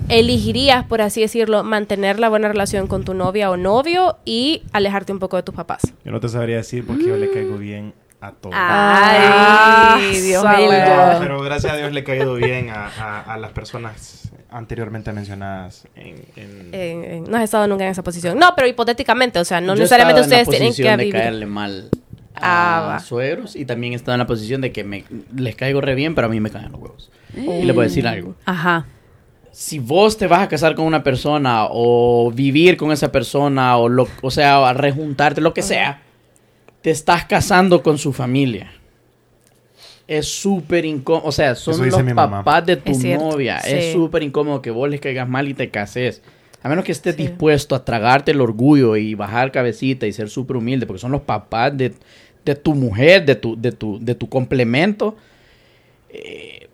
elegirías, 0.10 0.86
por 0.86 1.02
así 1.02 1.21
decirlo, 1.21 1.63
mantener 1.63 2.19
la 2.19 2.30
buena 2.30 2.47
relación 2.47 2.88
con 2.88 3.04
tu 3.04 3.13
novia 3.13 3.52
o 3.52 3.58
novio 3.58 4.17
y 4.26 4.63
alejarte 4.73 5.12
un 5.12 5.19
poco 5.19 5.38
de 5.38 5.43
tus 5.43 5.56
papás. 5.56 5.82
Yo 6.06 6.12
no 6.12 6.19
te 6.19 6.30
sabría 6.30 6.58
decir 6.58 6.86
porque 6.86 7.06
yo 7.06 7.17
le 7.17 7.30
caigo 7.32 7.58
bien 7.58 7.93
a 8.22 8.32
todos. 8.32 8.56
Ay, 8.58 10.22
Dios 10.22 10.42
sabe. 10.44 10.58
mío. 10.64 10.70
Pero, 11.20 11.42
gracias 11.42 11.74
a 11.74 11.78
Dios 11.78 11.92
le 11.94 12.00
he 12.00 12.04
caído 12.04 12.36
bien 12.36 12.70
a, 12.70 12.88
a- 12.88 13.34
a 13.34 13.38
las 13.38 13.52
personas 13.52 14.32
anteriormente 14.50 15.12
mencionadas 15.14 15.88
en... 15.96 16.16
en- 16.36 16.70
Eh, 16.74 17.02
eh, 17.18 17.24
no 17.28 17.38
has 17.38 17.44
estado 17.44 17.68
nunca 17.68 17.84
en 17.86 17.92
esa 17.92 18.04
posición. 18.04 18.38
No, 18.40 18.54
pero 18.56 18.68
hipotéticamente, 18.68 19.40
o 19.40 19.46
sea, 19.46 19.62
no 19.62 19.74
Yo 19.76 19.80
necesariamente 19.82 20.22
estaba 20.22 20.40
en 20.42 20.46
la 20.46 20.50
ustedes 20.50 20.58
tienen 20.58 20.70
posición 20.72 20.88
que 20.94 20.98
de 20.98 21.06
vivir. 21.06 21.22
caerle 21.22 21.46
mal 21.46 21.90
Ah, 22.40 22.78
a 22.86 22.88
va. 22.88 23.00
suegros 23.00 23.56
y 23.56 23.66
también 23.66 23.94
estaba 23.94 24.14
en 24.16 24.20
la 24.20 24.28
posición 24.28 24.62
de 24.62 24.72
que 24.72 24.84
me, 24.84 25.04
les 25.36 25.56
caigo 25.56 25.82
re 25.82 25.96
bien, 25.96 26.14
pero 26.16 26.28
a 26.28 26.30
mí 26.30 26.40
me 26.40 26.50
caen 26.52 26.72
los 26.72 26.80
huevos. 26.82 27.12
Y 27.36 27.64
les 27.64 27.76
voy 27.76 27.86
a 27.86 27.88
decir 27.88 28.08
algo. 28.08 28.36
Ajá. 28.46 28.86
Si 29.52 29.80
vos 29.80 30.18
te 30.18 30.28
vas 30.28 30.42
a 30.42 30.48
casar 30.48 30.76
con 30.76 30.86
una 30.86 31.02
persona 31.04 31.66
o 31.70 32.32
vivir 32.32 32.78
con 32.78 32.92
esa 32.92 33.12
persona 33.12 33.78
o 33.78 33.90
lo, 33.90 34.08
o 34.22 34.30
sea, 34.30 34.70
a 34.70 34.74
rejuntarte, 34.74 35.42
lo 35.42 35.54
que 35.56 35.64
sea, 35.64 36.02
te 36.82 36.92
estás 36.92 37.26
casando 37.26 37.82
con 37.84 37.98
su 37.98 38.13
familia. 38.13 38.72
Es 40.08 40.28
súper 40.28 40.86
incómodo. 40.86 41.28
O 41.28 41.32
sea, 41.32 41.54
son 41.56 41.86
los 41.90 42.04
mamá. 42.04 42.44
papás 42.44 42.66
de 42.66 42.78
tu 42.78 42.92
Es 42.92 43.04
novia. 43.04 43.60
sí. 43.62 43.74
Es 43.74 43.92
súper 43.94 44.24
incómodo 44.24 44.62
que 44.62 44.72
vos 44.72 44.90
les 44.90 45.02
caigas 45.02 45.28
mal 45.28 45.48
y 45.50 45.54
te 45.54 45.70
cases. 45.70 46.22
A 46.63 46.70
menos 46.70 46.86
que 46.86 46.92
estés 46.94 47.16
Sí. 47.16 47.24
dispuesto 47.28 47.76
a 47.76 47.84
tragarte 47.84 48.32
el 48.32 48.42
orgullo 48.42 48.96
y 48.96 49.16
bajar 49.16 49.52
cabecita 49.52 50.08
y 50.08 50.13
ser 50.13 50.30
súper 50.30 50.58
humilde, 50.58 50.86
porque 50.86 51.00
son 51.02 51.12
los 51.12 51.22
papás 51.22 51.76
de, 51.78 51.94
de 52.46 52.56
tu 52.56 52.74
mujer, 52.74 53.26
de 53.26 53.36
tu, 53.36 53.60
de 53.60 53.72
tu, 53.74 54.00
de 54.00 54.16
tu 54.16 54.30
complemento. 54.30 55.18
Eh, 56.10 56.67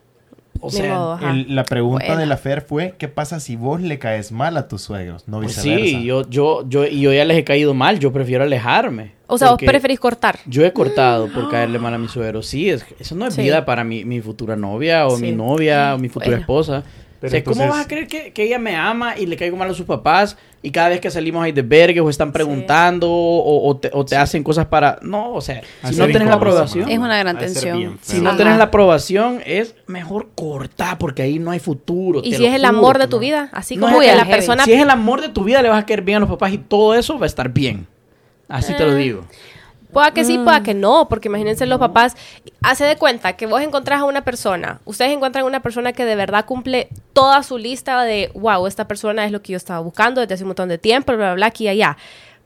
o 0.68 0.72
sea, 0.72 0.94
modo. 0.96 1.14
Ajá. 1.14 1.32
El- 1.32 1.56
la 1.56 1.64
pregunta 1.66 2.06
Bueno. 2.06 2.22
de 2.22 2.26
la 2.28 2.38
Fer 2.38 2.62
fue, 2.62 2.96
¿qué 2.98 3.08
pasa 3.08 3.40
si 3.40 3.56
vos 3.56 3.82
le 3.82 4.00
caes 4.00 4.32
mal 4.32 4.58
a 4.58 4.68
tus 4.68 4.82
suegros? 4.82 5.28
No 5.28 5.40
pues 5.40 5.56
viceversa. 5.58 5.86
sí, 5.86 6.04
yo, 6.04 6.28
yo, 6.30 6.68
yo, 6.68 6.86
y 6.86 7.02
yo 7.02 7.14
ya 7.14 7.26
les 7.26 7.38
he 7.38 7.44
caído 7.44 7.74
mal, 7.74 8.00
yo 8.00 8.12
prefiero 8.14 8.44
alejarme. 8.44 9.12
O 9.28 9.38
sea, 9.38 9.52
vos 9.52 9.60
preferís 9.60 10.00
cortar. 10.00 10.40
Yo 10.46 10.66
he 10.66 10.72
cortado 10.74 11.28
por 11.28 11.50
caerle 11.52 11.80
mal 11.80 11.94
a 11.94 11.98
mi 11.98 12.08
suegro. 12.08 12.42
Sí, 12.44 12.70
es, 12.70 12.86
eso 13.00 13.16
no 13.16 13.26
es 13.28 13.34
Sí. 13.34 13.42
vida 13.42 13.66
para 13.66 13.84
mi, 13.84 14.06
mi 14.06 14.22
futura 14.22 14.56
novia 14.56 15.08
o 15.08 15.16
Sí. 15.18 15.22
mi 15.24 15.32
novia 15.32 15.96
o 15.96 15.98
mi 15.98 16.10
futura 16.10 16.28
Bueno. 16.32 16.42
esposa. 16.42 16.84
Pero 17.24 17.30
o 17.30 17.32
sea, 17.32 17.44
¿cómo 17.46 17.54
entonces- 17.64 17.78
vas 17.78 17.86
a 17.86 17.88
creer 17.88 18.08
que, 18.08 18.34
que 18.34 18.44
ella 18.44 18.60
me 18.60 18.76
ama 18.76 19.18
y 19.18 19.26
le 19.28 19.38
caigo 19.38 19.56
mal 19.56 19.70
a 19.70 19.74
sus 19.74 19.86
papás 19.86 20.36
y 20.62 20.72
cada 20.72 20.90
vez 20.90 21.00
que 21.00 21.10
salimos 21.10 21.42
hay 21.46 21.54
desvergues 21.54 22.04
o 22.04 22.10
están 22.10 22.34
preguntando 22.34 23.10
o, 23.10 23.66
o 23.70 23.78
te, 23.78 23.90
o 23.94 24.04
te 24.04 24.18
hacen 24.18 24.44
cosas 24.44 24.66
para... 24.66 25.00
No, 25.02 25.34
o 25.34 25.40
sea, 25.40 25.62
Ha 25.84 25.88
si 25.88 25.96
de 25.96 26.02
no 26.02 26.08
tenés 26.12 26.28
la 26.28 26.34
aprobación... 26.36 26.90
Es 26.90 27.00
una 27.00 27.18
gran 27.18 27.38
de 27.38 27.46
tensión. 27.46 27.98
Si 28.02 28.20
no 28.20 28.30
Ajá. 28.32 28.38
tenés 28.38 28.58
la 28.58 28.66
aprobación, 28.66 29.40
es 29.46 29.74
mejor 29.88 30.32
cortar 30.36 30.98
porque 30.98 31.22
ahí 31.22 31.40
no 31.40 31.52
hay 31.52 31.60
futuro. 31.60 32.20
Y 32.22 32.32
te 32.32 32.38
si 32.38 32.46
es 32.46 32.54
el 32.56 32.66
juro 32.66 32.78
amor 32.78 32.98
de 33.00 33.08
tu 33.08 33.16
no. 33.16 33.20
vida, 33.22 33.50
así 33.54 33.78
No 33.78 33.86
como 33.88 34.02
es 34.02 34.10
que 34.12 34.16
la 34.18 34.26
persona... 34.26 34.66
Si 34.66 34.74
es 34.74 34.82
el 34.82 34.90
amor 34.90 35.22
de 35.22 35.30
tu 35.30 35.46
vida, 35.46 35.62
le 35.62 35.70
vas 35.70 35.82
a 35.82 35.86
caer 35.86 36.02
bien 36.02 36.18
a 36.18 36.20
los 36.20 36.30
papás 36.30 36.52
y 36.52 36.58
todo 36.58 36.94
eso 36.94 37.18
va 37.18 37.26
a 37.26 37.28
estar 37.28 37.48
bien. 37.54 37.88
Así 38.50 38.74
te 38.74 38.86
lo 38.86 38.92
Eh. 38.98 38.98
digo. 38.98 39.22
Pueda 39.94 40.12
que 40.12 40.26
sí, 40.26 40.38
pueda 40.40 40.60
Mm. 40.60 40.64
que 40.64 40.74
no, 40.74 41.08
porque 41.08 41.28
imagínense 41.28 41.66
los 41.66 41.80
papás, 41.80 42.16
hace 42.62 42.84
de 42.86 42.98
cuenta 42.98 43.34
que 43.34 43.46
vos 43.46 43.62
encontrás 43.62 44.02
a 44.02 44.06
una 44.06 44.24
persona, 44.24 44.82
ustedes 44.86 45.12
encuentran 45.12 45.46
una 45.46 45.62
persona 45.62 45.94
que 45.94 46.04
de 46.06 46.16
verdad 46.16 46.46
cumple 46.46 46.90
toda 47.14 47.44
su 47.44 47.58
lista 47.58 48.02
de, 48.04 48.32
wow, 48.34 48.66
esta 48.68 48.88
persona 48.88 49.26
es 49.26 49.32
lo 49.32 49.42
que 49.42 49.52
yo 49.54 49.58
estaba 49.58 49.80
buscando 49.80 50.20
desde 50.22 50.34
hace 50.34 50.44
un 50.44 50.50
montón 50.50 50.70
de 50.70 50.78
tiempo, 50.80 51.14
bla, 51.14 51.26
bla, 51.28 51.34
bla, 51.36 51.46
aquí 51.46 51.66
y 51.66 51.68
allá. 51.70 51.98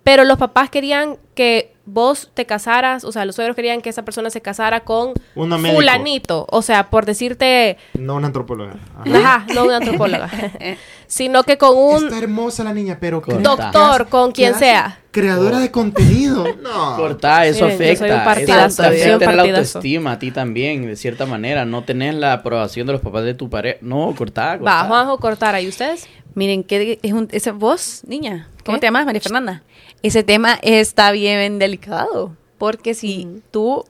Pero 0.04 0.24
los 0.24 0.38
papás 0.38 0.70
querían 0.70 1.18
que 1.36 1.74
vos 1.86 2.30
te 2.34 2.46
casaras, 2.46 3.04
o 3.04 3.12
sea, 3.12 3.26
los 3.26 3.36
suegros 3.36 3.56
querían 3.58 3.82
que 3.82 3.90
esa 3.90 4.04
persona 4.04 4.30
se 4.30 4.40
casara 4.42 4.82
con 4.82 5.14
Una 5.36 5.58
fulanito, 5.58 6.46
o 6.50 6.62
sea, 6.62 6.90
por 6.90 7.06
decirte, 7.06 7.78
No 7.94 8.16
una 8.16 8.28
antropóloga. 8.28 8.76
Ajá. 9.00 9.18
ajá, 9.18 9.46
no 9.54 9.66
una 9.66 9.78
antropóloga, 9.78 10.30
sino 11.08 11.44
que 11.44 11.58
con 11.58 11.76
un 11.76 12.06
Está 12.06 12.18
hermosa 12.20 12.64
la 12.64 12.74
niña, 12.74 12.98
pero... 13.00 13.22
Con- 13.22 13.38
¿qué- 13.38 13.42
doctor, 13.44 14.08
con 14.10 14.32
quien 14.32 14.56
sea. 14.56 15.00
Creadora 15.12 15.60
de 15.60 15.72
contenido. 15.72 16.46
No. 16.62 16.96
Cortar, 16.98 17.46
eso 17.48 17.66
Miren, 17.68 17.90
yo 17.94 17.96
soy 17.98 18.10
un 18.12 18.18
afecta. 18.18 18.66
eso 18.66 18.84
yo 18.84 18.90
soy 18.90 19.08
un 19.10 19.16
afecta 19.16 19.32
la 19.36 19.42
autoestima 19.44 20.12
a 20.14 20.20
ti 20.20 20.32
también, 20.32 20.86
de 20.86 20.96
cierta 20.96 21.26
manera. 21.26 21.66
No 21.66 21.84
tenés 21.84 22.14
la 22.16 22.34
aprobación 22.34 22.86
de 22.88 22.94
los 22.94 23.02
papás 23.02 23.24
de 23.24 23.34
tu 23.34 23.50
pareja. 23.50 23.78
No, 23.82 24.14
cortar, 24.16 24.66
Va, 24.66 24.84
Juanjo, 24.84 25.18
cortar, 25.18 25.60
¿y 25.62 25.68
ustedes? 25.68 26.08
Miren, 26.36 26.64
¿qué 26.64 27.00
es 27.02 27.14
un, 27.14 27.28
ese, 27.32 27.52
vos, 27.52 28.02
niña? 28.06 28.50
¿Cómo 28.66 28.76
¿Qué? 28.78 28.82
te 28.82 28.88
llamas, 28.88 29.06
María 29.06 29.22
Fernanda? 29.22 29.64
Ese 30.04 30.24
tema 30.24 30.60
está 30.62 31.12
bien 31.12 31.58
delicado. 31.58 32.36
Porque 32.58 32.94
si 32.94 33.42
tú, 33.52 33.86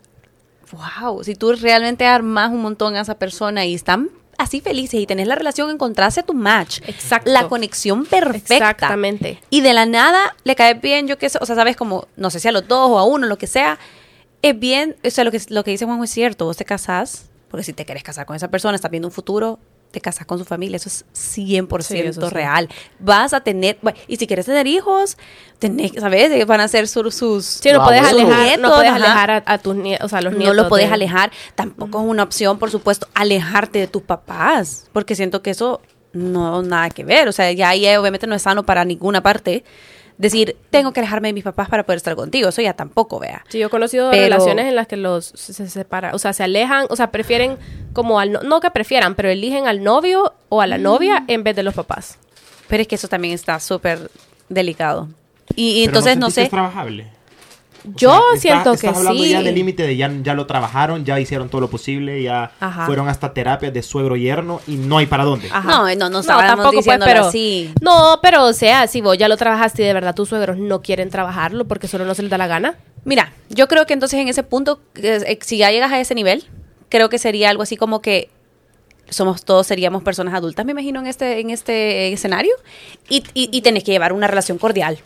wow, 0.72 1.24
si 1.24 1.36
tú 1.36 1.54
realmente 1.54 2.06
armas 2.06 2.52
un 2.52 2.62
montón 2.62 2.96
a 2.96 3.02
esa 3.02 3.16
persona 3.16 3.66
y 3.66 3.74
están 3.74 4.10
así 4.38 4.62
felices 4.62 5.00
y 5.00 5.08
tenés 5.08 5.28
la 5.28 5.36
relación, 5.36 5.70
encontraste 5.70 6.24
tu 6.24 6.34
match. 6.34 6.80
Exacto. 6.88 7.32
La 7.32 7.48
conexión 7.48 8.06
perfecta. 8.06 8.56
Exactamente. 8.56 9.40
Y 9.50 9.62
de 9.62 9.74
la 9.74 9.86
nada 9.86 10.36
le 10.44 10.56
cae 10.56 10.76
bien, 10.76 11.08
yo 11.08 11.18
qué 11.18 11.30
sé, 11.30 11.40
o 11.42 11.46
sea, 11.46 11.56
sabes 11.56 11.76
como, 11.76 12.08
no 12.16 12.30
sé 12.30 12.40
si 12.40 12.48
a 12.48 12.52
los 12.52 12.68
dos 12.68 12.90
o 12.90 13.00
a 13.00 13.04
uno, 13.06 13.28
lo 13.28 13.38
que 13.38 13.48
sea, 13.48 13.80
es 14.42 14.58
bien, 14.58 14.96
o 15.04 15.10
sea, 15.10 15.24
lo 15.24 15.32
que, 15.32 15.42
lo 15.50 15.64
que 15.64 15.72
dice 15.72 15.86
Juanjo 15.86 16.04
es 16.04 16.12
cierto, 16.12 16.46
vos 16.46 16.58
te 16.58 16.66
casás, 16.66 17.30
porque 17.50 17.64
si 17.64 17.74
te 17.74 17.86
querés 17.86 18.04
casar 18.04 18.26
con 18.26 18.36
esa 18.36 18.50
persona, 18.50 18.76
estás 18.76 18.92
viendo 18.92 19.08
un 19.08 19.14
futuro, 19.14 19.60
te 19.92 20.02
casas 20.02 20.26
con 20.26 20.38
su 20.38 20.46
familia, 20.46 20.76
eso 20.78 20.90
es 20.90 21.06
100% 21.14 21.82
Sí, 21.82 21.98
eso 22.00 22.28
sí. 22.28 22.34
real. 22.34 22.70
Vas 23.00 23.34
a 23.34 23.42
tener, 23.42 23.78
bueno, 23.82 23.98
y 24.08 24.18
si 24.18 24.28
quieres 24.28 24.46
tener 24.46 24.68
hijos, 24.68 25.18
tenés, 25.60 25.92
¿sabes? 26.00 26.32
Ellos 26.32 26.48
Van 26.48 26.62
a 26.62 26.68
ser 26.68 26.88
sus... 26.88 27.16
sus 27.16 27.46
Sí, 27.46 27.70
no 27.72 27.80
Wow, 27.80 27.88
puedes 27.88 28.04
alejar, 28.06 28.60
no 28.60 28.74
puedes 28.76 28.92
a, 28.92 29.44
a 29.46 29.58
tus 29.58 29.76
nietos, 29.76 30.06
o 30.06 30.10
sea, 30.10 30.22
los 30.22 30.34
no 30.34 30.40
nietos. 30.40 30.56
lo 30.56 30.70
puedes 30.70 30.88
de- 30.90 30.94
alejar. 30.94 31.32
Tampoco 31.56 32.00
es 32.02 32.06
una 32.08 32.24
opción, 32.24 32.60
por 32.60 32.70
supuesto, 32.72 33.08
alejarte 33.14 33.80
de 33.80 33.88
tus 33.88 34.02
papás, 34.04 34.86
porque 34.94 35.16
siento 35.16 35.42
que 35.42 35.52
eso 35.52 35.82
no 36.14 36.62
nada 36.64 36.90
que 36.90 37.04
ver. 37.04 37.28
O 37.28 37.32
sea, 37.32 37.52
ya 37.52 37.70
ahí 37.70 37.86
eh, 37.86 37.98
obviamente 37.98 38.28
no 38.28 38.36
es 38.36 38.42
sano 38.42 38.64
para 38.66 38.84
ninguna 38.86 39.22
parte. 39.24 39.64
Decir, 40.18 40.58
tengo 40.72 40.94
que 40.94 41.00
alejarme 41.00 41.28
de 41.30 41.34
mis 41.34 41.44
papás 41.44 41.70
para 41.70 41.84
poder 41.86 41.98
estar 41.98 42.16
contigo. 42.16 42.50
Eso 42.50 42.62
ya 42.62 42.74
tampoco, 42.74 43.20
vea. 43.20 43.44
Sí, 43.50 43.60
yo 43.60 43.68
he 43.68 43.70
conocido 43.70 44.10
Pero- 44.10 44.24
relaciones 44.24 44.66
en 44.66 44.76
las 44.76 44.88
que 44.88 44.98
los 44.98 45.26
se, 45.26 45.54
se 45.54 45.70
separan, 45.70 46.16
o 46.16 46.20
sea, 46.20 46.34
se 46.34 46.44
alejan, 46.44 46.88
o 46.90 46.96
sea, 46.96 47.12
prefieren 47.12 47.58
como 47.94 48.20
al, 48.20 48.32
no, 48.32 48.42
no 48.42 48.60
que 48.60 48.72
prefieran, 48.72 49.14
pero 49.16 49.30
eligen 49.30 49.68
al 49.68 49.84
novio 49.84 50.34
o 50.50 50.62
a 50.62 50.68
la 50.68 50.78
novia 50.80 51.24
en 51.28 51.44
vez 51.44 51.56
de 51.56 51.64
los 51.64 51.76
papás. 51.76 52.18
Pero 52.68 52.82
es 52.82 52.88
que 52.88 52.96
eso 52.96 53.08
también 53.08 53.34
está 53.34 53.60
súper 53.60 54.10
delicado. 54.50 55.08
Y, 55.56 55.84
entonces 55.84 56.18
no 56.18 56.28
que 56.28 56.34
sé. 56.34 56.44
es 56.44 56.50
trabajable? 56.50 57.08
Yo 57.96 58.10
sea, 58.12 58.20
está- 58.20 58.40
siento 58.42 58.74
estás 58.74 58.82
que 58.82 58.98
hablando 58.98 59.24
sí. 59.24 59.30
ya 59.30 59.42
del 59.42 59.56
límite 59.56 59.84
de 59.84 59.96
ya, 59.96 60.12
ya 60.22 60.34
lo 60.34 60.46
trabajaron, 60.46 61.06
ya 61.06 61.20
hicieron 61.20 61.50
todo 61.50 61.62
lo 61.62 61.70
posible, 61.70 62.22
ya 62.22 62.52
Ajá. 62.60 62.86
fueron 62.86 63.08
hasta 63.10 63.34
terapias 63.34 63.74
de 63.74 63.82
suegro 63.82 64.16
yerno 64.16 64.60
y 64.68 64.76
no 64.76 64.98
hay 64.98 65.06
para 65.06 65.24
dónde. 65.24 65.48
Ajá. 65.52 65.68
No, 65.70 65.96
no, 65.96 66.10
no 66.10 66.20
estábamos 66.20 66.72
diciéndolo 66.72 67.12
pero, 67.12 67.26
así. 67.28 67.72
No, 67.82 68.20
pero 68.22 68.46
o 68.46 68.54
sea, 68.54 68.88
si 68.88 69.02
vos 69.02 69.18
ya 69.18 69.28
lo 69.28 69.38
trabajaste 69.38 69.84
y 69.84 69.86
de 69.86 69.94
verdad 69.94 70.14
tus 70.16 70.30
suegros 70.30 70.58
no 70.58 70.82
quieren 70.82 71.10
trabajarlo 71.10 71.66
porque 71.68 71.88
solo 71.88 72.06
no 72.06 72.14
se 72.16 72.24
les 72.24 72.32
da 72.32 72.38
la 72.38 72.48
gana. 72.48 72.76
Mira, 73.06 73.32
yo 73.50 73.68
creo 73.68 73.86
que 73.86 73.94
entonces 73.94 74.20
en 74.20 74.28
ese 74.28 74.44
punto, 74.44 74.82
eh, 74.96 75.40
si 75.42 75.58
ya 75.58 75.72
llegas 75.72 75.92
a 75.92 76.00
ese 76.00 76.14
nivel, 76.14 76.44
creo 76.90 77.10
que 77.10 77.20
sería 77.20 77.50
algo 77.50 77.64
así 77.64 77.78
como 77.78 78.02
que 78.02 78.30
somos 79.10 79.46
todos 79.46 79.66
seríamos 79.66 80.04
personas 80.04 80.34
adultas, 80.34 80.66
me 80.66 80.74
imagino, 80.74 81.00
en 81.00 81.08
este, 81.08 81.40
en 81.40 81.50
este 81.50 82.12
escenario, 82.12 82.52
y, 83.08 83.24
y, 83.34 83.50
y 83.54 83.62
tenés 83.62 83.86
que 83.86 83.92
llevar 83.92 84.12
una 84.12 84.28
relación 84.28 84.58
cordial. 84.58 84.98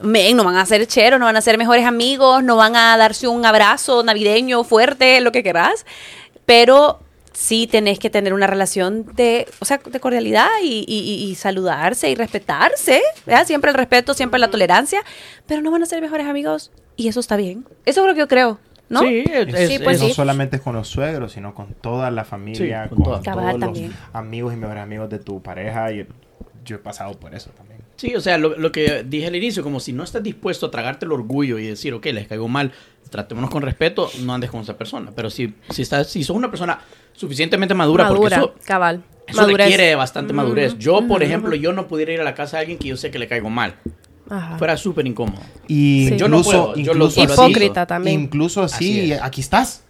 Men, 0.00 0.36
no 0.36 0.44
van 0.44 0.56
a 0.56 0.66
ser 0.66 0.86
cheros, 0.86 1.18
no 1.18 1.26
van 1.26 1.36
a 1.36 1.40
ser 1.40 1.56
mejores 1.58 1.84
amigos, 1.86 2.42
no 2.44 2.56
van 2.56 2.76
a 2.76 2.96
darse 2.96 3.28
un 3.28 3.44
abrazo 3.46 4.02
navideño 4.02 4.62
fuerte, 4.64 5.20
lo 5.20 5.32
que 5.32 5.42
querás, 5.42 5.86
pero 6.44 7.00
sí 7.32 7.66
tenés 7.66 7.98
que 7.98 8.08
tener 8.10 8.32
una 8.32 8.46
relación 8.46 9.04
de, 9.14 9.46
o 9.60 9.64
sea, 9.64 9.78
de 9.78 10.00
cordialidad 10.00 10.48
y, 10.62 10.84
y- 10.88 11.24
y- 11.30 11.34
saludarse 11.34 12.10
y 12.10 12.14
respetarse, 12.14 13.02
¿verdad? 13.26 13.46
Siempre 13.46 13.70
el 13.70 13.76
respeto, 13.76 14.14
siempre 14.14 14.38
la 14.40 14.48
tolerancia, 14.50 15.02
pero 15.46 15.60
no 15.60 15.70
van 15.70 15.82
a 15.82 15.86
ser 15.86 16.00
mejores 16.00 16.26
amigos 16.26 16.70
y 16.96 17.08
eso 17.08 17.20
está 17.20 17.36
bien. 17.36 17.66
Eso 17.84 18.00
es 18.02 18.06
lo 18.06 18.14
que 18.14 18.20
yo 18.20 18.28
creo, 18.28 18.58
¿no? 18.88 19.00
Sí, 19.00 19.24
es, 19.30 19.52
es- 19.54 19.68
Sí, 19.68 19.78
pues 19.78 19.96
es- 19.96 20.02
no 20.02 20.08
sí. 20.08 20.14
solamente 20.14 20.60
con 20.60 20.74
los 20.74 20.88
suegros, 20.88 21.32
sino 21.32 21.54
con 21.54 21.74
toda 21.74 22.10
la 22.10 22.24
familia, 22.24 22.84
Sí, 22.84 22.88
con 22.94 23.02
todos 23.04 23.26
los 23.26 23.60
también. 23.60 23.94
amigos 24.14 24.54
y 24.54 24.56
mejores 24.56 24.82
amigos 24.82 25.10
de 25.10 25.18
tu 25.18 25.42
pareja. 25.42 25.92
Y 25.92 26.06
yo 26.64 26.76
he 26.76 26.78
pasado 26.78 27.18
por 27.18 27.34
eso 27.34 27.50
también. 27.50 27.80
Sí, 27.96 28.14
o 28.14 28.20
sea, 28.20 28.36
lo, 28.38 28.56
lo 28.58 28.70
que 28.72 29.04
dije 29.04 29.26
al 29.26 29.36
inicio, 29.36 29.62
como 29.62 29.80
si 29.80 29.92
no 29.92 30.04
estás 30.04 30.22
dispuesto 30.22 30.66
a 30.66 30.70
tragarte 30.70 31.06
el 31.06 31.12
orgullo 31.12 31.58
y 31.58 31.66
decir, 31.66 31.94
ok, 31.94 32.04
les 32.06 32.26
caigo 32.28 32.46
mal, 32.46 32.72
tratémonos 33.10 33.48
con 33.50 33.62
respeto, 33.62 34.10
no 34.20 34.34
andes 34.34 34.50
con 34.50 34.60
esa 34.60 34.76
persona. 34.76 35.12
Pero 35.16 35.30
si, 35.30 35.54
si, 35.70 35.82
estás, 35.82 36.08
si 36.08 36.22
sos 36.22 36.36
una 36.36 36.50
persona 36.50 36.78
suficientemente 37.14 37.74
madura, 37.74 38.04
Madura, 38.04 38.20
porque 38.20 38.34
eso, 38.60 38.66
cabal. 38.66 39.02
eso 39.26 39.40
Madurez. 39.40 39.66
requiere 39.66 39.94
bastante 39.94 40.32
madurez. 40.34 40.76
Yo, 40.78 41.06
por 41.08 41.22
ejemplo, 41.22 41.54
yo 41.54 41.72
no 41.72 41.88
pudiera 41.88 42.12
ir 42.12 42.20
a 42.20 42.24
la 42.24 42.34
casa 42.34 42.58
de 42.58 42.60
alguien 42.62 42.78
que 42.78 42.88
yo 42.88 42.96
sé 42.98 43.10
que 43.10 43.18
le 43.18 43.28
caigo 43.28 43.48
mal. 43.48 43.76
Ajá. 44.28 44.58
Fuera 44.58 44.76
súper 44.76 45.06
incómodo. 45.06 45.40
Y 45.68 46.08
Sí. 46.10 46.16
Yo 46.18 46.28
no 46.28 46.38
incluso, 46.40 46.72
puedo, 46.72 46.76
yo 46.76 46.92
lo 46.94 47.06
incluso 47.06 47.22
así- 47.22 47.42
Hipócrita 47.44 47.86
también. 47.86 48.20
Incluso 48.22 48.62
así, 48.62 49.12
Así 49.12 49.20
aquí 49.22 49.40
estás. 49.40 49.84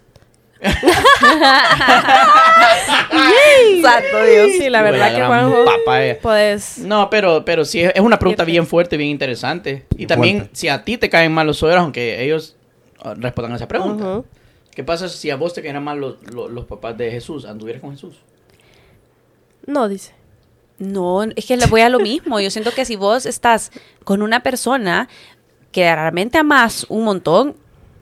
Santo 3.81 4.23
Dios. 4.25 4.49
Sí, 4.57 4.69
la 4.69 4.81
verdad 4.81 5.15
que 5.15 5.23
Juanjo, 5.25 5.65
papaya. 5.65 6.17
pues... 6.21 6.79
No, 6.79 7.09
pero, 7.09 7.45
pero 7.45 7.65
sí, 7.65 7.81
es 7.81 7.91
es 7.95 8.01
una 8.01 8.19
pregunta 8.19 8.43
bien 8.43 8.65
fuerte, 8.67 8.97
bien 8.97 9.09
interesante. 9.09 9.85
Y 9.97 10.05
también, 10.07 10.37
Fuerte. 10.37 10.55
si 10.55 10.67
a 10.67 10.83
ti 10.83 10.97
te 10.97 11.09
caen 11.09 11.31
mal 11.31 11.47
los 11.47 11.57
suegros, 11.57 11.81
aunque 11.83 12.23
ellos 12.23 12.55
ah, 13.01 13.13
respondan 13.17 13.53
a 13.53 13.55
esa 13.57 13.67
pregunta. 13.67 14.23
¿Qué 14.73 14.83
pasa 14.83 15.09
si 15.09 15.29
a 15.29 15.35
vos 15.35 15.53
te 15.53 15.61
caeran 15.61 15.83
mal 15.83 15.99
los, 15.99 16.21
los, 16.31 16.51
los 16.51 16.65
papás 16.65 16.97
de 16.97 17.09
Jesús? 17.11 17.45
¿Anduvieras 17.45 17.81
con 17.81 17.91
Jesús? 17.91 18.15
No, 19.65 19.87
dice. 19.87 20.13
No, 20.77 21.23
es 21.23 21.45
que 21.45 21.57
le 21.57 21.65
voy 21.65 21.81
a 21.81 21.89
lo 21.89 21.99
mismo. 21.99 22.39
Yo 22.39 22.51
siento 22.51 22.71
que 22.71 22.85
si 22.85 22.95
vos 22.95 23.25
estás 23.25 23.71
con 24.03 24.21
una 24.21 24.43
persona 24.43 25.09
que 25.71 25.93
realmente 25.93 26.37
amas 26.37 26.85
un 26.89 27.03
montón, 27.03 27.55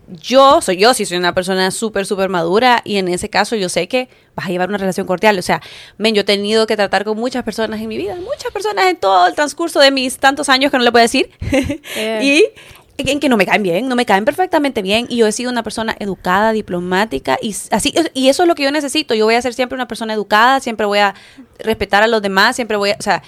yo 0.07 0.61
soy 0.61 0.77
yo, 0.77 0.93
si 0.93 1.05
soy 1.05 1.17
una 1.17 1.33
persona 1.33 1.71
súper, 1.71 2.05
súper 2.05 2.29
madura 2.29 2.81
y 2.83 2.97
en 2.97 3.07
ese 3.07 3.29
caso 3.29 3.55
yo 3.55 3.69
sé 3.69 3.87
que 3.87 4.09
vas 4.35 4.47
a 4.47 4.49
llevar 4.49 4.69
una 4.69 4.77
relación 4.77 5.07
cordial. 5.07 5.37
O 5.39 5.41
sea, 5.41 5.61
men, 5.97 6.13
yo 6.15 6.21
he 6.21 6.25
tenido 6.25 6.67
que 6.67 6.75
tratar 6.75 7.03
con 7.03 7.17
muchas 7.17 7.43
personas 7.43 7.81
en 7.81 7.87
mi 7.87 7.97
vida, 7.97 8.15
muchas 8.15 8.51
personas 8.51 8.85
en 8.87 8.97
todo 8.97 9.27
el 9.27 9.35
transcurso 9.35 9.79
de 9.79 9.91
mis 9.91 10.17
tantos 10.17 10.49
años 10.49 10.71
que 10.71 10.77
no 10.77 10.83
le 10.83 10.91
puedo 10.91 11.03
decir. 11.03 11.29
Eh. 11.97 12.51
y 12.97 13.09
en 13.09 13.19
que 13.19 13.29
no 13.29 13.37
me 13.37 13.45
caen 13.45 13.63
bien, 13.63 13.87
no 13.87 13.95
me 13.95 14.05
caen 14.05 14.25
perfectamente 14.25 14.81
bien 14.81 15.05
y 15.09 15.17
yo 15.17 15.27
he 15.27 15.31
sido 15.31 15.51
una 15.51 15.63
persona 15.63 15.95
educada, 15.99 16.51
diplomática 16.51 17.37
y 17.41 17.55
así 17.71 17.93
y 18.13 18.29
eso 18.29 18.43
es 18.43 18.47
lo 18.47 18.55
que 18.55 18.63
yo 18.63 18.71
necesito. 18.71 19.13
Yo 19.13 19.25
voy 19.25 19.35
a 19.35 19.41
ser 19.41 19.53
siempre 19.53 19.75
una 19.75 19.87
persona 19.87 20.13
educada, 20.13 20.59
siempre 20.59 20.85
voy 20.85 20.99
a 20.99 21.13
respetar 21.59 22.03
a 22.03 22.07
los 22.07 22.21
demás, 22.21 22.55
siempre 22.55 22.77
voy 22.77 22.91
a, 22.91 22.97
o 22.97 23.01
sea, 23.01 23.23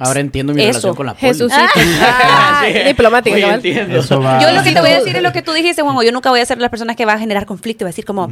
Ahora 0.00 0.20
entiendo 0.20 0.54
mi 0.54 0.60
Eso. 0.62 0.68
relación 0.68 0.94
con 0.94 1.06
la 1.06 1.14
poli. 1.14 1.26
Jesucito. 1.28 1.62
Ah, 2.02 2.62
Sí. 2.62 2.94
Hoy 3.32 3.42
entiendo. 3.42 3.98
Eso 3.98 4.20
va. 4.20 4.40
Yo 4.40 4.52
lo 4.52 4.62
que 4.62 4.72
te 4.72 4.80
voy 4.80 4.90
a 4.90 4.98
decir 4.98 5.16
es 5.16 5.22
lo 5.22 5.32
que 5.32 5.42
tú 5.42 5.52
dijiste, 5.52 5.82
Juanjo. 5.82 6.02
Yo 6.04 6.12
nunca 6.12 6.30
voy 6.30 6.40
a 6.40 6.46
ser 6.46 6.58
la 6.58 6.68
persona 6.68 6.94
que 6.94 7.04
va 7.04 7.14
a 7.14 7.18
generar 7.18 7.46
conflicto 7.46 7.82
y 7.82 7.84
va 7.84 7.88
a 7.88 7.92
decir 7.92 8.04
como, 8.04 8.30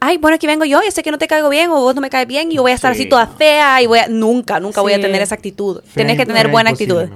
ay, 0.00 0.16
bueno, 0.18 0.36
aquí 0.36 0.46
vengo 0.46 0.64
yo, 0.64 0.80
yo 0.82 0.90
sé 0.90 1.02
que 1.02 1.10
no 1.10 1.18
te 1.18 1.26
caigo 1.28 1.48
bien 1.50 1.70
o 1.70 1.74
vos 1.80 1.94
no 1.94 2.00
me 2.00 2.08
caes 2.10 2.26
bien 2.26 2.50
y 2.50 2.56
yo 2.56 2.62
voy 2.62 2.72
a 2.72 2.74
estar 2.74 2.94
Sí. 2.94 3.02
así 3.02 3.08
toda 3.08 3.26
fea 3.26 3.82
y 3.82 3.86
voy 3.86 3.98
a... 3.98 4.08
Nunca, 4.08 4.58
nunca 4.60 4.80
voy 4.80 4.92
a 4.92 4.96
Sí. 4.96 5.02
tener 5.02 5.20
esa 5.22 5.34
actitud. 5.34 5.80
Fea 5.82 5.92
Tienes 5.94 6.16
que 6.16 6.24
tener 6.26 6.48
buena 6.48 6.70
actitud. 6.70 7.08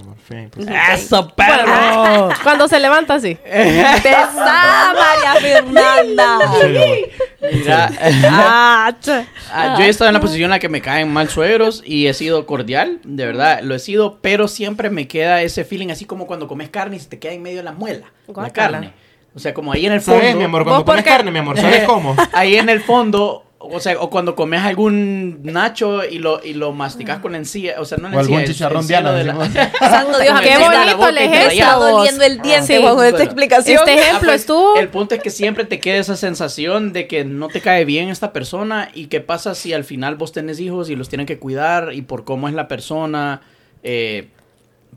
¡Eso, 0.93 1.33
perro! 1.37 2.31
Cuando 2.43 2.67
se 2.69 2.81
levanta, 2.81 3.21
sí. 3.21 3.37
¡Pesá, 3.45 4.93
María 4.95 5.35
Fernanda! 5.41 6.39
Sí. 6.61 7.07
Mira, 7.53 7.91
Ah, 8.25 8.93
ah, 9.53 9.77
yo 9.79 9.85
he 9.85 9.89
estado 9.89 10.09
en 10.09 10.15
la 10.15 10.21
posición 10.21 10.47
en 10.47 10.51
la 10.51 10.59
que 10.59 10.69
me 10.69 10.81
caen 10.81 11.13
mal 11.13 11.29
suegros 11.29 11.83
y 11.85 12.09
he 12.09 12.15
sido 12.15 12.45
cordial, 12.47 12.99
de 13.05 13.25
verdad, 13.27 13.61
lo 13.63 13.75
he 13.77 13.79
pero 14.23 14.49
siempre 14.49 14.91
me 14.91 15.07
queda 15.09 15.43
ese 15.43 15.65
feeling 15.65 15.89
así 15.91 16.05
como 16.05 16.27
cuando 16.27 16.49
comes 16.49 16.69
carne 16.71 16.97
y 16.97 17.01
se 17.01 17.09
te 17.09 17.19
queda 17.19 17.33
en 17.33 17.43
medio 17.43 17.59
de 17.59 17.63
la 17.65 17.73
muela, 17.73 18.07
la 18.35 18.51
carne. 18.51 18.93
O 19.35 19.39
sea, 19.39 19.53
como 19.53 19.71
ahí 19.73 19.85
en 19.85 19.93
el 19.93 20.01
fondo. 20.01 20.21
¿Sabes, 20.21 20.35
mi 20.37 20.45
amor? 20.45 20.63
Cuando 20.65 20.79
¿Vos 20.79 20.85
por 20.85 20.95
comes 20.95 21.05
carne, 21.05 21.31
mi 21.31 21.39
amor, 21.41 21.59
¿sabes 21.61 21.83
cómo? 21.87 22.17
Ahí 22.33 22.57
en 22.57 22.71
el 22.71 22.81
fondo, 22.81 23.45
o 23.59 23.81
sea, 23.81 24.01
o 24.01 24.09
cuando 24.09 24.35
comes 24.35 24.63
algún 24.63 25.41
nacho 25.43 26.03
y 26.07 26.19
lo, 26.21 26.43
y 26.43 26.55
lo 26.55 26.73
masticas 26.73 27.19
con 27.19 27.35
encía, 27.35 27.75
o 27.79 27.85
sea, 27.85 27.99
no 27.99 28.09
la 28.09 28.17
O 28.17 28.21
algún 28.21 28.39
encía, 28.41 28.47
el- 28.49 28.53
chicharrón 28.55 28.81
el 28.83 28.89
de 28.89 29.25
la- 29.25 29.35
Santo 29.79 30.19
Dios, 30.21 30.41
Qué 30.41 30.57
bonito 30.57 30.91
es 30.91 30.97
me 30.97 31.13
rayas. 31.13 31.53
está 31.53 31.71
eso. 31.71 31.81
doliendo 31.81 32.25
el 32.25 32.41
diente 32.41 32.77
Sí. 32.79 32.83
bajo 32.83 33.03
esta 33.03 33.23
explicación. 33.25 33.79
Este 33.79 33.91
Ah, 33.91 33.95
ejemplo 34.05 34.29
pues, 34.31 34.41
estuvo. 34.41 34.77
El 34.77 34.89
punto 34.89 35.15
es 35.15 35.23
que 35.23 35.29
siempre 35.31 35.67
te 35.67 35.81
queda 35.81 35.97
esa 35.99 36.17
sensación 36.17 36.95
de 36.95 37.07
que 37.07 37.27
no 37.27 37.49
te 37.49 37.61
cae 37.61 37.85
bien 37.85 38.09
esta 38.09 38.33
persona 38.33 38.89
y 38.95 39.09
qué 39.09 39.21
pasa 39.21 39.55
si 39.55 39.75
al 39.75 39.85
final 39.85 40.15
vos 40.17 40.33
tenés 40.33 40.61
hijos 40.61 40.89
y 40.89 40.97
los 40.97 41.11
tienen 41.11 41.27
que 41.27 41.39
cuidar 41.39 41.91
y 41.93 42.01
por 42.01 42.25
cómo 42.25 42.49
es 42.49 42.55
la 42.55 42.69
persona 42.69 43.43
eh, 43.83 44.29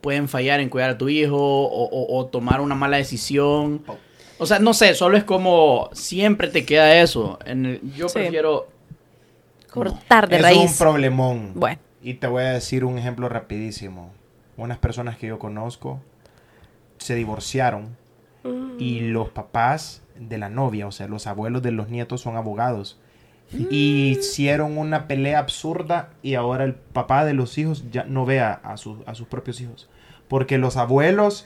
pueden 0.01 0.27
fallar 0.27 0.59
en 0.59 0.69
cuidar 0.69 0.91
a 0.91 0.97
tu 0.97 1.09
hijo 1.09 1.37
o, 1.37 1.83
o- 1.83 2.17
o 2.17 2.25
tomar 2.27 2.61
una 2.61 2.75
mala 2.75 2.97
decisión. 2.97 3.83
O 4.37 4.45
sea, 4.45 4.59
no 4.59 4.73
sé, 4.73 4.93
solo 4.95 5.17
es 5.17 5.23
como 5.25 5.89
siempre 5.93 6.47
te 6.47 6.65
queda 6.65 7.01
eso. 7.01 7.37
En 7.45 7.65
el- 7.65 7.93
yo 7.95 8.07
Sí. 8.09 8.19
prefiero... 8.19 8.67
Cortar 9.71 10.27
de 10.27 10.37
es 10.37 10.41
raíz. 10.41 10.71
un 10.71 10.77
problemón. 10.77 11.51
Bueno. 11.55 11.79
Y 12.01 12.15
te 12.15 12.25
voy 12.27 12.43
a 12.43 12.53
decir 12.53 12.83
un 12.85 12.97
ejemplo 12.97 13.29
rapidísimo. 13.29 14.11
Unas 14.57 14.77
personas 14.79 15.17
que 15.17 15.27
yo 15.27 15.37
conozco 15.37 15.99
se 16.97 17.15
divorciaron 17.15 17.95
y 18.79 19.01
los 19.01 19.29
papás 19.29 20.01
de 20.17 20.37
la 20.37 20.49
novia, 20.49 20.87
o 20.87 20.91
sea, 20.91 21.07
los 21.07 21.27
abuelos 21.27 21.61
de 21.61 21.71
los 21.71 21.89
nietos 21.89 22.21
son 22.21 22.35
abogados. 22.35 22.97
Y 23.69 24.17
hicieron 24.19 24.77
una 24.77 25.07
pelea 25.07 25.39
absurda 25.39 26.09
y 26.21 26.35
ahora 26.35 26.63
el 26.65 26.75
papá 26.75 27.25
de 27.25 27.33
los 27.33 27.57
hijos 27.57 27.85
ya 27.91 28.03
no 28.03 28.25
ve 28.25 28.39
a, 28.41 28.53
a 28.53 28.77
sus- 28.77 28.99
a 29.07 29.15
sus 29.15 29.27
propios 29.27 29.59
hijos. 29.61 29.89
Porque 30.27 30.57
los 30.59 30.77
abuelos 30.77 31.45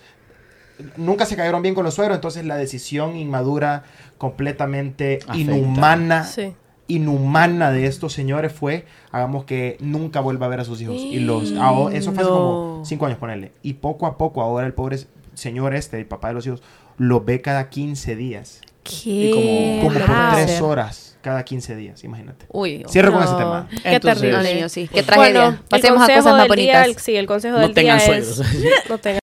nunca 0.97 1.25
se 1.25 1.35
cayeron 1.35 1.61
bien 1.61 1.75
con 1.75 1.85
los 1.85 1.93
suegros, 1.93 2.17
entonces 2.17 2.45
la 2.45 2.57
decisión 2.57 3.15
inmadura, 3.15 3.83
completamente 4.17 5.19
Afecta. 5.27 5.37
inhumana, 5.37 6.23
Sí. 6.25 6.53
inhumana 6.87 7.71
de 7.71 7.85
estos 7.85 8.11
señores 8.13 8.51
fue, 8.51 8.85
hagamos 9.11 9.45
que 9.45 9.77
nunca 9.79 10.19
vuelva 10.19 10.47
a 10.47 10.49
ver 10.49 10.59
a 10.59 10.65
sus 10.65 10.81
hijos. 10.81 10.97
Y 10.97 11.19
los, 11.19 11.51
eso 11.51 12.11
fue 12.11 12.23
hace 12.23 12.29
como 12.31 12.81
cinco 12.85 13.05
años, 13.05 13.17
ponerle. 13.19 13.51
Y 13.61 13.75
poco 13.75 14.05
a 14.07 14.17
poco, 14.17 14.41
ahora 14.41 14.65
el 14.67 14.73
pobre 14.73 14.97
señor 15.35 15.73
este, 15.73 15.97
el 15.99 16.05
papá 16.05 16.29
de 16.29 16.33
los 16.33 16.45
hijos, 16.47 16.61
lo 16.97 17.21
ve 17.21 17.41
cada 17.41 17.69
15 17.69 18.15
días. 18.15 18.61
¿Qué? 18.83 19.31
como- 19.81 19.93
Como 19.95 20.05
por 20.05 20.33
tres 20.35 20.61
horas 20.61 21.17
cada 21.21 21.43
15 21.43 21.75
días, 21.75 22.03
imagínate. 22.03 22.45
Uy, 22.49 22.83
Cierro 22.89 23.11
con 23.13 23.21
No, 23.21 23.25
ese 23.27 23.35
tema. 23.37 23.67
Qué 23.69 23.75
Entonces- 23.95 24.21
terrible. 24.21 24.37
No, 24.37 24.43
niño, 24.55 24.69
sí. 24.69 24.89
Qué 24.93 25.03
tragedia. 25.03 25.39
Bueno, 25.41 25.59
Pasemos 25.69 26.01
a 26.03 26.07
cosas 26.07 26.25
más 26.25 26.35
día, 26.35 26.47
bonitas. 26.47 26.87
el- 26.87 26.97
sí, 26.97 27.15
el 27.15 27.25
consejo 27.27 27.55
No 27.55 27.61
del 27.61 27.73
tengan 27.73 27.97
día 27.97 28.05
suegros. 28.05 28.39
es... 28.39 28.45
No 28.89 28.97
tengan... 28.97 29.19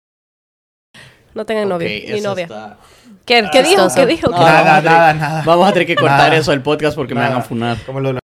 No 1.34 1.44
tengan 1.46 1.68
novio, 1.68 1.88
Ok, 1.88 2.10
ni 2.14 2.20
novia. 2.20 2.44
está- 2.44 2.78
¿Qué, 3.24 3.48
¿Qué 3.50 3.62
dijo? 3.62 3.88
¿Qué 3.94 4.06
dijo? 4.06 4.28
No, 4.30 4.36
¿Qué- 4.36 4.42
vamos 4.42 4.60
a 4.60 4.64
nada, 4.64 4.82
nada, 4.82 5.14
nada. 5.14 5.42
Vamos 5.46 5.68
a 5.68 5.72
tener 5.72 5.86
que 5.86 5.94
cortar 5.96 6.18
Nada. 6.28 6.36
eso 6.36 6.50
del 6.50 6.60
podcast 6.62 6.94
porque 6.96 7.14
me 7.14 7.20
Nada. 7.20 7.32
van 7.34 7.42
a 7.42 7.44
funar. 7.44 7.78
Como 7.86 8.00
lo 8.00 8.18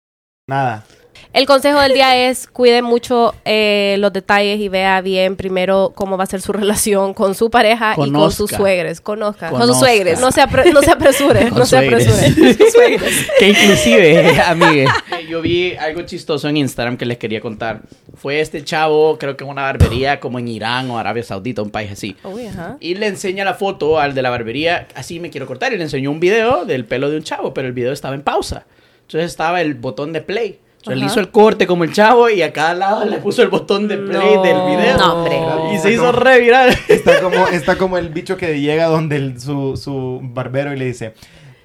Nada. 0.48 0.84
El 1.32 1.46
consejo 1.46 1.80
del 1.80 1.94
día 1.94 2.28
es 2.28 2.48
cuide 2.48 2.82
mucho 2.82 3.36
eh, 3.46 3.98
los 4.00 4.12
detalles 4.12 4.60
y 4.60 4.68
vea 4.68 5.00
bien 5.02 5.36
primero 5.36 5.92
cómo 5.94 6.18
va 6.18 6.24
a 6.24 6.28
ser 6.28 6.42
su 6.42 6.52
relación 6.54 7.14
con 7.14 7.36
su 7.36 7.52
pareja 7.52 7.92
y 7.94 7.96
con 7.98 8.12
Conozca. 8.12 8.36
sus 8.36 8.50
suegres. 8.50 9.00
Conozca. 9.00 9.50
Con 9.52 9.62
sus 9.68 9.78
suegres. 9.78 10.20
No 10.20 10.32
se, 10.32 10.42
apre- 10.42 10.74
no 10.74 10.82
se 10.82 10.90
apresure, 10.92 11.50
Con 11.50 11.60
no 11.60 11.66
se 11.68 11.78
suegres. 11.78 12.08
apresure. 12.08 12.98
que 13.40 13.50
inclusive, 13.50 14.42
amigue. 14.48 14.88
Yo 15.30 15.40
vi 15.42 15.76
algo 15.76 16.02
chistoso 16.02 16.50
en 16.50 16.58
Instagram 16.58 16.98
que 16.98 17.06
les 17.06 17.20
quería 17.20 17.42
contar. 17.42 17.82
Fue 18.16 18.40
este 18.42 18.64
chavo, 18.64 19.20
creo 19.20 19.38
que 19.38 19.44
en 19.44 19.52
una 19.52 19.62
barbería 19.62 20.20
como 20.20 20.40
en 20.40 20.48
Irán 20.48 20.90
o 20.90 20.98
Arabia 20.98 21.22
Saudita, 21.22 21.62
un 21.62 21.70
país 21.70 21.92
así. 21.92 22.16
Uy, 22.24 22.48
ajá. 22.48 22.78
Y 22.80 22.96
le 22.96 23.06
enseña 23.06 23.46
la 23.46 23.54
foto 23.54 24.00
al 24.00 24.16
de 24.16 24.24
la 24.24 24.32
barbería, 24.32 24.88
así 24.96 25.20
me 25.20 25.30
quiero 25.30 25.46
cortar, 25.46 25.72
y 25.74 25.78
le 25.78 25.84
enseñó 25.84 26.10
un 26.10 26.20
video 26.20 26.66
del 26.66 26.86
pelo 26.86 27.12
de 27.12 27.18
un 27.18 27.24
chavo, 27.24 27.54
pero 27.54 27.68
el 27.68 27.74
video 27.74 27.94
estaba 27.94 28.16
en 28.16 28.24
pausa. 28.24 28.66
Entonces 29.02 29.30
estaba 29.30 29.62
el 29.62 29.76
botón 29.76 30.12
de 30.12 30.22
play. 30.22 30.60
Ajá. 30.86 30.96
hizo 30.96 31.20
el 31.20 31.30
corte 31.30 31.68
como 31.68 31.84
el 31.84 31.92
chavo 31.94 32.30
y 32.30 32.42
a 32.42 32.54
cada 32.54 32.74
lado 32.74 33.06
le 33.06 33.18
puso 33.18 33.42
el 33.42 33.50
botón 33.50 33.88
de 33.88 33.98
play 33.98 34.36
No. 34.36 34.42
del 34.44 34.78
video. 34.78 34.98
No, 34.98 35.14
hombre. 35.16 35.40
Y 35.76 35.78
se 35.80 35.92
hizo 35.92 36.12
re 36.12 36.40
viral. 36.40 36.76
Está 36.88 37.22
como, 37.22 37.48
está 37.48 37.78
como 37.78 37.98
el 37.98 38.10
bicho 38.10 38.38
que 38.38 38.60
llega 38.62 38.86
donde 38.86 39.18
el- 39.18 39.40
su, 39.42 39.76
su 39.78 40.20
barbero 40.24 40.74
y 40.74 40.78
le 40.78 40.86
dice, 40.86 41.14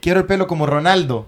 quiero 0.01 0.21
el 0.21 0.27
pelo 0.27 0.47
como 0.47 0.67
Ronaldo. 0.67 1.27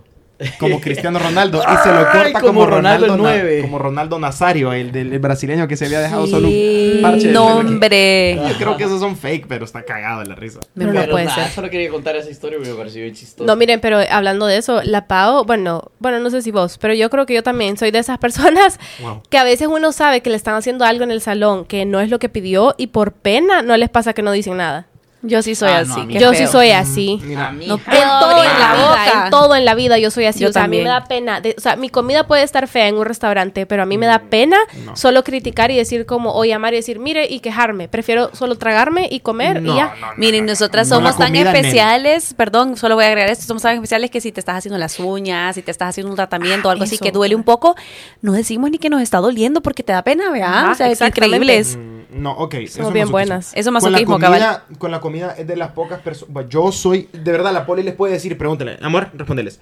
Como 0.61 0.81
Cristiano 0.81 1.19
Ronaldo. 1.19 1.63
Y 1.63 1.77
se 1.83 1.89
lo 1.91 1.99
Ay, 1.99 2.05
corta 2.33 2.41
como 2.41 2.47
como, 2.61 2.67
Ronaldo 2.67 3.07
Ronaldo, 3.07 3.25
Na- 3.25 3.31
9. 3.37 3.61
como 3.63 3.79
Ronaldo 3.79 4.19
Nazario, 4.19 4.73
el, 4.73 4.93
del 4.93 5.13
el 5.13 5.19
brasileño 5.19 5.67
que 5.67 5.77
se 5.77 5.87
había 5.87 6.01
dejado 6.01 6.27
solo 6.27 6.49
un 6.49 6.99
parche 7.03 7.29
de 7.29 7.33
No, 7.33 7.47
pelo 7.47 7.59
aquí. 7.61 7.67
hombre. 7.69 8.35
Yo 8.51 8.55
creo 8.59 8.77
que 8.77 8.85
esos 8.85 9.01
son 9.01 9.17
fake, 9.17 9.47
pero 9.49 9.65
está 9.65 9.83
cagado 9.85 10.23
la 10.25 10.35
risa. 10.35 10.61
Pero 10.77 10.93
no 10.93 11.07
puede 11.07 11.25
nada, 11.25 11.45
ser. 11.45 11.53
Solo 11.55 11.71
quería 11.71 11.89
contar 11.91 12.17
esa 12.17 12.31
historia 12.31 12.59
porque 12.59 12.71
me 12.73 12.77
pareció 12.79 13.03
bien 13.03 13.15
chistoso. 13.15 13.47
No, 13.47 13.57
miren, 13.57 13.81
pero 13.81 13.99
hablando 14.11 14.47
de 14.47 14.59
eso, 14.59 14.83
la 14.83 15.07
Pau, 15.07 15.45
bueno, 15.45 15.91
bueno, 16.01 16.19
no 16.21 16.29
sé 16.31 16.43
si 16.43 16.51
vos, 16.51 16.77
pero 16.79 16.93
yo 16.95 17.09
creo 17.11 17.25
que 17.27 17.35
yo 17.35 17.43
también 17.43 17.77
soy 17.79 17.91
de 17.91 17.99
esas 18.01 18.19
personas 18.19 18.79
Wow. 19.03 19.23
que 19.31 19.39
a 19.39 19.45
veces 19.45 19.69
uno 19.69 19.93
sabe 19.93 20.21
que 20.21 20.31
le 20.31 20.37
están 20.37 20.55
haciendo 20.55 20.85
algo 20.85 21.05
en 21.05 21.11
el 21.11 21.21
salón 21.21 21.65
que 21.65 21.85
no 21.85 22.01
es 22.01 22.11
lo 22.11 22.19
que 22.19 22.29
pidió 22.29 22.75
y 22.77 22.89
por 22.89 23.13
pena 23.13 23.63
no 23.63 23.77
les 23.77 23.89
pasa 23.89 24.13
que 24.13 24.23
no 24.23 24.33
dicen 24.33 24.57
nada. 24.59 24.87
Yo 25.27 25.43
sí 25.43 25.55
soy 25.55 25.69
Ah, 25.71 25.79
así. 25.81 26.07
yo 26.09 26.33
sí 26.35 26.47
soy 26.47 26.71
así. 26.71 27.21
Mira, 27.25 27.49
A 27.49 27.53
mí. 27.53 27.67
No 27.67 27.75
En 27.75 27.83
todo 28.21 28.43
en 28.43 28.59
la 28.59 28.75
boca. 28.75 29.05
vida, 29.05 29.25
en 29.25 29.31
todo 29.31 29.55
en 29.57 29.65
la 29.65 29.75
vida 29.75 29.99
yo 29.99 30.11
soy 30.11 30.27
así. 30.27 30.41
Yo 30.41 30.49
o 30.51 30.53
sea, 30.53 30.65
a 30.65 30.67
mí 30.67 30.79
también. 30.79 30.85
me 30.85 30.91
da 30.91 31.05
pena. 31.05 31.41
de- 31.41 31.55
o 31.59 31.61
sea, 31.61 31.77
mi 31.77 31.89
comida 31.89 32.27
puede 32.27 32.43
estar 32.43 32.67
fea 32.69 32.89
en 32.89 32.97
un 32.97 33.05
restaurante, 33.05 33.67
pero 33.67 33.83
a 33.83 33.87
mí 33.87 33.99
me 33.99 34.07
da 34.07 34.19
pena 34.31 34.57
no. 34.85 34.97
solo 34.97 35.25
criticar 35.25 35.71
y 35.71 35.77
decir 35.77 36.07
como, 36.07 36.33
o 36.35 36.45
llamar 36.45 36.73
y 36.75 36.77
decir, 36.77 36.99
mire, 36.99 37.27
y 37.29 37.41
quejarme. 37.41 37.89
Prefiero 37.89 38.31
solo 38.35 38.57
tragarme 38.57 39.09
y 39.11 39.21
comer 39.21 39.61
No, 39.63 39.73
y 39.75 39.77
ya. 39.77 39.95
no, 40.01 40.07
no, 40.09 40.13
Miren, 40.17 40.41
no, 40.43 40.47
no. 40.47 40.53
nosotras 40.53 40.89
somos 40.89 41.17
tan 41.19 41.35
especiales, 41.35 42.35
perdón, 42.35 42.77
solo 42.77 42.95
voy 42.95 43.05
a 43.05 43.09
agregar 43.09 43.31
esto, 43.31 43.45
somos 43.45 43.63
tan 43.63 43.75
especiales 43.75 44.11
que 44.11 44.21
si 44.21 44.33
te 44.33 44.41
estás 44.41 44.57
haciendo 44.57 44.79
las 44.79 44.99
uñas, 45.01 45.55
si 45.55 45.63
te 45.63 45.71
estás 45.71 45.89
haciendo 45.91 46.11
un 46.11 46.17
tratamiento 46.17 46.69
o 46.69 46.71
algo 46.71 46.85
así 46.85 46.99
que 46.99 47.11
duele 47.13 47.35
un 47.35 47.43
poco, 47.45 47.75
no 48.23 48.33
decimos 48.33 48.71
ni 48.71 48.79
que 48.79 48.91
nos 48.91 49.03
está 49.03 49.19
doliendo 49.19 49.61
porque 49.63 49.83
te 49.83 49.93
da 49.93 50.03
pena, 50.03 50.31
¿verdad? 50.31 50.49
Ajá, 50.65 50.71
o 50.73 50.75
sea, 50.75 50.91
es 50.91 51.01
increíble. 51.01 51.63
Mm, 51.65 51.96
No, 52.11 52.33
ok. 52.33 52.55
eso 52.55 52.79
Somos 52.79 52.93
bien 52.93 53.05
masoquismo. 53.07 53.13
buenas. 53.13 53.47
Eso 53.55 53.59
es 53.59 53.65
Con 53.67 53.75
la, 53.75 53.81
masoquismo, 53.81 54.19
cabal. 54.19 54.63
con 54.79 54.91
la 54.91 55.01
comida 55.01 55.35
es 55.37 55.47
de 55.47 55.57
las 55.57 55.73
pocas 55.73 56.01
personas. 56.01 56.49
Yo 56.49 56.71
soy, 56.73 57.09
de 57.13 57.33
verdad, 57.33 57.53
la 57.53 57.67
poli 57.67 57.83
les 57.83 57.95
puede 57.95 58.13
decir, 58.15 58.37
pregúntale, 58.39 58.79
amor, 58.83 59.11
respóndeles. 59.15 59.61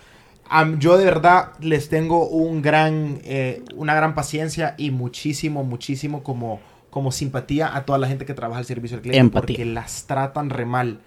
Am, 0.49 0.79
yo 0.79 0.99
de 0.99 1.05
verdad 1.07 1.53
les 1.61 1.89
tengo 1.89 2.29
un 2.29 2.61
gran, 2.61 3.21
eh, 3.25 3.63
una 3.77 3.95
gran 3.95 4.15
paciencia 4.15 4.75
y 4.77 4.91
muchísimo, 4.91 5.65
muchísimo 5.65 6.23
como, 6.23 6.61
como 6.91 7.13
simpatía 7.13 7.75
a 7.75 7.85
toda 7.87 7.99
la 7.99 8.07
gente 8.09 8.27
que 8.27 8.35
trabaja 8.35 8.59
al 8.59 8.67
servicio 8.67 8.97
al 8.99 9.03
cliente 9.03 9.19
Empatía. 9.21 9.57
porque 9.57 9.65
las 9.65 10.07
tratan 10.07 10.51
re 10.51 10.67
mal. 10.67 11.01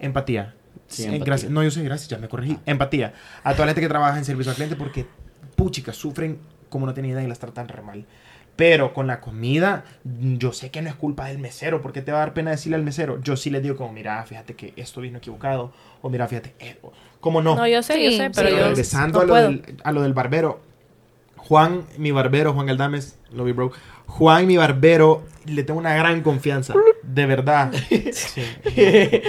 Empatía. 0.00 0.54
Sí, 0.88 1.02
Eh, 1.02 1.06
empatía. 1.06 1.24
gracias. 1.24 1.52
No, 1.52 1.62
yo 1.62 1.70
soy 1.70 1.84
gracias, 1.84 2.08
ya 2.08 2.18
me 2.18 2.28
corregí. 2.28 2.58
Empatía. 2.66 3.14
A 3.44 3.52
toda 3.52 3.66
la 3.66 3.70
gente 3.70 3.80
que 3.82 3.88
trabaja 3.88 4.18
en 4.18 4.24
servicio 4.24 4.50
al 4.50 4.56
cliente 4.56 4.74
porque, 4.76 5.06
puchicas, 5.56 5.94
sufren 5.96 6.38
como 6.68 6.86
no 6.86 6.94
tienen 6.94 7.12
idea 7.12 7.22
y 7.22 7.26
las 7.28 7.38
tratan 7.38 7.68
re 7.68 7.82
mal. 7.82 8.06
Pero 8.60 8.92
con 8.92 9.06
la 9.06 9.20
comida, 9.22 9.84
yo 10.04 10.52
sé 10.52 10.70
que 10.70 10.82
no 10.82 10.90
es 10.90 10.94
culpa 10.94 11.28
del 11.28 11.38
mesero, 11.38 11.80
porque 11.80 12.02
te 12.02 12.12
va 12.12 12.18
a 12.18 12.20
dar 12.20 12.34
pena 12.34 12.50
decirle 12.50 12.76
al 12.76 12.82
mesero. 12.82 13.18
Yo 13.22 13.34
sí 13.38 13.48
les 13.48 13.62
digo 13.62 13.74
como, 13.74 13.90
mira, 13.90 14.22
fíjate 14.26 14.54
que 14.54 14.74
esto 14.76 15.00
vino 15.00 15.16
equivocado, 15.16 15.72
o 16.02 16.10
mira, 16.10 16.28
fíjate, 16.28 16.52
eh, 16.60 16.76
o- 16.82 16.92
¿cómo 17.20 17.40
no? 17.40 17.56
No, 17.56 17.66
yo 17.66 17.82
sé, 17.82 18.04
yo 18.04 18.10
sé, 18.12 18.28
pero 18.28 18.50
sí. 18.50 18.56
yo 18.56 18.60
Regresando 18.66 19.18
no 19.18 19.22
a, 19.22 19.24
lo 19.24 19.32
puedo. 19.32 19.48
del, 19.48 19.76
a 19.82 19.92
lo 19.92 20.02
del 20.02 20.12
barbero, 20.12 20.60
Juan, 21.38 21.86
mi 21.96 22.10
barbero, 22.10 22.52
Juan 22.52 22.66
Galdames, 22.66 23.18
lo 23.32 23.44
vi, 23.44 23.52
bro. 23.52 23.72
Juan, 24.06 24.46
mi 24.46 24.58
barbero, 24.58 25.22
le 25.46 25.62
tengo 25.62 25.80
una 25.80 25.94
gran 25.94 26.22
confianza, 26.22 26.74
de 27.02 27.26
verdad. 27.26 27.72
Sí, 28.12 28.42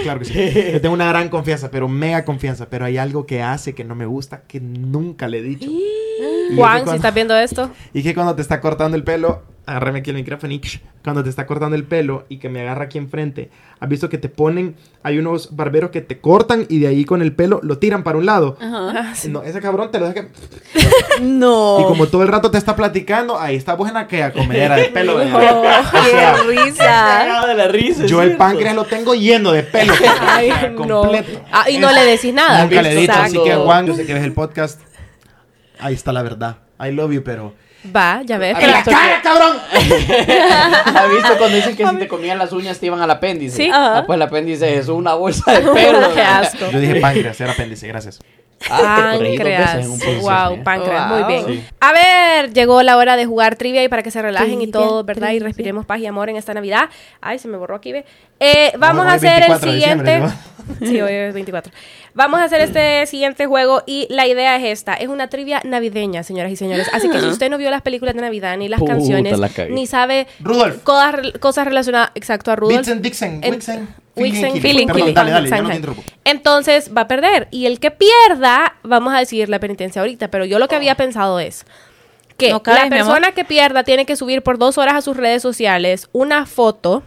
claro 0.02 0.20
que 0.20 0.24
sí. 0.24 0.34
Le 0.34 0.80
tengo 0.80 0.94
una 0.94 1.08
gran 1.08 1.28
confianza, 1.28 1.70
pero 1.70 1.88
mega 1.88 2.24
confianza, 2.24 2.68
pero 2.68 2.84
hay 2.84 2.98
algo 2.98 3.26
que 3.26 3.42
hace 3.42 3.74
que 3.74 3.84
no 3.84 3.94
me 3.94 4.06
gusta, 4.06 4.42
que 4.46 4.60
nunca 4.60 5.28
le 5.28 5.38
he 5.38 5.42
dicho. 5.42 5.70
Y 5.70 6.56
Juan, 6.56 6.86
si 6.88 6.96
estás 6.96 7.14
viendo 7.14 7.36
esto, 7.36 7.70
y 7.94 8.02
que 8.02 8.14
cuando 8.14 8.34
te 8.34 8.42
está 8.42 8.60
cortando 8.60 8.96
el 8.96 9.04
pelo, 9.04 9.42
agárrame 9.72 10.00
aquí 10.00 10.10
el 10.10 10.16
micrófono 10.16 10.52
y 10.52 10.60
cuando 11.02 11.24
te 11.24 11.30
está 11.30 11.46
cortando 11.46 11.74
el 11.74 11.84
pelo 11.84 12.24
y 12.28 12.36
que 12.36 12.48
me 12.48 12.60
agarra 12.60 12.84
aquí 12.84 12.98
enfrente, 12.98 13.50
has 13.80 13.88
visto 13.88 14.08
que 14.08 14.18
te 14.18 14.28
ponen, 14.28 14.76
hay 15.02 15.18
unos 15.18 15.56
barberos 15.56 15.90
que 15.90 16.00
te 16.00 16.20
cortan 16.20 16.66
y 16.68 16.78
de 16.78 16.88
ahí 16.88 17.04
con 17.04 17.22
el 17.22 17.34
pelo 17.34 17.60
lo 17.62 17.78
tiran 17.78 18.02
para 18.02 18.18
un 18.18 18.26
lado. 18.26 18.56
Ah, 18.60 19.12
sí. 19.14 19.28
No, 19.28 19.42
ese 19.42 19.60
cabrón 19.60 19.90
te 19.90 19.98
lo 19.98 20.08
deja 20.08 20.22
que... 21.18 21.22
No. 21.22 21.80
Y 21.80 21.84
como 21.84 22.06
todo 22.06 22.22
el 22.22 22.28
rato 22.28 22.50
te 22.50 22.58
está 22.58 22.76
platicando, 22.76 23.38
ahí 23.38 23.56
está 23.56 23.74
vos 23.74 23.88
en 23.88 23.94
la 23.94 24.06
que 24.06 24.30
comedera 24.32 24.76
de 24.76 24.84
pelo. 24.84 25.16
¿verdad? 25.16 25.84
Oh, 25.92 25.98
O 25.98 26.04
sea, 26.04 26.34
¡Qué 26.34 26.64
risa! 26.64 27.46
De 27.46 27.54
la 27.54 27.68
risa. 27.68 28.06
yo 28.06 28.22
el 28.22 28.36
páncreas 28.36 28.74
lo 28.74 28.84
tengo 28.84 29.14
lleno 29.14 29.52
de 29.52 29.62
pelo. 29.62 29.94
Ay, 30.20 30.52
no. 30.70 30.86
completo. 30.86 31.40
Ah, 31.50 31.68
y 31.70 31.78
no 31.78 31.90
le 31.92 32.04
decís 32.04 32.32
nada. 32.34 32.64
Nunca 32.64 32.82
le 32.82 32.92
he 32.92 32.96
dicho, 32.96 33.12
así 33.12 33.42
que 33.42 33.54
Juan, 33.54 33.86
yo 33.86 33.94
sé 33.94 34.06
que 34.06 34.14
ves 34.14 34.22
el 34.24 34.32
podcast. 34.32 34.80
Ahí 35.80 35.94
está 35.94 36.12
la 36.12 36.22
verdad. 36.22 36.58
I 36.80 36.92
love 36.92 37.12
you, 37.12 37.22
pero... 37.22 37.54
Va, 37.84 38.22
ya 38.24 38.38
ves. 38.38 38.56
Que 38.58 38.66
la- 38.66 38.82
¡Cara, 38.84 39.20
cabrón! 39.22 39.56
¿Has 39.72 41.10
visto 41.10 41.36
cuando 41.38 41.56
dicen 41.56 41.74
que 41.76 41.86
si 41.86 41.96
te 41.96 42.08
comían 42.08 42.38
las 42.38 42.52
uñas 42.52 42.78
te 42.78 42.86
iban 42.86 43.00
al 43.00 43.10
apéndice? 43.10 43.56
Sí. 43.56 43.70
Ah, 43.72 44.04
pues 44.06 44.16
el 44.16 44.22
apéndice 44.22 44.78
es 44.78 44.88
una 44.88 45.14
bolsa 45.14 45.52
de 45.52 45.60
pelo. 45.72 46.14
Qué 46.14 46.20
asco. 46.22 46.70
Yo 46.70 46.78
dije 46.80 47.00
páncreas, 47.00 47.40
era 47.40 47.52
apéndice, 47.52 47.88
gracias. 47.88 48.20
Ah, 48.70 49.14
Páncreas. 49.18 49.86
Wow, 50.20 50.62
páncreas. 50.64 51.08
Wow. 51.08 51.18
Muy 51.18 51.32
bien. 51.32 51.46
Sí. 51.46 51.64
A 51.80 51.92
ver, 51.92 52.52
llegó 52.52 52.82
la 52.82 52.96
hora 52.96 53.16
de 53.16 53.26
jugar 53.26 53.56
trivia 53.56 53.82
y 53.82 53.88
para 53.88 54.02
que 54.02 54.10
se 54.10 54.22
relajen 54.22 54.60
y 54.62 54.70
todo, 54.70 55.04
¿verdad? 55.04 55.30
Y 55.32 55.38
respiremos 55.40 55.86
paz 55.86 56.00
y 56.00 56.06
amor 56.06 56.28
en 56.30 56.36
esta 56.36 56.54
Navidad. 56.54 56.88
Ay, 57.20 57.38
se 57.38 57.48
me 57.48 57.56
borró 57.56 57.76
aquí, 57.76 57.92
ve. 57.92 58.04
Eh, 58.40 58.72
vamos 58.78 59.06
a 59.06 59.14
hacer 59.14 59.42
el 59.44 59.48
24 59.50 59.70
de 59.70 59.76
diciembre, 59.76 60.12
siguiente. 60.14 60.36
Sí, 60.80 61.00
hoy 61.00 61.12
es 61.12 61.34
24. 61.34 61.72
Vamos 62.14 62.38
a 62.40 62.44
hacer 62.44 62.60
este 62.60 63.04
siguiente 63.06 63.46
juego 63.46 63.82
y 63.84 64.06
la 64.10 64.26
idea 64.28 64.56
es 64.56 64.64
esta. 64.64 64.94
Es 64.94 65.08
una 65.08 65.28
trivia 65.28 65.60
navideña, 65.64 66.22
señoras 66.22 66.52
y 66.52 66.56
señores. 66.56 66.88
Así 66.92 67.10
que 67.10 67.18
si 67.20 67.26
usted 67.26 67.50
no 67.50 67.58
vio 67.58 67.68
las 67.70 67.82
películas 67.82 68.14
de 68.14 68.20
Navidad, 68.20 68.56
ni 68.56 68.68
las 68.68 68.78
Puta, 68.78 68.92
canciones, 68.92 69.38
la 69.38 69.50
ni 69.70 69.86
sabe 69.88 70.28
Rudolf. 70.40 70.82
cosas, 70.84 71.16
cosas 71.40 71.64
relacionadas, 71.64 72.10
exacto, 72.14 72.52
a 72.52 72.56
Rudolf. 72.56 72.78
Vixen, 72.78 73.02
Dixon, 73.02 73.28
En- 73.42 73.54
Wixen, 73.54 73.80
Wixen, 73.80 73.88
Feeling, 74.14 74.60
Feeling, 74.60 74.88
Feeling. 74.88 75.14
Dale, 75.14 75.30
dale, 75.30 75.48
yo 75.48 75.62
no 75.62 75.94
te. 75.94 76.02
Entonces 76.24 76.90
va 76.94 77.02
a 77.02 77.08
perder. 77.08 77.48
Y 77.50 77.66
el 77.66 77.80
que 77.80 77.90
pierda, 77.90 78.76
vamos 78.82 79.14
a 79.14 79.18
decir 79.18 79.48
la 79.48 79.58
penitencia 79.58 80.02
ahorita. 80.02 80.28
Pero 80.30 80.44
yo 80.44 80.58
lo 80.58 80.68
que 80.68 80.76
había 80.76 80.94
pensado 80.96 81.40
es 81.40 81.64
que 82.36 82.50
No 82.50 82.62
cabes, 82.62 82.84
la 82.84 82.88
persona 82.90 83.32
que 83.32 83.44
pierda 83.44 83.84
tiene 83.84 84.04
que 84.04 84.16
subir 84.16 84.42
por 84.42 84.58
dos 84.58 84.76
horas 84.78 84.94
a 84.94 85.02
sus 85.02 85.16
redes 85.16 85.42
sociales 85.42 86.08
una 86.12 86.46
foto 86.46 87.02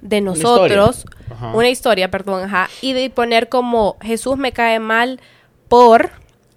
de 0.00 0.20
nosotros, 0.20 1.06
Ajá. 1.30 1.52
una 1.54 1.68
historia, 1.68 2.10
perdón, 2.10 2.44
ajá, 2.44 2.68
y 2.80 2.92
de 2.92 3.08
poner 3.10 3.48
como 3.48 3.96
Jesús 4.02 4.36
me 4.36 4.52
cae 4.52 4.80
mal 4.80 5.20
por 5.68 6.10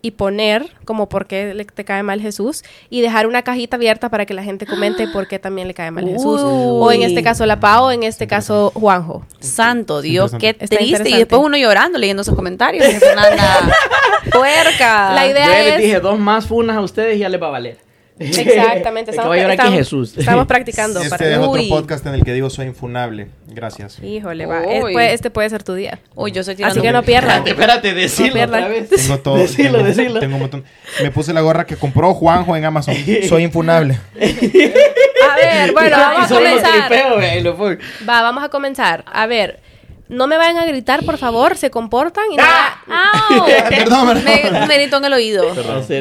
y 0.05 0.11
poner 0.11 0.67
como 0.85 1.09
por 1.09 1.25
qué 1.25 1.55
le- 1.55 1.65
te 1.65 1.83
cae 1.83 2.03
mal 2.03 2.21
Jesús 2.21 2.63
y 2.91 3.01
dejar 3.01 3.25
una 3.25 3.41
cajita 3.41 3.75
abierta 3.77 4.09
para 4.09 4.27
que 4.27 4.35
la 4.35 4.43
gente 4.43 4.67
comente 4.67 5.07
por 5.13 5.27
qué 5.27 5.39
también 5.39 5.67
le 5.67 5.73
cae 5.73 5.89
mal 5.89 6.07
Jesús 6.07 6.41
o 6.43 6.91
en 6.91 7.01
este 7.01 7.23
caso 7.23 7.45
la 7.47 7.59
Pau, 7.59 7.89
en 7.89 8.03
este 8.03 8.27
caso 8.27 8.71
Juanjo. 8.75 9.25
Santo 9.39 10.01
Dios, 10.01 10.33
qué 10.39 10.53
triste. 10.53 11.09
Y 11.09 11.17
después 11.17 11.41
uno 11.43 11.57
llorando 11.57 11.97
leyendo 11.97 12.21
esos 12.21 12.35
comentarios. 12.35 12.85
Fernanda 12.85 13.67
puerca. 14.31 15.13
La 15.13 15.27
idea 15.27 15.45
Yo 15.47 15.51
ya 15.53 15.59
les 15.63 15.73
es- 15.75 15.81
dije 15.81 15.99
dos 15.99 16.19
más 16.19 16.45
funas 16.45 16.77
a 16.77 16.81
ustedes 16.81 17.15
y 17.17 17.19
ya 17.19 17.29
les 17.29 17.41
va 17.41 17.47
a 17.47 17.51
valer. 17.51 17.77
Exactamente. 18.17 19.11
El 19.11 19.17
que 19.17 19.27
va 19.27 19.33
a 19.33 19.37
llorar 19.37 19.51
aquí 19.51 19.53
es 19.53 19.59
estamos- 19.59 19.77
Jesús. 19.77 20.17
Estamos 20.17 20.47
practicando. 20.47 20.99
Este 21.01 21.09
para- 21.09 21.29
es 21.31 21.37
otro 21.37 21.51
Uy. 21.61 21.67
podcast 21.69 22.05
en 22.05 22.15
el 22.15 22.23
que 22.23 22.33
digo 22.33 22.49
soy 22.49 22.67
infunable. 22.67 23.27
Gracias. 23.47 23.99
Híjole, 24.01 24.45
va. 24.45 24.63
Este 24.63 25.29
puede 25.29 25.49
ser 25.49 25.63
tu 25.63 25.73
día. 25.73 25.99
Uy, 26.15 26.31
yo 26.31 26.43
soy. 26.43 26.55
Así 26.63 26.79
que 26.81 26.91
no 26.91 27.03
pierdan. 27.03 27.45
Espérate, 27.47 27.89
espérate, 27.89 27.93
decilo 27.93 28.35
No 28.37 28.43
otra 28.45 28.67
vez. 28.67 28.89
Tengo 28.89 29.19
todo. 29.19 29.37
Decilo, 29.37 29.71
tengo, 29.73 29.83
decilo. 29.85 30.19
tengo 30.19 30.35
un 30.35 30.41
montón. 30.41 30.63
Me 31.01 31.11
puse 31.11 31.33
la 31.33 31.41
gorra 31.41 31.65
que 31.65 31.75
compró 31.75 32.13
Juanjo 32.13 32.55
en 32.55 32.65
Amazon. 32.65 32.95
Soy 33.27 33.43
infunable. 33.43 33.99
A 34.19 35.35
ver, 35.37 35.73
bueno, 35.73 35.97
vamos 35.97 36.31
a 36.31 36.35
comenzar. 36.35 36.87
tripeo. 36.87 37.77
Va, 38.07 38.21
vamos 38.21 38.43
a 38.43 38.49
comenzar. 38.49 39.03
A 39.11 39.25
ver, 39.27 39.59
no 40.07 40.27
me 40.27 40.37
vayan 40.37 40.57
a 40.57 40.65
gritar, 40.65 41.03
por 41.03 41.17
favor. 41.17 41.57
Se 41.57 41.69
comportan 41.71 42.25
y 42.31 42.35
nada. 42.35 42.81
¡Au! 43.29 43.45
Perdón, 43.69 44.07
perdón. 44.07 44.23
Me, 44.23 44.67
merito 44.67 44.97
en 44.97 45.05
el 45.05 45.13
oído. 45.13 45.45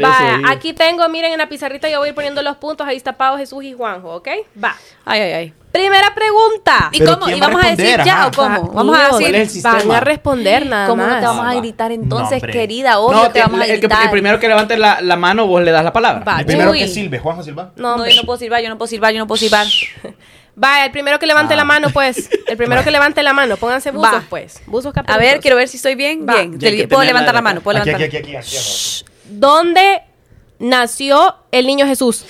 Va, 0.02 0.40
aquí 0.50 0.72
tengo, 0.72 1.08
miren 1.08 1.32
en 1.32 1.38
la 1.38 1.48
pizarrita, 1.48 1.88
yo 1.88 1.98
voy 1.98 2.06
a 2.06 2.08
ir 2.10 2.14
poniendo 2.14 2.42
los 2.42 2.56
puntos. 2.56 2.86
Ahí 2.86 2.96
está 2.96 3.14
Pau, 3.14 3.36
Jesús 3.38 3.64
y 3.64 3.72
Juanjo, 3.72 4.14
¿ok? 4.16 4.28
Va. 4.62 4.74
Ay, 5.04 5.20
ay, 5.20 5.32
ay. 5.32 5.52
Primera 5.72 6.14
pregunta. 6.14 6.88
¿Y 6.92 7.00
cómo? 7.00 7.26
¿quién 7.26 7.38
¿Y 7.38 7.40
a 7.42 7.46
vamos 7.48 7.64
a 7.64 7.70
decir 7.74 8.00
ya 8.04 8.14
Ajá. 8.20 8.26
o 8.28 8.30
cómo? 8.30 8.68
Va, 8.68 8.74
Vamos 8.74 8.96
a 8.96 9.00
Dios, 9.00 9.10
¿Cuál 9.10 9.22
es 9.22 9.28
el 9.28 9.32
decir. 9.62 9.62
Van 9.64 9.90
a 9.90 10.00
responder 10.00 10.66
nada 10.66 10.86
¿Cómo 10.86 11.04
no 11.04 11.18
te 11.18 11.24
vamos 11.26 11.46
a 11.46 11.54
gritar 11.54 11.88
No, 11.90 11.94
entonces, 11.96 12.42
querida? 12.44 13.00
Obvio 13.00 13.22
No, 13.24 13.30
te 13.32 13.40
vamos 13.40 13.60
a 13.60 13.64
el, 13.64 13.70
que- 13.72 13.76
gritar. 13.78 14.04
el 14.04 14.10
primero 14.10 14.38
que 14.38 14.46
levante 14.46 14.76
la, 14.78 15.00
la 15.00 15.16
mano, 15.16 15.48
vos 15.48 15.60
le 15.62 15.72
das 15.72 15.82
la 15.82 15.92
palabra. 15.92 16.22
Va, 16.24 16.38
El 16.40 16.46
primero 16.46 16.70
Uy. 16.70 16.78
que 16.78 16.86
silbe, 16.86 17.18
Juanjo 17.18 17.42
Silva. 17.42 17.72
No, 17.74 17.96
No, 17.96 18.06
yo 18.08 18.14
no 18.14 18.22
puedo 18.22 18.38
silbar, 18.38 18.62
yo 18.62 18.68
no 18.68 18.78
puedo 18.78 18.86
silbar, 18.86 19.12
yo 19.14 19.18
no 19.18 19.26
puedo 19.26 19.38
silbar. 19.38 19.66
Va, 20.62 20.84
el 20.84 20.92
primero 20.92 21.18
que 21.18 21.26
levante 21.26 21.56
la 21.56 21.64
mano, 21.64 21.90
pues. 21.90 22.30
El 22.46 22.56
primero 22.56 22.82
que 22.84 22.90
levante 22.90 23.22
la 23.22 23.32
mano. 23.32 23.56
Pónganse 23.56 23.90
buzos, 23.90 24.12
Va. 24.14 24.24
pues. 24.28 24.62
Buzos 24.66 24.90
A 24.90 24.92
caperucos. 24.94 25.20
ver, 25.20 25.40
quiero 25.40 25.56
ver 25.56 25.68
si 25.68 25.76
estoy 25.78 25.94
bien. 25.96 26.26
Va. 26.28 26.42
Bien. 26.44 26.88
Puedo 26.88 27.02
levantar 27.04 27.34
la 27.34 27.42
mano, 27.42 27.60
puedo 27.60 27.78
Aquí, 27.78 27.86
levantar. 27.88 28.08
aquí, 28.08 28.16
aquí, 28.18 28.36
aquí. 28.36 28.56
aquí. 28.56 29.04
¿Dónde 29.28 30.02
nació 30.58 31.36
el 31.50 31.66
niño 31.66 31.86
Jesús? 31.86 32.24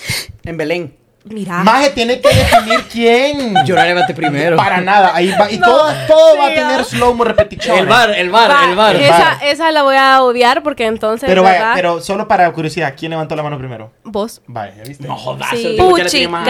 En 0.44 0.56
Belén. 0.56 0.96
Mira. 1.24 1.64
Maje 1.64 1.90
tiene 1.90 2.20
que 2.20 2.28
definir 2.28 2.84
quién. 2.90 3.54
Yo 3.66 3.74
la 3.74 3.86
levanté 3.86 4.12
primero. 4.12 4.56
Para 4.56 4.82
nada. 4.82 5.12
Ahí 5.14 5.32
va. 5.38 5.50
Y 5.50 5.58
todo, 5.58 5.90
todo 6.06 6.38
va 6.38 6.46
a 6.48 6.54
tener 6.54 6.84
slow-mo 6.84 7.24
repetición. 7.24 7.78
El 7.78 7.86
bar, 7.86 8.10
el 8.10 8.30
bar, 8.30 8.50
Va, 8.50 8.68
el 8.68 8.76
bar. 8.76 8.96
Esa, 8.96 9.38
esa 9.42 9.72
la 9.72 9.82
voy 9.82 9.96
a 9.96 10.22
odiar 10.22 10.62
porque 10.62 10.84
entonces. 10.86 11.26
Pero 11.26 11.42
vaya, 11.42 11.58
¿verdad? 11.58 11.72
pero 11.74 12.00
solo 12.02 12.28
para 12.28 12.52
curiosidad, 12.52 12.94
¿quién 12.96 13.10
levantó 13.10 13.34
la 13.36 13.42
mano 13.42 13.56
primero? 13.56 13.90
Vos. 14.04 14.42
Vaya, 14.46 14.82
¿viste? 14.86 15.08
No 15.08 15.16
jodas. 15.16 15.48
Sí. 15.50 15.76
Puchica. 15.78 16.42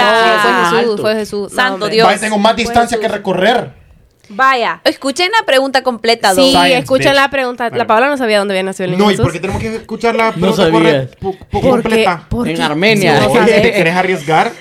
fue 0.42 0.80
Jesús, 0.80 1.00
fue 1.00 1.14
Jesús. 1.14 1.52
No, 1.52 1.56
Santo 1.56 1.74
hombre. 1.74 1.90
Dios. 1.90 2.06
Vaya, 2.06 2.20
tengo 2.20 2.38
más 2.38 2.56
distancia 2.56 2.98
que 2.98 3.06
recorrer. 3.06 3.83
Vaya. 4.28 4.80
Escuchen 4.84 5.30
la 5.38 5.44
pregunta 5.44 5.82
completa, 5.82 6.34
Sí. 6.34 6.50
Science, 6.50 6.78
escuchen 6.78 7.12
bitch. 7.12 7.14
la 7.20 7.30
pregunta. 7.30 7.68
La. 7.70 7.86
Paola 7.86 8.08
no 8.08 8.16
sabía 8.16 8.38
dónde 8.38 8.54
había 8.54 8.62
nacido 8.62 8.86
el 8.86 8.90
niño 8.92 9.04
No, 9.04 9.10
¿y 9.10 9.16
por 9.16 9.32
qué 9.32 9.40
tenemos 9.40 9.60
que 9.60 9.76
escuchar 9.76 10.14
la 10.14 10.26
No 10.26 10.32
pregunta 10.32 10.56
sabía. 10.56 10.72
correcta? 10.72 11.16
Po- 11.20 11.32
po- 11.32 11.46
¿Por 11.50 11.60
qué? 11.62 11.68
completa? 11.68 12.26
¿Por 12.28 12.48
En? 12.48 12.60
Armenia. 12.62 13.20
No 13.20 13.26
Oye. 13.32 13.60
¿te 13.60 13.72
querés 13.72 13.94
arriesgar? 13.94 14.52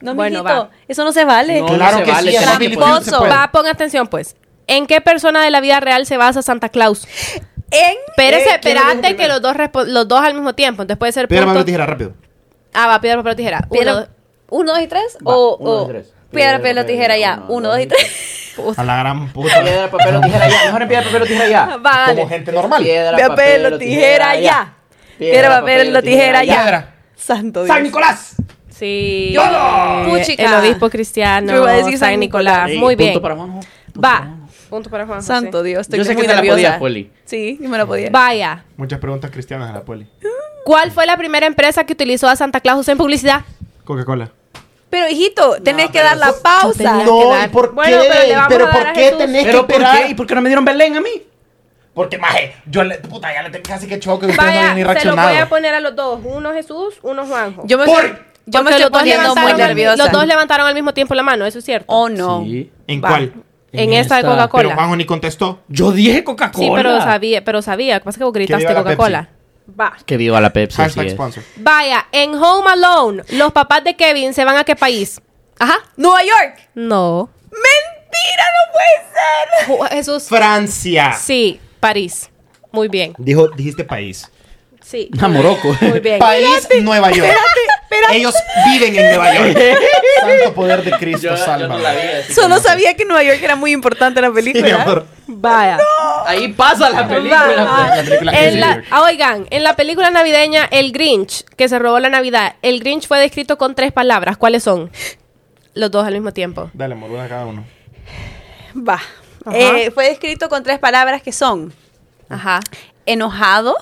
No, 0.00 0.14
Bueno, 0.14 0.42
mijito, 0.42 0.60
va. 0.64 0.70
eso 0.88 1.04
no 1.04 1.12
se 1.12 1.24
vale. 1.24 1.60
No, 1.60 1.66
Claro 1.66 1.98
se 1.98 2.02
que 2.04 2.10
vale, 2.10 2.30
sí. 2.32 2.36
Va, 3.30 3.50
pon 3.52 3.66
atención, 3.66 4.06
pues. 4.06 4.36
¿En 4.66 4.86
qué 4.86 5.00
persona 5.00 5.42
de 5.44 5.50
la 5.50 5.60
vida 5.60 5.80
real 5.80 6.06
se 6.06 6.16
basa 6.16 6.40
Santa 6.42 6.68
Claus? 6.70 7.06
En 7.70 7.96
Espérese, 8.08 8.54
Eh, 8.54 8.58
¿quién 8.62 8.74
lo 8.76 8.80
dijo 8.80 8.92
espérate 8.92 9.16
que 9.16 9.28
los 9.28 9.42
dos, 9.42 9.56
los 9.88 10.08
dos 10.08 10.20
al 10.20 10.34
mismo 10.34 10.54
tiempo. 10.54 10.82
Entonces 10.82 10.98
puede 10.98 11.12
ser 11.12 11.28
Piedra, 11.28 11.44
punto- 11.46 11.54
papel, 11.60 11.66
tijera, 11.66 11.86
rápido. 11.86 12.12
Ah, 12.72 12.86
va, 12.86 13.00
piedra, 13.00 13.18
papel 13.18 13.32
o 13.32 13.36
tijera. 13.36 13.58
Uno, 13.62 13.68
piedra, 13.70 14.08
uno, 14.50 14.72
dos 14.72 14.82
y 14.82 14.86
tres. 14.86 15.18
Va, 15.26 15.34
o, 15.36 15.56
uno, 15.56 15.70
dos 15.70 15.84
y 15.88 15.92
tres. 15.92 16.14
Piedra, 16.34 16.58
papel 16.58 16.78
o 16.78 16.84
tijera 16.86 17.16
ya. 17.18 17.42
uno, 17.48 17.68
dos 17.68 17.80
y 17.80 17.86
tres. 17.86 18.06
A 18.76 18.84
la 18.84 18.98
gran 18.98 19.28
puta. 19.32 19.62
Piedra, 19.62 19.90
papel 19.90 20.16
o 20.16 20.20
tijera 20.20 20.48
ya. 20.48 20.64
Mejor 20.66 20.82
en 20.82 20.88
piedra, 20.88 21.04
papel 21.04 21.22
o 21.22 21.26
tijera 21.26 21.48
ya. 21.48 21.76
Va, 21.78 21.90
dale. 21.92 22.14
Como 22.14 22.28
gente 22.28 22.52
normal. 22.52 22.82
Piedra, 22.82 23.28
Papel 23.28 23.66
o 23.72 23.78
tijera 23.78 24.36
ya. 24.40 24.74
Piedra, 25.18 25.60
papel 25.60 25.96
o 25.96 26.02
tijera 26.02 26.44
ya. 26.44 26.54
Piedra. 26.62 26.94
Santo 27.16 27.64
Dios. 27.64 27.74
¡San 27.74 27.82
Nicolás! 27.82 28.34
Sí. 28.70 29.30
Yo- 29.34 29.42
Eh, 29.44 30.06
Puchica. 30.08 30.42
El 30.44 30.54
obispo 30.54 30.90
cristiano. 30.90 31.52
Yo 31.52 31.62
iba 31.62 31.70
a 31.70 31.74
decir 31.74 31.96
San 31.98 32.18
Nicolás. 32.20 32.68
Ey, 32.70 32.78
Muy 32.78 32.96
punto 32.96 33.10
bien. 33.12 33.22
para 33.22 33.34
Juanjo. 33.36 33.60
Va. 34.04 34.28
Punto 34.68 34.90
para 34.90 35.06
Juan. 35.06 35.22
Santo 35.22 35.62
Dios, 35.62 35.82
estoy 35.82 35.98
Yo 36.00 36.04
sé 36.04 36.16
que 36.16 36.22
te 36.24 36.34
la 36.34 36.42
podías, 36.42 36.78
Poli. 36.78 37.10
Sí, 37.24 37.58
yo 37.60 37.68
me 37.68 37.78
la 37.78 37.86
podía. 37.86 38.10
Vaya. 38.10 38.64
Muchas 38.76 38.98
preguntas 38.98 39.30
cristianas 39.30 39.70
a 39.70 39.72
la 39.72 39.84
poli. 39.84 40.06
¿Cuál 40.64 40.90
fue 40.90 41.06
la 41.06 41.16
primera 41.16 41.46
empresa 41.46 41.84
que 41.84 41.92
utilizó 41.92 42.28
a 42.28 42.34
Santa 42.36 42.60
Claus 42.60 42.88
en 42.88 42.98
publicidad? 42.98 43.42
Coca-Cola. 43.84 44.30
Pero, 44.94 45.08
hijito, 45.08 45.56
tenés 45.62 45.86
que 45.86 45.92
pero 45.98 46.04
dar 46.04 46.16
la 46.18 46.32
pausa. 46.40 47.02
No, 47.04 47.30
dar- 47.30 47.48
¿y 47.48 47.50
por 47.50 47.70
qué? 47.70 47.74
Bueno, 47.74 48.02
pero 48.08 48.28
le 48.28 48.34
vamos 48.36 48.48
¿Pero 48.48 48.64
a 48.64 48.68
dar 48.70 48.76
por 48.84 48.92
qué 48.92 49.00
Jesús. 49.02 49.18
tenés 49.18 49.42
que 49.44 49.50
¿Pero 49.50 49.66
por 49.66 49.70
esperar? 49.72 50.02
qué? 50.04 50.08
¿Y 50.10 50.14
por 50.14 50.26
qué 50.28 50.34
no 50.36 50.40
me 50.40 50.48
dieron 50.48 50.64
Belén 50.64 50.96
a 50.96 51.00
mí? 51.00 51.10
Porque, 51.94 52.16
maje, 52.18 52.54
yo 52.66 52.84
le, 52.84 52.98
puta, 52.98 53.32
ya 53.34 53.42
le 53.42 53.50
tengo 53.50 53.62
casi 53.68 53.86
que 53.88 53.98
choque 53.98 54.26
y 54.26 54.30
ustedes 54.30 54.36
no 54.46 54.52
Vaya, 54.52 54.70
habían 54.70 54.74
ni 54.76 54.80
se 54.82 54.84
los 54.84 54.94
reaccionado. 54.94 55.28
voy 55.30 55.38
a 55.38 55.48
poner 55.48 55.74
a 55.74 55.80
los 55.80 55.96
dos. 55.96 56.20
Uno 56.24 56.52
Jesús, 56.52 56.94
uno 57.02 57.26
Juanjo. 57.26 57.62
Yo 57.66 57.76
me, 57.78 57.84
Por- 57.86 58.04
estoy, 58.04 58.18
yo 58.46 58.62
me 58.62 58.70
estoy 58.70 58.90
poniendo 58.90 59.34
muy 59.34 59.52
nerviosa. 59.54 59.96
Los 59.96 60.12
dos 60.12 60.26
levantaron 60.26 60.66
al 60.66 60.74
mismo 60.74 60.94
tiempo 60.94 61.14
la 61.14 61.22
mano, 61.24 61.44
eso 61.44 61.58
es 61.58 61.64
cierto. 61.64 61.86
Oh, 61.88 62.08
no. 62.08 62.42
Sí. 62.44 62.70
¿En 62.86 63.02
Va. 63.02 63.08
cuál? 63.08 63.32
En, 63.72 63.92
En 63.92 63.92
esta 63.94 64.14
de 64.16 64.20
esta. 64.20 64.30
Coca-Cola. 64.32 64.62
Pero 64.62 64.74
Juanjo 64.76 64.94
ni 64.96 65.04
contestó. 65.06 65.58
Yo 65.66 65.90
dije 65.90 66.22
Coca-Cola. 66.22 66.64
Sí, 66.64 66.70
pero 66.72 67.00
sabía, 67.00 67.44
pero 67.44 67.60
sabía. 67.62 67.94
Lo 67.94 68.00
que 68.00 68.04
pasa 68.04 68.14
es 68.14 68.18
que 68.18 68.24
vos 68.24 68.32
gritaste 68.32 68.72
Coca-Cola. 68.72 69.28
Va. 69.68 69.96
Que 70.04 70.16
viva 70.16 70.40
la 70.40 70.52
Pepsi. 70.52 70.76
Hashtag 70.76 71.06
así 71.06 71.08
es. 71.08 71.14
sponsor. 71.14 71.42
Vaya, 71.56 72.06
en 72.12 72.34
Home 72.34 72.70
Alone, 72.70 73.22
los 73.30 73.52
papás 73.52 73.82
de 73.84 73.96
Kevin 73.96 74.34
se 74.34 74.44
van 74.44 74.56
a 74.56 74.64
qué 74.64 74.76
país? 74.76 75.20
Ajá. 75.58 75.78
Nueva 75.96 76.22
York. 76.22 76.68
No. 76.74 77.30
Mentira, 77.50 78.44
no 78.56 79.76
puede 79.76 79.88
ser. 79.88 79.96
Jesús. 79.96 80.24
Francia. 80.28 81.12
Sí, 81.12 81.60
París. 81.80 82.30
Muy 82.72 82.88
bien. 82.88 83.14
Dijo, 83.18 83.48
dijiste 83.48 83.84
país. 83.84 84.30
Sí. 84.82 85.08
A 85.20 85.28
Morocco. 85.28 85.74
Muy 85.80 86.00
bien. 86.00 86.18
País 86.18 86.68
Nueva 86.82 87.10
York. 87.10 87.32
Ellos 88.12 88.34
viven 88.70 88.96
en 88.96 89.06
Nueva 89.16 89.34
York. 89.34 89.58
Santo 90.20 90.54
poder 90.54 90.82
de 90.84 90.90
Cristo, 90.92 91.36
salva. 91.36 91.78
Solo 92.34 92.58
sabía 92.58 92.94
que 92.94 93.04
Nueva 93.04 93.22
York 93.22 93.40
era 93.42 93.56
muy 93.56 93.72
importante 93.72 94.20
en 94.20 94.26
la 94.26 94.32
película. 94.32 95.04
Vaya. 95.26 95.78
Ahí 96.26 96.48
pasa 96.52 96.90
la 96.90 97.06
película. 97.08 97.64
va. 97.64 97.96
La 97.96 98.02
película 98.02 98.32
En 98.32 98.60
la- 98.60 98.66
New 98.66 98.76
York. 98.76 98.88
ah, 98.90 99.02
oigan, 99.02 99.46
en 99.50 99.62
la 99.62 99.74
película 99.76 100.10
navideña 100.10 100.64
El 100.70 100.92
Grinch, 100.92 101.44
que 101.56 101.68
se 101.68 101.78
robó 101.78 101.98
la 101.98 102.08
Navidad, 102.10 102.54
el 102.62 102.80
Grinch 102.80 103.06
fue 103.08 103.18
descrito 103.18 103.58
con 103.58 103.74
tres 103.74 103.92
palabras. 103.92 104.36
¿Cuáles 104.36 104.62
son? 104.62 104.90
Los 105.74 105.90
dos 105.90 106.06
al 106.06 106.12
mismo 106.14 106.32
tiempo. 106.32 106.70
Dale, 106.72 106.94
amor, 106.94 107.10
una 107.10 107.28
cada 107.28 107.46
uno. 107.46 107.64
Va. 108.76 109.00
Eh, 109.52 109.90
fue 109.92 110.06
descrito 110.08 110.48
con 110.48 110.62
tres 110.62 110.78
palabras 110.78 111.20
que 111.20 111.32
son 111.32 111.72
Ajá. 112.30 112.60
enojado, 113.06 113.76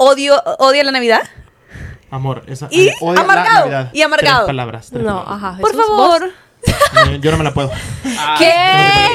odio, 0.00 0.42
odio 0.58 0.82
la 0.82 0.92
Navidad. 0.92 1.20
Amor, 2.10 2.42
esa. 2.48 2.66
Y 2.70 2.88
eh, 2.88 2.94
odia 3.00 3.14
la 3.14 3.20
amargado, 3.20 3.60
Navidad. 3.60 3.90
y 3.92 4.02
amargado. 4.02 4.38
Tres 4.38 4.46
palabras. 4.46 4.88
tres 4.90 5.02
No, 5.04 5.24
palabras. 5.24 5.44
ajá. 5.52 5.58
Por 5.60 5.76
favor. 5.76 6.20
¿vos? 6.22 6.74
No, 7.06 7.14
yo 7.16 7.30
no 7.30 7.36
me 7.38 7.44
la 7.44 7.54
puedo. 7.54 7.70
¿Qué? 8.38 8.52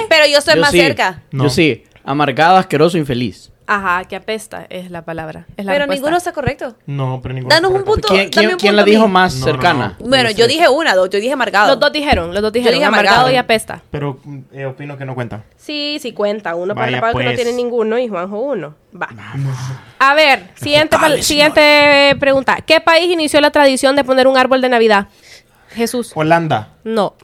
no 0.01 0.07
Pero 0.09 0.25
yo 0.27 0.37
estoy 0.37 0.55
Yo 0.55 0.61
más 0.61 0.71
sí. 0.71 0.79
cerca. 0.79 1.21
No. 1.31 1.43
Yo 1.45 1.49
sí. 1.49 1.83
Amargado, 2.03 2.57
asqueroso, 2.57 2.97
infeliz. 2.97 3.51
Ajá, 3.67 4.03
que 4.03 4.15
apesta 4.15 4.67
es 4.69 4.91
la 4.91 5.01
palabra. 5.03 5.45
Es 5.57 5.65
la 5.65 5.71
Pero 5.71 5.85
respuesta. 5.85 5.93
ninguno 5.95 6.17
está 6.17 6.31
correcto. 6.33 6.75
No, 6.85 7.19
pero 7.23 7.33
ninguno. 7.33 7.53
Danos 7.55 7.71
está 7.71 7.79
un 7.79 7.85
punto. 7.85 8.07
¿Quién, 8.09 8.19
dame 8.19 8.29
quién- 8.29 8.45
un 8.51 8.57
quién 8.57 8.71
punto 8.73 8.75
la 8.75 8.83
dijo 8.83 9.07
más 9.07 9.33
No, 9.35 9.39
no, 9.39 9.45
cercana? 9.51 9.95
no. 9.99 10.07
Bueno, 10.07 10.29
No 10.29 10.35
yo 10.35 10.45
sé. 10.45 10.51
dije 10.51 10.69
una, 10.69 10.93
dos. 10.95 11.09
Yo 11.09 11.19
dije 11.19 11.33
amargado. 11.33 11.67
Los 11.69 11.79
dos 11.79 11.91
dijeron, 11.91 12.31
los 12.33 12.43
dos 12.43 12.53
dijeron. 12.53 12.75
dije 12.75 12.85
amargado. 12.85 13.15
amargado. 13.15 13.33
y 13.35 13.37
apesta. 13.37 13.81
Pero 13.89 14.19
eh, 14.53 14.65
opino 14.67 14.97
que 14.97 15.05
no 15.05 15.15
cuenta. 15.15 15.43
Sí, 15.57 15.97
sí 15.99 16.11
cuenta. 16.13 16.53
Uno 16.53 16.75
para 16.75 16.85
Vaya, 16.87 17.01
Pau 17.01 17.13
que 17.17 17.23
no 17.23 17.29
pues. 17.31 17.35
tiene 17.37 17.53
ninguno 17.53 17.97
y 17.97 18.07
Juanjo 18.07 18.37
uno. 18.39 18.75
Va. 18.95 19.09
A 19.97 20.13
ver, 20.13 20.43
siguiente, 20.55 20.97
siguiente 21.23 22.15
pregunta. 22.19 22.57
¿Qué 22.65 22.79
país 22.81 23.11
inició 23.11 23.41
la 23.41 23.49
tradición 23.51 23.95
de 23.95 24.03
poner 24.03 24.27
un 24.27 24.37
árbol 24.37 24.61
de 24.61 24.69
Navidad? 24.69 25.07
Jesús. 25.69 26.11
Holanda. 26.15 26.69
No. 26.83 27.15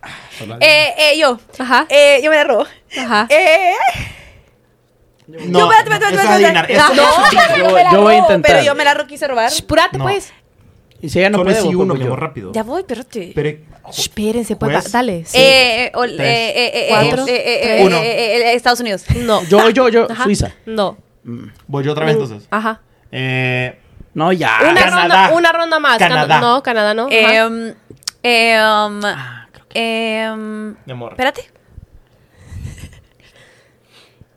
Eh, 0.60 0.94
eh, 0.98 1.20
yo. 1.20 1.40
Ajá. 1.60 1.86
Eh, 1.88 2.20
yo 2.24 2.30
me 2.32 2.36
la 2.38 2.44
robo. 2.46 2.66
Ajá. 3.00 3.28
Eh, 3.30 3.74
No, 5.28 5.38
yo, 5.60 5.72
espérate, 5.72 5.94
espérate, 6.06 6.16
espérate, 6.16 6.74
espérate. 6.74 6.74
No, 6.76 6.94
no 6.96 7.32
Yo- 7.32 7.58
yo 7.58 7.76
me 7.76 7.84
la 7.84 7.92
yo 7.92 8.02
voy 8.02 8.16
a 8.16 8.18
intentar. 8.18 8.52
Pero 8.52 8.64
yo 8.66 8.76
me 8.76 8.84
la 8.84 9.08
quise 9.08 9.28
robar. 9.28 9.52
No. 9.94 10.04
pues. 10.04 10.34
Y 11.04 11.10
si 11.10 11.18
ella 11.20 11.30
no 11.32 11.40
Solo 11.40 11.50
puede, 11.50 11.64
vos, 11.64 11.74
uno, 11.76 11.94
amor, 11.96 12.20
rápido. 12.20 12.52
Ya 12.54 12.62
voy, 12.64 12.82
espérate. 12.82 13.32
Pero, 13.34 13.58
Espérense, 13.90 14.56
pues. 14.56 14.92
Dale. 14.92 15.26
sí. 15.26 15.38
Eh, 15.38 15.86
eh, 15.86 15.92
eh, 15.96 16.72
eh, 16.74 16.86
Cuatro. 16.90 17.26
eh, 17.28 17.36
eh, 17.36 17.80
eh, 17.82 17.84
Uno. 17.86 17.96
eh, 17.98 18.02
eh, 18.04 18.38
eh, 18.52 18.54
Estados 18.54 18.80
Unidos. 18.82 19.04
No. 19.16 19.44
Yo, 19.46 19.70
yo, 19.72 19.90
yo. 19.90 20.08
Ajá. 20.12 20.24
Suiza. 20.26 20.52
No. 20.66 20.98
voy 21.68 21.84
yo 21.84 21.92
otra 21.94 22.06
vez 22.06 22.16
Nin- 22.16 22.22
entonces. 22.24 22.48
Ajá. 22.52 22.82
Eh, 23.12 23.80
No, 24.14 24.32
ya. 24.32 24.60
Una 24.62 24.74
Canadá. 24.76 25.02
ronda, 25.28 25.32
una 25.36 25.52
ronda 25.52 25.80
más. 25.80 25.98
Can- 25.98 26.10
Canadá. 26.10 26.40
No, 26.42 26.62
Canadá 26.62 26.94
no. 26.94 27.08
Em, 27.10 27.74
em, 28.24 29.02
Ah, 29.06 29.48
creo 29.70 30.36
mi 30.38 30.92
amor. 30.92 31.12
espérate. 31.14 31.50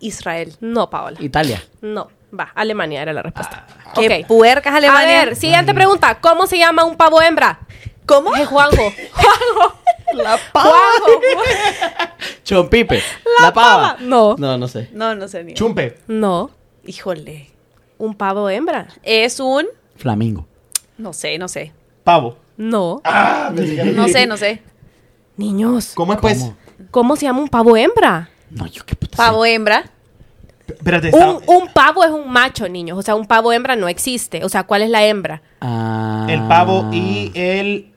Israel. 0.07 0.55
No, 0.61 0.89
Paola. 0.91 1.19
Italia. 1.21 1.63
No. 1.81 2.09
Va, 2.39 2.51
Alemania 2.55 3.01
era 3.03 3.13
la 3.13 3.23
respuesta. 3.23 3.67
Qué 3.95 4.21
Ok. 4.23 4.27
puercas 4.27 4.73
A 4.75 4.77
Alemania. 4.79 5.25
ver, 5.25 5.37
siguiente 5.37 5.73
pregunta. 5.73 6.19
¿Cómo 6.21 6.47
se 6.47 6.59
llama 6.59 6.85
un 6.85 6.97
pavo 6.97 7.23
hembra? 7.23 7.61
¿Cómo? 8.07 8.35
Es 8.35 8.47
Juanjo. 8.49 8.83
Juanjo. 9.13 9.79
La 10.15 10.39
Juanjo. 10.53 11.21
Chompipe. 12.45 13.03
La, 13.41 13.53
pava. 13.53 13.97
No. 14.01 14.35
No, 14.39 14.59
no 14.59 14.69
sé. 14.69 14.91
No, 14.93 15.15
no 15.15 15.29
sé 15.29 15.45
ni. 15.45 15.55
Chumpe. 15.55 15.99
No. 16.07 16.51
Híjole. 16.85 17.51
Un 17.99 18.15
pavo 18.15 18.51
hembra. 18.51 18.89
Es 19.03 19.41
un. 19.41 19.67
Flamingo. 19.97 20.47
No 20.99 21.13
sé, 21.13 21.39
no 21.39 21.49
sé. 21.49 21.73
Pavo. 22.03 22.37
No. 22.57 23.01
Ah, 23.05 23.51
No 23.53 24.09
sé, 24.09 24.27
no 24.27 24.37
sé. 24.37 24.63
Niños, 25.37 25.93
¿Cómo 25.95 26.13
es 26.13 26.19
pues? 26.21 26.39
¿Cómo? 26.41 26.57
¿cómo 26.91 27.17
se 27.17 27.27
llama 27.27 27.41
un 27.41 27.49
pavo 27.49 27.77
hembra? 27.77 28.29
No, 28.51 28.67
yo 28.67 28.85
qué 28.85 28.95
puta. 28.95 29.17
Pavo 29.17 29.45
hembra. 29.45 29.91
Espérate, 30.79 31.11
Un, 31.13 31.41
un 31.47 31.69
pavo 31.73 32.05
es 32.05 32.11
un 32.11 32.31
macho, 32.31 32.69
niños. 32.69 32.99
O 32.99 33.03
sea, 33.03 33.15
un 33.15 33.27
pavo 33.27 33.53
hembra 33.53 33.77
no 33.77 33.89
existe. 33.89 34.45
O 34.45 34.49
sea, 34.49 34.65
¿cuál 34.65 34.83
es 34.83 34.91
la 34.91 35.05
hembra? 35.05 35.43
Ah. 35.61 36.27
el 36.29 36.43
pavo 36.43 36.89
y 36.93 37.33
el. 37.35 37.91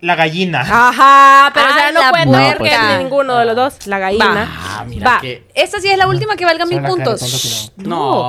La 0.00 0.14
gallina. 0.14 0.60
Ajá, 0.60 1.50
pero 1.52 1.66
Ah, 1.70 1.74
sea, 1.74 1.90
no 1.92 2.00
cuenta 2.10 2.38
puerca. 2.38 2.56
porque 2.58 2.72
es 2.72 2.88
de 2.88 2.98
ninguno 3.02 3.36
de 3.36 3.44
los 3.46 3.56
dos. 3.56 3.86
La 3.88 3.98
gallina. 3.98 4.48
Ah, 4.48 4.84
mira 4.86 5.10
Va. 5.14 5.20
que. 5.20 5.44
Esta 5.54 5.80
sí 5.80 5.88
es 5.88 5.98
la 5.98 6.06
última 6.06 6.36
que 6.36 6.44
valga 6.44 6.66
mil 6.66 6.80
puntos. 6.82 7.72
no. 7.76 7.86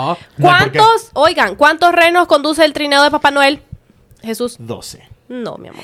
No. 0.10 0.18
¿Cuántos, 0.42 1.12
oigan, 1.14 1.56
cuántos 1.56 1.92
renos 1.92 2.26
conduce 2.28 2.66
el 2.66 2.74
trineo 2.74 3.04
de 3.04 3.12
Papá 3.12 3.30
Noel? 3.30 3.62
Jesús. 4.24 4.56
12. 4.60 5.08
No, 5.28 5.58
mi 5.58 5.68
amor. 5.68 5.84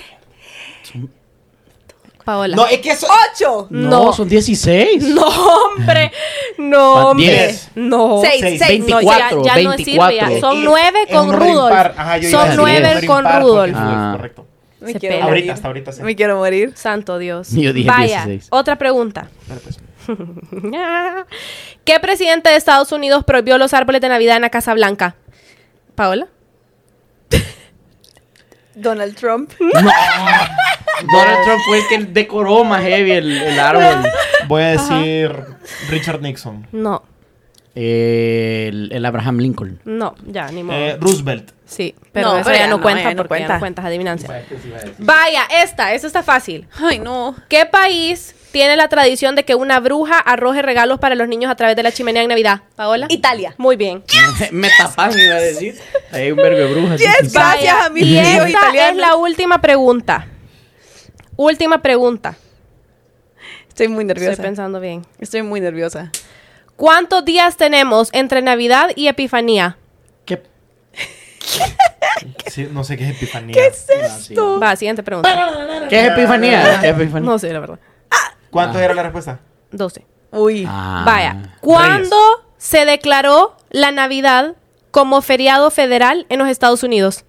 Paola. 2.25 2.55
No, 2.55 2.65
es 2.65 2.79
que 2.79 2.89
eso. 2.91 3.07
¡Ocho! 3.31 3.67
No, 3.69 3.89
No. 4.07 4.13
son 4.13 4.27
16. 4.27 5.03
No, 5.15 5.25
hombre. 5.27 6.11
No, 6.57 7.09
hombre. 7.11 7.25
diez. 7.27 7.69
No. 7.75 8.19
Seis, 8.21 8.41
Seis, 8.41 8.61
seis. 8.65 8.79
No, 8.87 8.99
ya, 8.99 9.29
24, 9.29 9.43
ya 9.45 9.63
no 9.63 9.73
sirve. 9.77 9.93
ya. 9.93 10.05
24. 10.25 10.39
Son 10.39 10.57
Es- 10.57 10.63
nueve 10.63 10.99
es 11.07 11.15
con 11.15 11.25
un 11.29 11.31
número 11.33 11.51
Rudolf. 11.53 11.75
Ajá, 11.75 12.11
Son 12.13 12.21
decir, 12.21 12.39
nueve 12.57 12.77
es 12.77 12.83
un 12.83 12.83
número 12.95 13.07
con 13.07 13.17
impar 13.19 13.31
porque 13.41 13.45
Rudolf. 13.53 13.75
Ah. 13.77 14.13
Correcto. 14.17 14.47
Me 14.81 14.91
Se 14.93 14.99
quiero. 14.99 15.23
Ahorita, 15.23 15.53
hasta 15.53 15.67
ahorita 15.67 15.91
sí. 15.91 16.03
Me 16.03 16.15
quiero 16.15 16.35
morir. 16.37 16.73
Santo 16.75 17.17
Dios. 17.17 17.49
Yo 17.51 17.73
dije 17.73 17.87
Vaya, 17.89 18.25
16. 18.25 18.47
otra 18.51 18.75
pregunta. 18.77 19.27
Dale, 19.47 19.61
pues. 19.61 19.79
¿Qué 21.85 21.99
presidente 21.99 22.49
de 22.49 22.55
Estados 22.55 22.91
Unidos 22.91 23.23
prohibió 23.23 23.57
los 23.57 23.73
árboles 23.73 24.01
de 24.01 24.09
Navidad 24.09 24.35
en 24.35 24.41
la 24.43 24.49
Casa 24.49 24.73
Blanca? 24.73 25.15
¿Paola? 25.95 26.27
Donald 28.75 29.15
Trump. 29.15 29.51
Donald 29.59 31.43
Trump 31.45 31.61
fue 31.67 31.79
el 31.79 31.87
que 31.87 32.11
decoró 32.11 32.63
más 32.63 32.81
heavy 32.83 33.11
el, 33.11 33.41
el 33.41 33.59
árbol. 33.59 34.09
Voy 34.47 34.63
a 34.63 34.67
decir 34.71 35.31
Richard 35.89 36.21
Nixon. 36.21 36.67
No, 36.71 37.03
el, 37.75 38.89
el 38.93 39.05
Abraham 39.05 39.37
Lincoln. 39.39 39.79
no, 39.85 40.15
ya, 40.25 40.47
ni 40.51 40.63
modo. 40.63 40.77
Eh, 40.77 40.97
Roosevelt. 40.99 41.51
sí, 41.65 41.93
pero 42.13 42.29
No, 42.29 42.35
eso 42.37 42.45
pero 42.45 42.55
ya 42.57 42.63
ya 42.63 42.67
no 42.69 42.81
cuenta 42.81 43.03
ya 43.03 43.13
no 43.13 43.17
porque 43.17 43.33
ya 43.33 43.37
cuenta. 43.47 43.53
no 43.55 43.59
cuentas 43.59 43.85
adivinancia. 43.85 44.43
Vaya, 44.97 45.43
esta, 45.61 45.93
esta 45.93 46.07
está 46.07 46.23
fácil. 46.23 46.67
Ay, 46.81 46.99
no. 46.99 47.35
¿Qué 47.49 47.65
país 47.65 48.33
tiene 48.53 48.77
la 48.77 48.87
tradición 48.87 49.35
de 49.35 49.43
que 49.43 49.55
una 49.55 49.81
bruja 49.81 50.17
arroje 50.17 50.61
regalos 50.61 50.99
para 50.99 51.15
los 51.15 51.27
niños 51.27 51.51
a 51.51 51.55
través 51.55 51.75
de 51.75 51.83
la 51.83 51.91
chimenea 51.91 52.23
en 52.23 52.29
Navidad? 52.29 52.61
¿Paola? 52.77 53.07
Italia. 53.09 53.53
Muy 53.57 53.75
bien. 53.75 54.01
Me 54.51 54.69
tapas, 54.77 55.13
me 55.13 55.25
iba 55.25 55.35
a 55.35 55.41
decir. 55.41 55.75
Hay 56.11 56.31
un 56.31 56.37
verbo. 56.37 56.95
Yes, 56.95 57.35
va. 57.35 57.51
Gracias 57.55 57.75
a 57.85 57.89
mis 57.89 58.05
y 58.05 58.17
esta 58.17 58.49
italianos. 58.49 58.91
es 58.91 58.95
la 58.97 59.15
última 59.17 59.59
pregunta. 59.59 60.27
Última 61.35 61.81
pregunta. 61.81 62.37
Estoy 63.67 63.89
muy 63.89 64.03
Estoy 64.03 64.15
nerviosa. 64.23 64.41
pensando 64.41 64.79
bien. 64.79 65.05
Estoy 65.19 65.41
muy 65.41 65.59
nerviosa. 65.59 66.09
¿Cuántos 66.75 67.23
días 67.23 67.55
tenemos 67.57 68.09
entre 68.11 68.41
Navidad 68.41 68.89
y 68.95 69.07
Epifanía? 69.07 69.77
¿Qué? 70.25 70.43
Sí, 72.47 72.67
no 72.71 72.83
sé 72.83 72.97
qué 72.97 73.09
es 73.09 73.15
Epifanía. 73.15 73.53
¿Qué 73.53 73.67
es 73.67 73.87
esto? 73.89 74.59
Va, 74.59 74.75
siguiente 74.75 75.03
pregunta. 75.03 75.87
¿Qué 75.89 75.99
es 75.99 76.11
epifanía? 76.11 76.79
¿Qué 76.81 76.89
es 76.89 76.95
epifanía? 76.95 77.29
No 77.29 77.39
sé, 77.39 77.53
la 77.53 77.59
verdad. 77.59 77.79
¿Cuánto 78.49 78.79
era 78.79 78.93
la 78.93 79.03
respuesta? 79.03 79.39
12. 79.71 80.05
Uy. 80.31 80.65
Ah. 80.67 81.03
Vaya. 81.05 81.57
¿Cuándo 81.61 82.17
se 82.57 82.85
declaró 82.85 83.55
la 83.69 83.91
Navidad 83.91 84.55
como 84.91 85.21
feriado 85.21 85.71
federal 85.71 86.25
en 86.29 86.39
los 86.39 86.47
Estados 86.49 86.83
Unidos? 86.83 87.25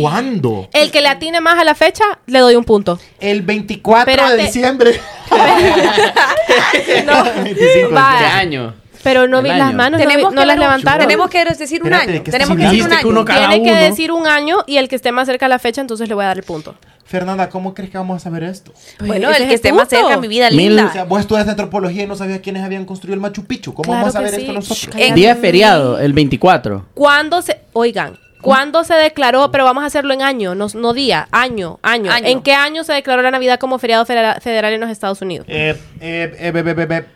¿Cuándo? 0.00 0.68
El 0.72 0.90
que 0.90 1.00
le 1.00 1.08
atine 1.08 1.40
más 1.40 1.58
a 1.58 1.64
la 1.64 1.74
fecha, 1.74 2.04
le 2.26 2.38
doy 2.38 2.54
un 2.54 2.64
punto. 2.64 2.98
El 3.18 3.42
24 3.42 4.30
de 4.30 4.36
diciembre. 4.36 5.00
No. 7.06 7.24
25 7.42 7.88
de 7.88 7.94
Vaya. 7.94 8.18
¿Qué 8.18 8.24
año? 8.26 8.74
Pero 9.02 9.28
no 9.28 9.42
vi 9.42 9.48
las 9.48 9.72
manos, 9.74 10.00
no, 10.00 10.06
Tenemos 10.06 10.34
las 10.34 10.58
levantaron. 10.58 11.00
Tenemos 11.06 11.30
que 11.30 11.44
decir 11.44 11.80
un 11.82 11.86
Espérate, 11.92 12.12
año. 12.14 12.24
¿qué 12.24 12.30
Tenemos 12.32 12.56
que 12.58 12.64
decir 12.64 12.82
un 12.82 13.24
que 13.24 13.32
año. 13.32 13.48
Tiene 13.48 13.62
que 13.62 13.74
decir 13.76 14.12
un 14.12 14.26
año 14.26 14.58
y 14.66 14.76
el 14.76 14.88
que 14.88 14.96
esté 14.96 15.12
más 15.12 15.26
cerca 15.26 15.46
a 15.46 15.48
la 15.48 15.58
fecha, 15.58 15.80
entonces 15.80 16.08
le 16.08 16.14
voy 16.14 16.24
a 16.24 16.28
dar 16.28 16.36
el 16.38 16.42
punto. 16.44 16.74
Fernanda, 17.04 17.48
¿cómo 17.48 17.72
crees 17.72 17.90
que 17.90 17.96
vamos 17.96 18.16
a 18.16 18.20
saber 18.20 18.42
esto? 18.42 18.72
Bueno, 19.00 19.30
Ese 19.30 19.42
el 19.44 19.48
que 19.48 19.54
esté 19.54 19.72
más 19.72 19.88
cerca, 19.88 20.18
mi 20.18 20.28
vida 20.28 20.50
Mil- 20.50 20.74
linda. 20.76 20.86
O 20.86 20.92
sea, 20.92 21.04
vos 21.04 21.20
estudiaste 21.20 21.52
antropología 21.52 22.02
y 22.02 22.06
no 22.06 22.16
sabías 22.16 22.40
quiénes 22.40 22.62
habían 22.64 22.84
construido 22.84 23.14
el 23.14 23.20
Machu 23.20 23.44
Picchu. 23.46 23.72
¿Cómo 23.72 23.84
Claro 23.86 24.00
vamos 24.00 24.16
a 24.16 24.20
ver 24.20 24.34
sí. 24.34 24.40
esto 24.42 24.52
nosotros? 24.52 24.88
Cállate. 24.92 25.14
Día 25.14 25.34
feriado, 25.36 25.98
el 26.00 26.12
24. 26.12 26.86
¿Cuándo 26.92 27.40
se, 27.40 27.60
oigan, 27.72 28.18
cuándo 28.42 28.84
se 28.84 28.94
declaró, 28.94 29.50
pero 29.50 29.64
vamos 29.64 29.82
a 29.82 29.86
hacerlo 29.86 30.14
en 30.14 30.22
año, 30.22 30.54
no, 30.54 30.66
no 30.74 30.92
día, 30.92 31.28
año, 31.32 31.78
año, 31.82 32.10
Año. 32.12 32.26
¿En 32.28 32.42
qué 32.42 32.52
año 32.54 32.84
se 32.84 32.92
declaró 32.92 33.22
la 33.22 33.30
Navidad 33.30 33.58
como 33.58 33.78
feriado 33.78 34.04
federa- 34.04 34.40
federal 34.40 34.72
en 34.72 34.80
los 34.80 34.90
Estados 34.90 35.20
Unidos? 35.22 35.46
Eh, 35.48 35.76
eh, 36.00 36.36
eh, 36.38 36.50
be- 36.52 36.62
be- 36.62 36.74
be- 36.74 36.86
be- 36.86 37.06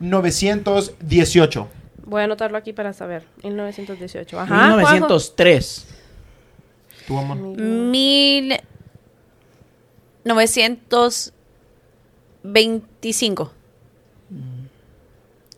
1918. 0.00 1.68
Voy 2.04 2.20
a 2.22 2.24
anotarlo 2.24 2.58
aquí 2.58 2.72
para 2.72 2.92
saber. 2.92 3.24
1918. 3.44 4.40
Ajá. 4.40 4.68
1903. 4.76 5.86
Tu 7.06 7.18
amor. 7.18 7.36
Mil 7.36 8.56
novecientos 10.24 11.32
veinticinco. 12.42 13.44
Juanjo. 13.44 13.59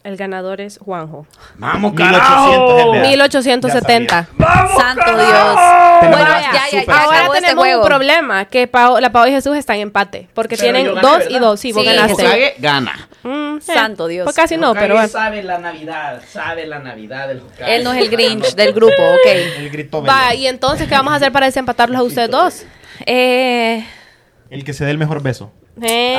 El 0.04 0.16
ganador 0.16 0.60
es 0.60 0.78
Juanjo. 0.78 1.26
¡Vamos, 1.58 1.92
1800 1.94 2.78
es 2.80 2.86
verdad. 2.90 3.08
1870. 3.08 4.28
Santo 4.76 5.16
Dios. 5.16 5.58
Bueno, 6.00 6.18
ya, 6.18 6.52
ya, 6.72 6.92
Ahora 6.92 7.26
este 7.26 7.40
tenemos 7.40 7.64
juego. 7.64 7.82
un 7.82 7.86
problema, 7.88 8.44
que 8.46 8.66
Pao- 8.66 8.98
la 9.00 9.12
Pau 9.12 9.26
y 9.28 9.30
Jesús 9.30 9.56
están 9.56 9.76
en 9.76 9.82
empate, 9.82 10.28
porque 10.34 10.56
Pero 10.56 10.62
tienen 10.72 10.94
gané, 10.94 11.00
dos 11.00 11.22
y 11.30 11.38
dos. 11.38 11.60
Sí, 11.60 11.70
vos 11.72 11.84
Sí, 11.84 11.88
ganaste. 11.94 12.14
Hokage 12.26 12.54
gana. 12.58 13.08
Mm, 13.22 13.60
sí. 13.60 13.72
Santo 13.72 14.08
Dios. 14.08 14.24
Pues 14.24 14.34
casi 14.34 14.56
no, 14.56 14.74
pero 14.74 14.94
bueno. 14.94 15.08
sabe 15.08 15.44
la 15.44 15.58
Navidad, 15.58 16.20
sabe 16.28 16.66
la 16.66 16.80
Navidad 16.80 17.28
del 17.28 17.38
Hokage. 17.38 17.76
Él 17.76 17.84
no 17.84 17.92
es 17.92 17.98
el 18.02 18.08
Grinch 18.10 18.54
del 18.56 18.72
grupo, 18.72 18.94
ok. 19.00 19.26
El 19.58 19.70
grito 19.70 20.02
Va, 20.02 20.34
y 20.34 20.48
entonces, 20.48 20.88
¿qué 20.88 20.94
vamos 20.96 21.12
a 21.12 21.16
hacer 21.16 21.30
para 21.30 21.46
desempatarlos 21.46 22.00
a 22.00 22.02
ustedes 22.02 22.28
dos? 22.30 22.64
Eh, 23.06 23.86
El 24.50 24.64
que 24.64 24.72
se 24.72 24.84
dé 24.84 24.90
el 24.90 24.98
mejor 24.98 25.22
beso. 25.22 25.52
Eh, 25.80 26.14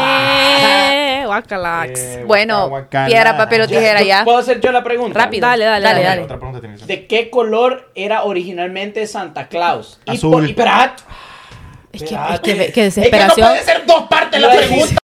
guacalax. 1.25 1.99
Eh, 1.99 2.23
bueno, 2.25 2.69
guacala. 2.69 3.07
piedra, 3.07 3.37
papel 3.37 3.61
o 3.61 3.67
tijera 3.67 4.01
ya. 4.01 4.23
¿Puedo 4.23 4.37
hacer 4.37 4.59
yo 4.61 4.71
la 4.71 4.83
pregunta? 4.83 5.19
Rápido. 5.19 5.47
Dale, 5.47 5.65
dale, 5.65 5.83
dale. 5.85 5.95
dale. 5.95 6.07
dale. 6.09 6.21
Otra 6.23 6.37
pregunta 6.37 6.59
tiene 6.61 6.77
que. 6.77 6.85
¿De 6.85 7.07
qué 7.07 7.29
color 7.29 7.91
era 7.95 8.23
originalmente 8.23 9.05
Santa 9.07 9.47
Claus? 9.47 9.99
Y 10.05 10.11
Azul. 10.15 10.31
por- 10.31 10.45
Y, 10.45 10.49
esperad. 10.51 10.91
Es 11.91 12.03
que, 12.03 12.15
es 12.15 12.39
que, 12.39 12.53
ve- 12.55 12.71
qué 12.71 12.85
Es 12.87 12.95
que 12.95 13.01
no 13.01 13.07
desesperación. 13.07 13.47
puede 13.49 13.63
ser 13.63 13.85
dos 13.85 14.03
partes 14.09 14.41
la 14.41 14.49
pregunta. 14.51 14.95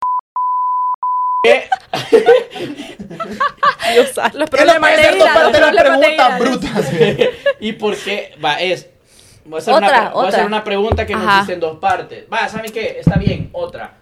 Los 3.95 4.09
¿Qué 4.11 4.33
no 4.37 4.45
problemas 4.45 4.79
puede 4.79 4.97
de 4.97 5.03
ser 5.03 5.17
dos 5.17 5.21
ira, 5.27 5.33
los 5.33 5.43
partes 5.43 5.53
de 5.53 5.59
la 5.59 5.83
problemas 5.83 5.99
de 5.99 6.15
pregunta, 6.15 6.27
ira. 6.27 6.37
brutas? 6.37 6.91
¿Y 7.59 7.71
por 7.73 7.95
qué? 7.95 8.33
Va, 8.43 8.59
es. 8.59 8.89
Voy 9.45 9.57
a 9.57 9.61
hacer, 9.61 9.73
Otra, 9.73 9.87
una, 9.87 10.09
voy 10.09 10.25
a 10.25 10.27
hacer 10.29 10.39
otra. 10.41 10.45
una 10.47 10.63
pregunta 10.63 11.05
que 11.07 11.13
nos 11.15 11.23
Ajá. 11.27 11.39
dice 11.41 11.53
en 11.53 11.59
dos 11.59 11.77
partes. 11.77 12.25
Va, 12.31 12.47
¿saben 12.49 12.71
qué? 12.71 12.97
Está 12.99 13.17
bien, 13.17 13.49
otra. 13.53 13.93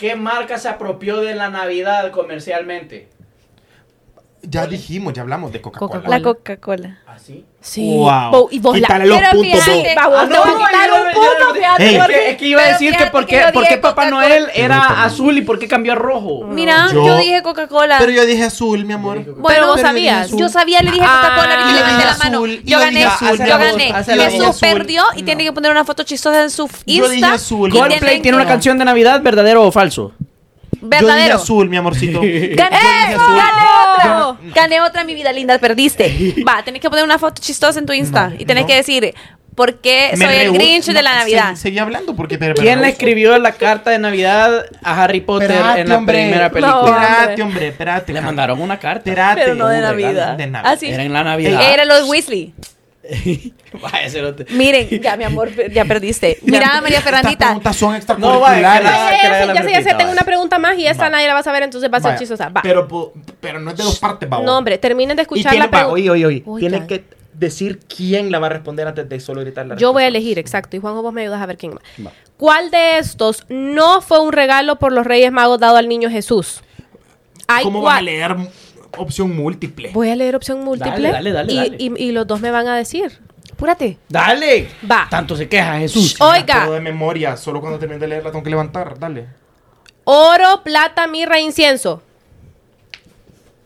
¿Qué 0.00 0.16
marca 0.16 0.56
se 0.56 0.66
apropió 0.66 1.20
de 1.20 1.34
la 1.34 1.50
Navidad 1.50 2.10
comercialmente? 2.10 3.10
Ya 4.42 4.66
dijimos, 4.66 5.12
ya 5.12 5.22
hablamos 5.22 5.52
de 5.52 5.60
Coca-Cola. 5.60 6.02
La 6.08 6.22
Coca-Cola. 6.22 6.98
¿Así? 7.06 7.44
Sí. 7.60 7.94
Wow. 7.98 8.48
Y 8.50 8.58
vos 8.58 8.78
la... 8.80 8.98
Los 9.04 9.18
Pero 9.18 9.30
puntos, 9.32 9.60
fíjate, 9.64 9.94
Ah, 9.98 10.02
te 10.02 10.08
voy 10.08 10.18
a 10.18 10.24
no, 10.24 10.58
quitar 10.58 10.90
un 10.92 11.12
punto, 11.12 11.54
fíjate. 11.54 11.90
Es 11.94 11.98
porque- 11.98 12.14
que, 12.14 12.30
es 12.30 12.36
que 12.38 12.46
iba 12.46 12.62
a 12.62 12.66
decir 12.68 12.96
que 12.96 13.06
por 13.06 13.26
qué, 13.26 13.42
por 13.52 13.80
Papá. 13.80 14.10
Noel 14.10 14.46
era 14.54 15.04
azul 15.04 15.36
y 15.36 15.42
por 15.42 15.58
qué 15.58 15.68
cambió 15.68 15.92
a 15.92 15.96
rojo. 15.96 16.44
Mira, 16.46 16.88
Yo- 16.90 17.04
yo, 17.04 17.18
dije 17.18 17.42
Coca-Cola. 17.42 17.96
Pero 17.98 18.12
yo 18.12 18.24
dije 18.24 18.44
azul, 18.44 18.84
mi 18.86 18.94
amor. 18.94 19.18
Pero 19.22 19.36
vos 19.36 19.46
Pero 19.46 19.76
sabías. 19.78 20.30
Yo 20.30 20.48
sabía, 20.48 20.80
le 20.82 20.90
dije 20.90 21.04
Ah, 21.06 21.20
Coca-Cola 21.22 21.54
y 21.54 21.74
le 21.74 21.84
dije 21.84 22.04
la 22.06 22.16
mano. 22.16 22.46
Yo 22.46 22.78
gané, 22.78 23.04
azul, 23.04 23.38
yo 23.38 23.58
gané. 23.58 24.30
Jesús 24.30 24.58
perdió 24.58 25.04
y 25.16 25.22
tiene 25.22 25.44
que 25.44 25.52
poner 25.52 25.70
una 25.70 25.84
foto 25.84 26.02
chistosa 26.02 26.42
en 26.42 26.50
su 26.50 26.62
Insta. 26.62 26.82
Yo 26.86 27.08
dije 27.10 27.24
azul. 27.26 27.70
Coldplay 27.70 28.20
tiene 28.22 28.36
una 28.38 28.46
canción 28.46 28.78
de 28.78 28.86
Navidad, 28.86 29.20
¿verdadero 29.22 29.64
o 29.64 29.70
falso? 29.70 30.12
Yo 30.82 30.88
dije 30.88 31.02
Verdadero. 31.04 31.34
azul, 31.36 31.68
mi 31.68 31.76
amorcito. 31.76 32.20
Gané, 32.20 32.28
Yo 33.12 33.20
azul. 33.20 33.36
gané 33.36 33.66
otra. 33.94 34.36
Gané 34.54 34.80
otra, 34.80 35.04
mi 35.04 35.14
vida 35.14 35.32
linda, 35.32 35.58
perdiste. 35.58 36.34
Va, 36.48 36.62
tenés 36.62 36.80
que 36.80 36.88
poner 36.88 37.04
una 37.04 37.18
foto 37.18 37.40
chistosa 37.42 37.78
en 37.78 37.86
tu 37.86 37.92
Insta 37.92 38.28
No, 38.28 38.36
y 38.38 38.44
tenés 38.44 38.62
no. 38.64 38.68
que 38.68 38.76
decir 38.76 39.14
por 39.54 39.74
qué 39.80 40.12
soy 40.16 40.34
el 40.36 40.52
Grinch 40.52 40.86
de 40.86 41.02
la 41.02 41.14
Navidad. 41.16 41.50
se- 41.50 41.62
Seguí 41.62 41.78
hablando 41.78 42.16
porque... 42.16 42.38
pero- 42.38 42.54
¿Quién 42.54 42.80
le 42.80 42.88
escribió 42.88 43.36
la 43.38 43.52
carta 43.52 43.90
de 43.90 43.98
Navidad 43.98 44.64
a 44.82 45.02
Harry 45.04 45.20
Potter 45.20 45.50
en 45.76 45.88
la 45.88 45.96
hombre. 45.98 46.18
primera 46.22 46.48
No. 46.48 46.52
película? 46.54 47.06
Espérate, 47.10 47.42
hombre, 47.42 47.68
espérate. 47.68 48.12
Le 48.14 48.20
mandaron 48.22 48.60
una 48.62 48.78
carta. 48.78 49.10
Espérate. 49.10 49.40
Pero 49.42 49.54
no 49.56 49.68
de 49.68 49.80
Navidad. 49.82 50.36
De 50.38 50.46
Navidad. 50.46 50.72
Ah, 50.72 50.76
sí. 50.78 50.88
Era 50.88 51.02
en 51.02 51.12
la 51.12 51.24
Navidad. 51.24 51.60
Era 51.72 51.84
los 51.84 52.08
Weasley. 52.08 52.54
Vaya, 53.80 54.10
cerote. 54.10 54.46
Miren, 54.50 54.88
ya 55.00 55.16
mi 55.16 55.24
amor, 55.24 55.50
ya 55.72 55.84
perdiste. 55.84 56.38
Mira, 56.42 56.80
María 56.80 56.98
Estas 56.98 57.02
Fernandita. 57.04 57.46
preguntas 57.46 57.76
son 57.76 57.88
No, 58.18 58.40
vaya, 58.40 58.78
extracurriculares. 58.78 58.80
que 58.80 58.84
la- 58.84 58.90
Ya 58.90 59.08
sé, 59.08 59.16
ya 59.22 59.40
sé, 59.40 59.46
la 59.46 59.54
ya 59.54 59.62
sé, 59.62 59.68
ya 59.70 59.76
sé, 59.76 59.76
repita, 59.78 59.96
tengo 59.96 59.98
vaya. 60.10 60.12
una 60.12 60.22
pregunta 60.22 60.58
más 60.58 60.78
y 60.78 60.86
esta 60.86 61.04
Va. 61.04 61.10
nadie 61.10 61.26
la 61.26 61.34
va 61.34 61.40
a 61.40 61.42
saber, 61.42 61.62
entonces 61.62 61.90
va 61.92 61.96
a 61.98 62.00
ser 62.00 62.08
Vaya, 62.10 62.18
chistosa. 62.18 62.48
Va. 62.50 62.60
Pero, 62.62 62.86
pero 63.40 63.58
no 63.60 63.70
es 63.70 63.76
de 63.76 63.84
dos 63.84 63.98
partes, 63.98 64.28
babo. 64.28 64.44
No, 64.44 64.58
hombre, 64.58 64.76
terminen 64.78 65.16
de 65.16 65.22
escuchar 65.22 65.54
la 65.54 65.64
va, 65.66 65.70
pregunta. 65.70 65.92
oye, 65.94 66.10
oye, 66.10 66.42
oye. 66.46 66.70
Ya. 66.70 66.86
que 66.86 67.04
decir 67.32 67.78
quién 67.94 68.30
la 68.30 68.38
va 68.38 68.48
a 68.48 68.50
responder 68.50 68.86
antes 68.86 69.08
de 69.08 69.18
solo 69.18 69.40
gritar 69.40 69.64
la 69.66 69.76
Yo 69.76 69.92
voy 69.94 70.02
a 70.02 70.08
elegir, 70.08 70.38
exacto. 70.38 70.76
Y 70.76 70.80
Juanjo, 70.80 71.00
vos 71.02 71.12
me 71.12 71.22
ayudas 71.22 71.40
a 71.40 71.46
ver 71.46 71.56
quién 71.56 71.72
más. 71.74 71.82
Va. 72.06 72.12
¿Cuál 72.36 72.70
de 72.70 72.98
estos 72.98 73.44
no 73.48 74.02
fue 74.02 74.20
un 74.20 74.32
regalo 74.32 74.76
por 74.78 74.92
los 74.92 75.06
Reyes 75.06 75.32
Magos 75.32 75.58
dado 75.58 75.76
al 75.78 75.88
niño 75.88 76.10
Jesús? 76.10 76.62
Hay 77.48 77.64
¿Cómo 77.64 77.80
vas 77.82 77.98
a 77.98 78.02
leer 78.02 78.36
opción 78.96 79.34
múltiple? 79.36 79.90
Voy 79.92 80.10
a 80.10 80.16
leer 80.16 80.36
opción 80.36 80.64
múltiple. 80.64 81.10
dale, 81.12 81.32
dale, 81.32 81.52
y, 81.52 81.56
dale. 81.56 81.76
y- 81.78 82.04
y 82.08 82.12
los 82.12 82.26
dos 82.26 82.40
me 82.40 82.50
van 82.50 82.68
a 82.68 82.76
decir. 82.76 83.20
Apúrate. 83.52 83.98
Dale. 84.08 84.68
Va. 84.90 85.06
Tanto 85.10 85.36
se 85.36 85.48
queja 85.48 85.78
Jesús. 85.78 86.16
Oiga. 86.20 86.64
Todo 86.64 86.74
de 86.74 86.80
memoria. 86.80 87.36
Solo 87.36 87.60
cuando 87.60 87.78
termine 87.78 88.00
de 88.00 88.08
leerla 88.08 88.30
tengo 88.30 88.42
que 88.42 88.50
levantar. 88.50 88.98
Dale. 88.98 89.26
Oro, 90.04 90.62
plata, 90.64 91.06
mirra, 91.06 91.38
incienso. 91.40 92.02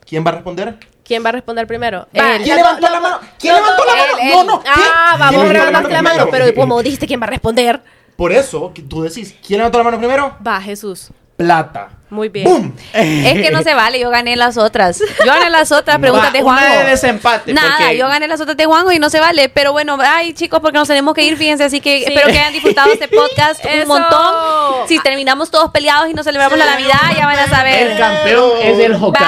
¿Quién 0.06 0.24
va 0.24 0.30
a 0.30 0.34
responder? 0.34 0.76
¿Quién 1.04 1.24
va 1.24 1.28
a 1.28 1.32
responder 1.32 1.66
primero? 1.66 2.08
Va, 2.18 2.36
Él. 2.36 2.42
¿Quién 2.42 2.56
levantó 2.56 2.88
la 2.90 3.00
mano? 3.00 3.20
¿Quién 3.38 3.54
levantó 3.54 3.84
la 3.84 3.92
mano? 3.92 4.18
él, 4.22 4.30
No, 4.32 4.44
no. 4.44 4.60
¿quién? 4.62 4.74
Ah, 4.76 5.14
¿Quién 5.16 5.20
vamos, 5.20 5.32
levantó 5.34 5.52
levantaste 5.66 5.92
la 5.92 6.02
mano. 6.02 6.26
Pero 6.30 6.54
como 6.54 6.82
dijiste, 6.82 7.06
¿quién 7.06 7.20
va 7.20 7.24
a 7.26 7.30
responder? 7.30 7.82
Por 8.16 8.32
eso, 8.32 8.72
tú 8.88 9.02
decís, 9.02 9.34
¿quién 9.46 9.58
levantó 9.58 9.78
la 9.78 9.84
mano 9.84 9.98
primero? 9.98 10.36
Va, 10.46 10.60
Jesús. 10.60 11.10
Plata. 11.36 11.90
Muy 12.11 12.28
bien. 12.28 12.44
¡Bum! 12.44 12.72
Es 12.92 13.32
que 13.42 13.50
no 13.50 13.62
se 13.62 13.74
vale, 13.74 13.98
yo 13.98 14.09
gané 14.11 14.36
las 14.36 14.57
otras. 14.57 15.00
Yo 15.00 15.26
gané 15.32 15.50
las 15.50 15.72
otras 15.72 15.98
preguntas 16.00 16.28
Va, 16.28 16.32
de 16.32 16.42
una 16.44 16.59
Juanjo. 16.59 16.78
de 16.78 16.84
desempate. 16.90 17.52
Nada, 17.52 17.76
porque- 17.78 17.96
yo 17.96 18.07
gané 18.09 18.28
las 18.28 18.40
otras 18.40 18.57
de 18.57 18.66
Juanjo 18.66 18.92
y 18.92 18.98
no 19.00 19.11
se 19.11 19.18
vale. 19.18 19.48
Pero 19.48 19.72
bueno, 19.72 19.98
ay 20.00 20.32
chicos, 20.34 20.61
porque 20.61 20.78
nos 20.78 20.86
tenemos 20.86 21.12
que 21.14 21.22
ir, 21.22 21.36
fíjense. 21.36 21.64
Así 21.64 21.80
que 21.80 21.98
Sí. 21.98 22.05
espero 22.07 22.26
que 22.28 22.38
hayan 22.38 22.52
disfrutado 22.52 22.92
este 22.92 23.09
podcast 23.09 23.64
un 23.64 23.70
Eso. 23.70 23.86
montón. 23.88 24.86
Si 24.88 24.98
terminamos 25.00 25.50
todos 25.50 25.70
peleados 25.72 26.09
y 26.09 26.14
no 26.14 26.22
celebramos 26.22 26.57
la 26.59 26.66
Navidad, 26.66 27.00
ya 27.16 27.26
van 27.26 27.38
a 27.38 27.44
El 27.44 27.50
saber. 27.50 27.98
campeón 27.98 28.50
es 28.62 28.78
el 28.78 28.94
Hokage. 28.94 29.24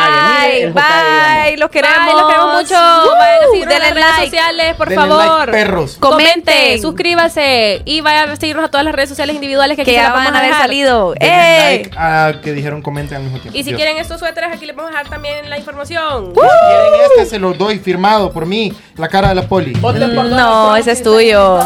Bye, 0.46 0.62
el 0.62 0.70
Hokage 0.72 1.42
bye, 1.48 1.56
los 1.56 1.70
queremos. 1.70 1.98
Bye, 2.06 2.14
los 2.14 2.26
queremos 2.28 2.54
mucho. 2.62 2.74
Woo, 2.74 3.16
Vayan 3.16 3.68
denle 3.68 3.90
redes 3.94 4.16
sociales, 4.24 4.74
por 4.76 4.88
Denle 4.90 5.06
favor. 5.08 5.38
like, 5.48 5.52
perros. 5.52 5.96
Comente, 5.98 6.52
Comenten. 6.52 6.82
suscríbase 6.82 7.82
y 7.84 8.00
vayan 8.02 8.30
a 8.30 8.36
seguirnos 8.36 8.66
a 8.66 8.68
todas 8.68 8.84
las 8.84 8.94
redes 8.94 9.08
sociales 9.08 9.34
individuales 9.34 9.76
que, 9.76 9.84
Que 9.84 9.98
aquí 9.98 10.06
ya 10.06 10.12
van 10.12 10.34
a 10.34 10.38
haber 10.38 10.52
salido. 10.54 11.14
Denle 11.18 11.74
¡Eh! 11.74 11.78
like 11.82 11.96
a 11.98 12.40
que 12.42 12.52
dijeron 12.66 12.82
comenten 12.82 13.18
al 13.18 13.22
mismo 13.22 13.38
tiempo. 13.38 13.56
Y 13.56 13.62
si 13.62 13.70
Dios. 13.70 13.78
quieren 13.78 13.96
estos 13.98 14.18
suéteres, 14.18 14.50
aquí 14.52 14.66
les 14.66 14.74
vamos 14.74 14.90
a 14.90 14.98
dejar 14.98 15.08
también 15.08 15.48
la 15.48 15.56
información. 15.56 16.32
Si 16.34 16.40
quieren 16.40 17.00
este, 17.10 17.26
se 17.26 17.38
los 17.38 17.56
doy 17.56 17.78
firmado 17.78 18.32
por 18.32 18.44
mí, 18.44 18.72
la 18.96 19.08
cara 19.08 19.28
de 19.28 19.36
la 19.36 19.48
poli. 19.48 19.72
Por 19.76 19.94
No, 19.98 20.74
ese 20.76 20.92
es 20.92 21.02
tuyo. 21.02 21.58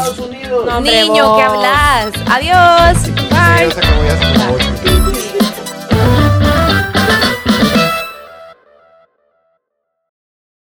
No, 0.65 0.77
hombre, 0.77 1.01
Niño. 1.01 1.35
¿qué 1.37 1.43
hablas? 1.43 2.11
Adiós. 2.29 2.97
Sí, 4.83 5.00